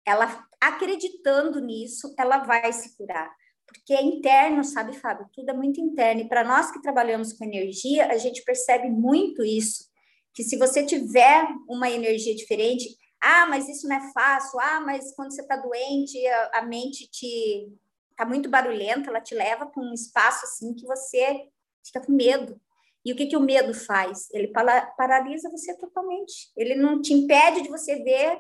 [0.06, 3.32] Ela acreditando nisso, ela vai se curar.
[3.66, 5.30] Porque é interno, sabe, Fábio?
[5.34, 6.22] Tudo é muito interno.
[6.22, 9.90] E para nós que trabalhamos com energia, a gente percebe muito isso.
[10.34, 12.90] Que se você tiver uma energia diferente,
[13.22, 17.10] ah, mas isso não é fácil, ah, mas quando você está doente, a, a mente
[17.10, 17.72] te
[18.16, 21.48] tá muito barulhenta, ela te leva para um espaço assim que você
[21.84, 22.60] fica com medo.
[23.04, 24.30] E o que, que o medo faz?
[24.32, 26.52] Ele paralisa você totalmente.
[26.56, 28.40] Ele não te impede de você ver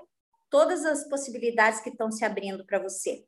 [0.49, 3.26] todas as possibilidades que estão se abrindo para você.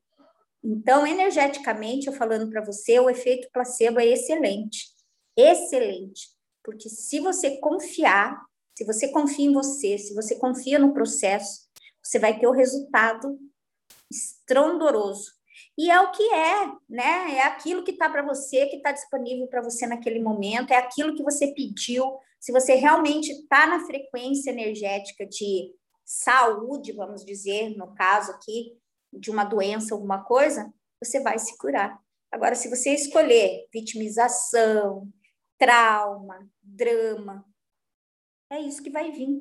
[0.63, 4.87] Então, energeticamente, eu falando para você, o efeito placebo é excelente.
[5.35, 6.29] Excelente.
[6.63, 8.39] Porque se você confiar,
[8.77, 11.67] se você confia em você, se você confia no processo,
[12.01, 13.37] você vai ter o resultado
[14.09, 15.32] estrondoroso.
[15.77, 17.35] E é o que é, né?
[17.37, 21.15] É aquilo que está para você, que está disponível para você naquele momento, é aquilo
[21.15, 22.17] que você pediu.
[22.39, 25.73] Se você realmente está na frequência energética de
[26.05, 28.77] saúde, vamos dizer, no caso aqui,
[29.11, 30.71] de uma doença, alguma coisa,
[31.01, 31.99] você vai se curar.
[32.31, 35.07] Agora, se você escolher vitimização,
[35.57, 37.45] trauma, drama,
[38.51, 39.39] é isso que vai vir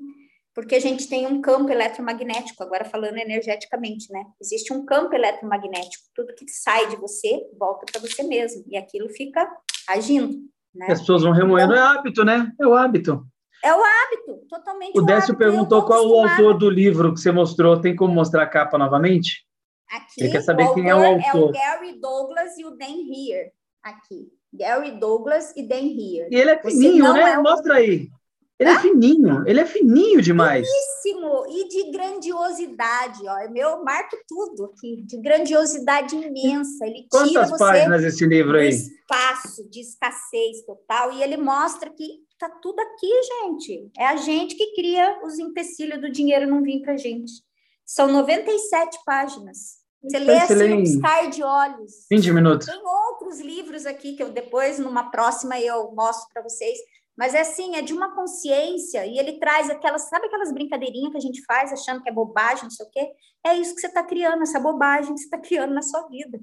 [0.54, 4.24] porque a gente tem um campo eletromagnético, agora falando energeticamente, né?
[4.40, 9.08] Existe um campo eletromagnético, tudo que sai de você volta para você mesmo, e aquilo
[9.08, 9.48] fica
[9.88, 10.38] agindo.
[10.74, 10.86] Né?
[10.90, 12.52] As pessoas vão remoendo, então, é hábito, né?
[12.60, 13.26] É o hábito.
[13.64, 14.98] É o hábito, totalmente.
[14.98, 17.80] O Décio perguntou qual o autor do livro que você mostrou.
[17.80, 19.46] Tem como mostrar a capa novamente?
[19.88, 21.54] Aqui, Ele quer saber quem é o autor.
[21.54, 23.52] É o Gary Douglas e o Dan Heer.
[23.82, 24.28] Aqui.
[24.52, 26.28] Gary Douglas e Dan Heer.
[26.30, 27.32] E ele é fininho, né?
[27.32, 27.42] É o...
[27.42, 28.10] Mostra aí.
[28.62, 30.66] Ele é fininho, ele é fininho demais.
[30.66, 33.51] Finíssimo e de grandiosidade, ó.
[33.51, 36.86] Meu, marco tudo aqui, de grandiosidade imensa.
[36.86, 38.68] Ele Quantas tira páginas esse livro aí?
[38.68, 43.90] espaço, de escassez total, e ele mostra que tá tudo aqui, gente.
[43.98, 47.32] É a gente que cria os empecilhos do dinheiro não vir pra gente.
[47.84, 49.82] São 97 páginas.
[50.02, 52.06] Você lê assim um piscar de olhos.
[52.10, 52.66] 20 minutos.
[52.66, 56.76] Tem outros livros aqui que eu depois, numa próxima, eu mostro para vocês
[57.16, 61.18] mas é assim, é de uma consciência, e ele traz aquelas, sabe aquelas brincadeirinhas que
[61.18, 63.12] a gente faz achando que é bobagem, não sei o quê?
[63.44, 66.40] É isso que você está criando, essa bobagem que você está criando na sua vida.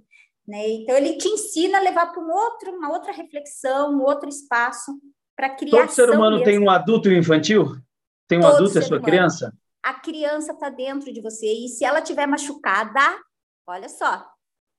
[0.47, 0.67] Né?
[0.69, 4.99] Então, ele te ensina a levar para um outro, uma outra reflexão, um outro espaço
[5.35, 5.81] para criar.
[5.81, 6.45] Todo ser humano mesmo.
[6.45, 7.75] tem um adulto e um infantil?
[8.27, 9.05] Tem um Todo adulto e a sua humano.
[9.05, 9.53] criança?
[9.83, 12.99] A criança está dentro de você, e se ela tiver machucada,
[13.65, 14.27] olha só,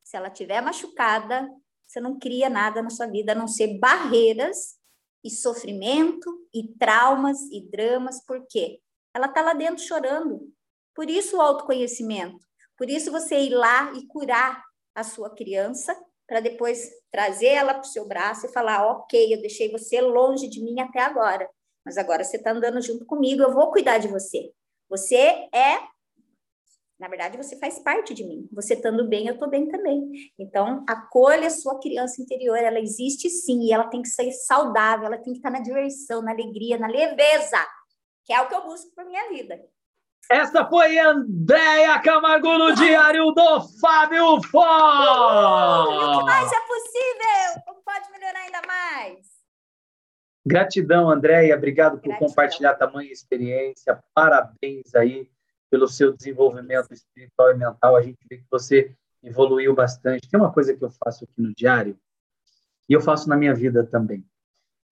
[0.04, 1.48] se ela tiver machucada,
[1.86, 4.79] você não cria nada na sua vida, a não ser barreiras
[5.24, 8.80] e sofrimento e traumas e dramas, por quê?
[9.14, 10.52] Ela está lá dentro chorando.
[10.94, 12.38] Por isso o autoconhecimento.
[12.76, 14.64] Por isso você ir lá e curar
[14.94, 15.94] a sua criança
[16.26, 20.48] para depois trazer ela para o seu braço e falar: ok, eu deixei você longe
[20.48, 21.48] de mim até agora,
[21.84, 24.52] mas agora você está andando junto comigo, eu vou cuidar de você.
[24.88, 25.16] Você
[25.52, 25.78] é
[27.00, 28.46] na verdade, você faz parte de mim.
[28.52, 30.02] Você estando bem, eu estou bem também.
[30.38, 32.58] Então, acolha a sua criança interior.
[32.58, 36.20] Ela existe sim, e ela tem que ser saudável, ela tem que estar na diversão,
[36.20, 37.56] na alegria, na leveza,
[38.26, 39.58] que é o que eu busco para minha vida.
[40.30, 45.86] Essa foi Andréia Camargo no Diário do Fábio Fó!
[45.86, 47.62] Uh, o que mais é possível?
[47.64, 49.26] Como pode melhorar ainda mais?
[50.44, 51.56] Gratidão, Andréia.
[51.56, 52.28] Obrigado por Gratidão.
[52.28, 53.98] compartilhar tamanha experiência.
[54.14, 55.30] Parabéns aí
[55.70, 57.96] pelo seu desenvolvimento espiritual e mental.
[57.96, 58.92] A gente vê que você
[59.22, 60.28] evoluiu bastante.
[60.28, 61.96] Tem uma coisa que eu faço aqui no diário,
[62.88, 64.24] e eu faço na minha vida também.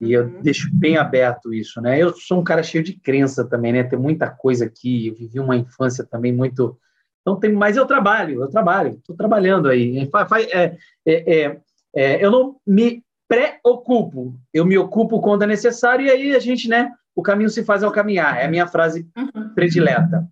[0.00, 0.40] E eu uhum.
[0.40, 2.00] deixo bem aberto isso, né?
[2.00, 3.82] Eu sou um cara cheio de crença também, né?
[3.82, 6.78] Tem muita coisa aqui, eu vivi uma infância também muito...
[7.20, 7.52] Então, tem...
[7.52, 10.08] Mas eu trabalho, eu trabalho, estou trabalhando aí.
[10.52, 11.60] É, é, é,
[11.92, 16.68] é, eu não me preocupo, eu me ocupo quando é necessário e aí a gente,
[16.68, 16.94] né?
[17.16, 19.52] O caminho se faz ao caminhar, é a minha frase uhum.
[19.54, 20.28] predileta.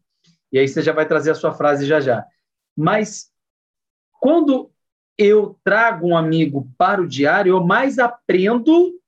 [0.57, 2.25] E aí você já vai trazer a sua frase já já.
[2.75, 3.31] Mas
[4.19, 4.71] quando
[5.19, 8.99] eu trago um amigo para o diário, eu mais aprendo,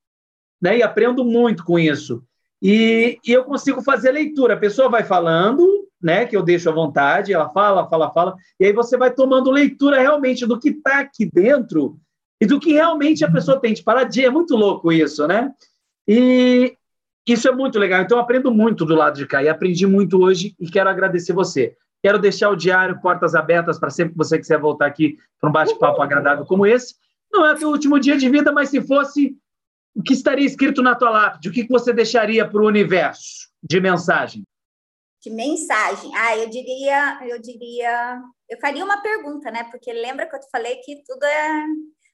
[0.61, 0.77] né?
[0.77, 2.23] E aprendo muito com isso.
[2.61, 4.53] E, e eu consigo fazer leitura.
[4.53, 6.27] A pessoa vai falando, né?
[6.27, 9.99] Que eu deixo à vontade, ela fala, fala, fala, e aí você vai tomando leitura
[9.99, 11.99] realmente do que está aqui dentro
[12.39, 14.27] e do que realmente a pessoa tem de paradia.
[14.27, 15.51] É muito louco isso, né?
[16.07, 16.77] E,
[17.27, 18.01] isso é muito legal.
[18.01, 21.33] Então, eu aprendo muito do lado de cá e aprendi muito hoje e quero agradecer
[21.33, 21.75] você.
[22.01, 25.53] Quero deixar o diário portas abertas para sempre que você quiser voltar aqui para um
[25.53, 26.95] bate-papo agradável como esse.
[27.31, 29.37] Não é o teu último dia de vida, mas se fosse,
[29.93, 31.49] o que estaria escrito na tua lápide?
[31.49, 34.43] O que você deixaria para o universo de mensagem?
[35.21, 36.09] De mensagem.
[36.15, 39.65] Ah, eu diria, eu diria, eu faria uma pergunta, né?
[39.65, 41.65] Porque lembra que eu te falei que tudo é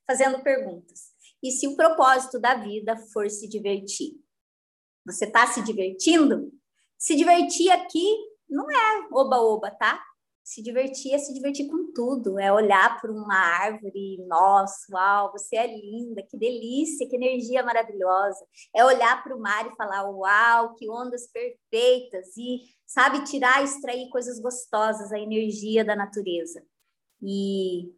[0.07, 1.13] fazendo perguntas.
[1.43, 4.13] E se o propósito da vida for se divertir?
[5.05, 6.51] Você está se divertindo?
[6.97, 8.05] Se divertir aqui
[8.49, 10.01] não é oba-oba, tá?
[10.43, 15.55] Se divertir é se divertir com tudo, é olhar para uma árvore, nossa, uau, você
[15.55, 18.45] é linda, que delícia, que energia maravilhosa.
[18.75, 24.07] É olhar para o mar e falar, uau, que ondas perfeitas, e, sabe, tirar, extrair
[24.09, 26.63] coisas gostosas, a energia da natureza.
[27.23, 27.91] E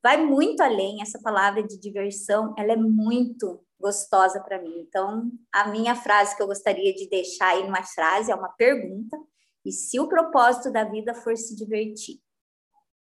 [0.00, 1.02] vai muito além.
[1.02, 4.80] Essa palavra de diversão, ela é muito gostosa para mim.
[4.80, 9.16] Então, a minha frase que eu gostaria de deixar aí numa frase é uma pergunta.
[9.64, 12.20] E se o propósito da vida for se divertir,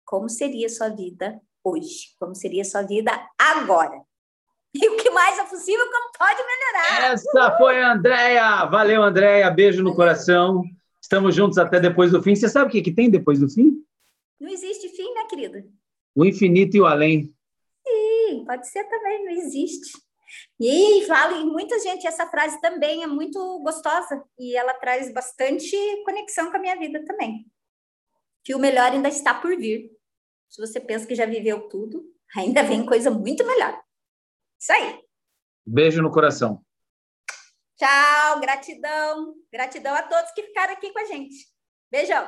[0.05, 2.15] como seria sua vida hoje?
[2.19, 4.01] Como seria sua vida agora?
[4.75, 7.13] E o que mais é possível, como pode melhorar?
[7.13, 8.67] Essa foi a Andréia.
[8.67, 9.51] Valeu, Andréia.
[9.51, 10.63] Beijo no coração.
[11.01, 12.35] Estamos juntos até depois do fim.
[12.35, 13.83] Você sabe o que, que tem depois do fim?
[14.39, 15.65] Não existe fim, né, querida?
[16.15, 17.35] O infinito e o além.
[17.87, 20.06] Sim, pode ser também, não existe.
[20.59, 26.51] E vale muita gente, essa frase também é muito gostosa e ela traz bastante conexão
[26.51, 27.47] com a minha vida também.
[28.43, 29.91] Que o melhor ainda está por vir.
[30.49, 32.05] Se você pensa que já viveu tudo,
[32.35, 33.83] ainda vem coisa muito melhor.
[34.59, 35.05] Isso aí.
[35.66, 36.65] Beijo no coração.
[37.77, 39.35] Tchau, gratidão.
[39.53, 41.47] Gratidão a todos que ficaram aqui com a gente.
[41.91, 42.27] Beijão.